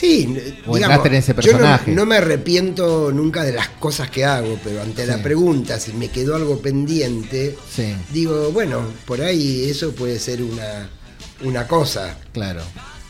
Sí, 0.03 0.35
digamos, 0.73 1.05
en 1.05 1.13
ese 1.13 1.33
personaje. 1.33 1.89
Yo 1.89 1.95
no, 1.95 2.05
me 2.05 2.17
arrepiento 2.17 3.09
nunca 3.13 3.43
de 3.43 3.53
las 3.53 3.69
cosas 3.69 4.09
que 4.09 4.25
hago, 4.25 4.59
pero 4.61 4.81
ante 4.81 5.05
la 5.07 5.23
pregunta 5.23 5.79
si 5.79 5.93
me 5.93 6.09
quedó 6.09 6.35
algo 6.35 6.59
pendiente, 6.59 7.55
digo, 8.11 8.51
bueno, 8.51 8.85
por 9.05 9.21
ahí 9.21 9.69
eso 9.69 9.95
puede 9.95 10.19
ser 10.19 10.43
una, 10.43 10.89
una 11.45 11.67
cosa. 11.69 12.17
Claro. 12.33 12.63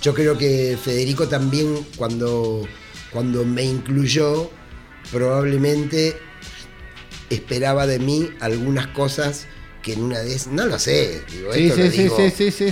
Yo 0.04 0.14
creo 0.14 0.38
que 0.38 0.78
Federico 0.80 1.28
también 1.28 1.84
cuando, 1.98 2.68
cuando 3.12 3.44
me 3.44 3.64
incluyó, 3.64 4.52
probablemente 5.12 6.16
esperaba 7.32 7.88
de 7.88 7.98
mí 7.98 8.30
algunas 8.40 8.86
cosas 8.86 9.48
que 9.84 9.94
en 9.94 10.02
una 10.02 10.20
de 10.20 10.34
esas, 10.34 10.52
no 10.52 10.66
lo 10.66 10.80
sé, 10.80 11.22
digo, 11.30 11.54
esto 11.54 11.78
lo 11.78 11.90
digo 11.90 12.18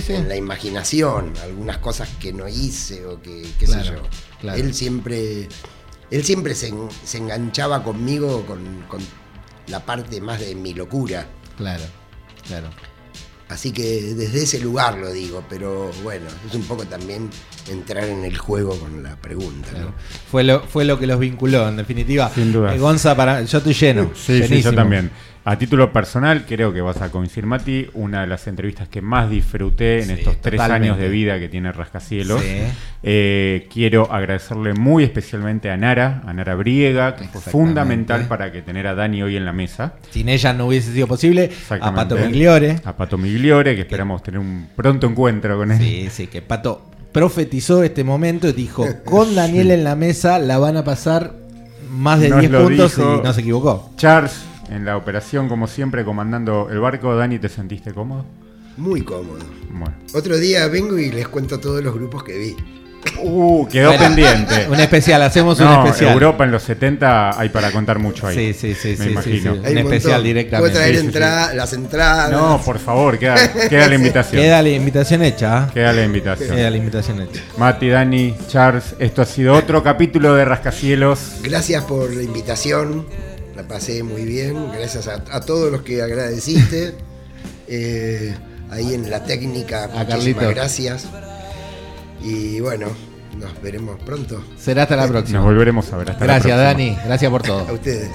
en 0.08 0.28
la 0.28 0.34
imaginación, 0.34 1.32
algunas 1.42 1.78
cosas 1.78 2.08
que 2.18 2.32
no 2.32 2.48
hice 2.48 3.06
o 3.06 3.20
que 3.22 3.46
qué 3.58 3.66
sé 3.66 3.82
yo. 3.84 4.50
Él 4.52 4.74
siempre, 4.74 5.48
él 6.10 6.24
siempre 6.24 6.54
se, 6.56 6.72
enganchaba 7.14 7.84
conmigo 7.84 8.44
con, 8.46 8.82
con 8.88 9.00
la 9.68 9.84
parte 9.84 10.20
más 10.20 10.40
de 10.40 10.54
mi 10.54 10.74
locura. 10.74 11.28
Claro, 11.56 11.84
claro. 12.48 12.70
Así 13.52 13.70
que 13.70 14.14
desde 14.14 14.44
ese 14.44 14.60
lugar 14.60 14.96
lo 14.96 15.12
digo, 15.12 15.44
pero 15.46 15.90
bueno, 16.02 16.24
es 16.48 16.54
un 16.54 16.62
poco 16.62 16.86
también 16.86 17.28
entrar 17.70 18.04
en 18.04 18.24
el 18.24 18.38
juego 18.38 18.78
con 18.78 19.02
la 19.02 19.16
pregunta. 19.16 19.68
Fue, 20.30 20.42
lo, 20.42 20.62
fue 20.62 20.86
lo 20.86 20.98
que 20.98 21.06
los 21.06 21.18
vinculó, 21.18 21.68
en 21.68 21.76
definitiva. 21.76 22.30
Sin 22.34 22.50
duda. 22.50 22.74
Eh, 22.74 22.78
Gonza, 22.78 23.14
para, 23.14 23.42
yo 23.42 23.58
estoy 23.58 23.74
lleno. 23.74 24.10
Sí, 24.14 24.42
sí, 24.48 24.62
yo 24.62 24.74
también. 24.74 25.10
A 25.44 25.58
título 25.58 25.92
personal, 25.92 26.44
creo 26.46 26.72
que 26.72 26.80
vas 26.80 27.02
a 27.02 27.10
coincidir, 27.10 27.46
Mati, 27.46 27.88
una 27.94 28.20
de 28.20 28.28
las 28.28 28.46
entrevistas 28.46 28.88
que 28.88 29.02
más 29.02 29.28
disfruté 29.28 30.04
en 30.04 30.10
estos 30.12 30.40
tres 30.40 30.60
años 30.60 30.96
de 30.98 31.08
vida 31.08 31.40
que 31.40 31.48
tiene 31.48 31.72
Rascacielos. 31.72 32.40
Eh, 33.02 33.66
quiero 33.72 34.12
agradecerle 34.12 34.72
muy 34.72 35.02
especialmente 35.02 35.68
a 35.68 35.76
Nara, 35.76 36.22
a 36.24 36.32
Nara 36.32 36.54
Briega, 36.54 37.16
que 37.16 37.24
fue 37.24 37.40
fundamental 37.40 38.28
para 38.28 38.52
que 38.52 38.62
tener 38.62 38.86
a 38.86 38.94
Dani 38.94 39.24
hoy 39.24 39.36
en 39.36 39.44
la 39.44 39.52
mesa. 39.52 39.94
Sin 40.10 40.28
ella 40.28 40.52
no 40.52 40.66
hubiese 40.66 40.92
sido 40.92 41.08
posible. 41.08 41.50
A 41.80 41.92
Pato 41.92 42.14
Migliore. 42.14 42.76
A 42.84 42.96
Pato 42.96 43.18
Migliore, 43.18 43.74
que 43.74 43.80
esperamos 43.80 44.22
tener 44.22 44.38
un 44.38 44.68
pronto 44.76 45.08
encuentro 45.08 45.58
con 45.58 45.72
él. 45.72 45.78
Sí, 45.78 46.08
sí, 46.08 46.28
que 46.28 46.40
Pato 46.40 46.88
profetizó 47.10 47.82
este 47.82 48.04
momento 48.04 48.48
y 48.48 48.52
dijo, 48.52 48.86
con 49.04 49.34
Daniel 49.34 49.72
en 49.72 49.82
la 49.82 49.96
mesa 49.96 50.38
la 50.38 50.58
van 50.58 50.76
a 50.76 50.84
pasar 50.84 51.34
más 51.90 52.20
de 52.20 52.30
10 52.30 52.62
puntos 52.62 52.96
y 52.96 53.02
no 53.02 53.32
se 53.32 53.40
equivocó. 53.40 53.90
Charles 53.96 54.51
en 54.74 54.84
la 54.84 54.96
operación, 54.96 55.48
como 55.48 55.66
siempre, 55.66 56.04
comandando 56.04 56.68
el 56.70 56.80
barco. 56.80 57.14
Dani, 57.14 57.38
¿te 57.38 57.48
sentiste 57.48 57.92
cómodo? 57.92 58.24
Muy 58.76 59.02
cómodo. 59.02 59.40
Otro 60.14 60.38
día 60.38 60.66
vengo 60.68 60.98
y 60.98 61.10
les 61.10 61.28
cuento 61.28 61.60
todos 61.60 61.82
los 61.82 61.94
grupos 61.94 62.24
que 62.24 62.38
vi. 62.38 62.56
Uh, 63.20 63.66
quedó 63.68 63.96
pendiente. 63.98 64.66
Un 64.70 64.78
especial, 64.78 65.22
hacemos 65.22 65.58
un 65.58 65.66
especial. 65.66 66.12
Europa 66.12 66.44
en 66.44 66.52
los 66.52 66.62
70 66.62 67.38
hay 67.38 67.48
para 67.48 67.72
contar 67.72 67.98
mucho 67.98 68.28
ahí. 68.28 68.54
Sí, 68.54 68.74
sí, 68.74 68.74
sí. 68.74 68.96
Me 68.98 69.10
imagino. 69.10 69.54
Un, 69.54 69.78
especial 69.78 70.22
directamente. 70.22 70.70
Puedo 70.70 70.82
traer 70.84 71.54
las 71.56 71.72
entradas. 71.72 72.30
No, 72.30 72.60
por 72.64 72.78
favor, 72.78 73.18
queda, 73.18 73.36
la 73.70 73.94
invitación. 73.94 74.42
Queda 74.42 74.62
la 74.62 74.68
invitación 74.68 75.22
hecha. 75.22 75.58
¿ah? 75.58 75.70
Queda 75.74 75.92
la 75.92 76.04
invitación. 76.04 76.56
Queda 76.56 76.70
la 76.70 76.76
invitación 76.76 77.20
hecha. 77.22 77.42
Mati, 77.58 77.88
Dani, 77.88 78.36
Charles, 78.46 78.94
esto 78.98 79.22
ha 79.22 79.26
sido 79.26 79.54
otro 79.54 79.82
capítulo 79.82 80.34
de 80.34 80.44
Rascacielos. 80.44 81.40
Gracias 81.42 81.82
por 81.84 82.14
la 82.14 82.22
invitación 82.22 83.04
la 83.54 83.68
pasé 83.68 84.02
muy 84.02 84.24
bien, 84.24 84.72
gracias 84.72 85.08
a, 85.08 85.40
todos 85.40 85.70
los 85.70 85.82
que 85.82 86.02
agradeciste. 86.02 86.94
Eh, 87.68 88.34
ahí 88.70 88.92
en 88.94 89.08
la 89.08 89.24
técnica, 89.24 89.84
a 89.84 90.04
muchísimas 90.04 90.50
gracias. 90.54 91.06
Y 92.22 92.60
bueno, 92.60 92.88
nos 93.38 93.62
veremos 93.62 93.98
pronto. 94.00 94.44
Será 94.58 94.82
hasta 94.82 94.96
la 94.96 95.08
próxima. 95.08 95.38
Nos 95.38 95.46
volveremos 95.46 95.92
a 95.92 95.96
ver. 95.96 96.10
Hasta 96.10 96.24
gracias, 96.24 96.56
Dani. 96.58 96.96
Gracias 97.04 97.30
por 97.30 97.42
todo. 97.42 97.68
a 97.68 97.72
ustedes. 97.72 98.10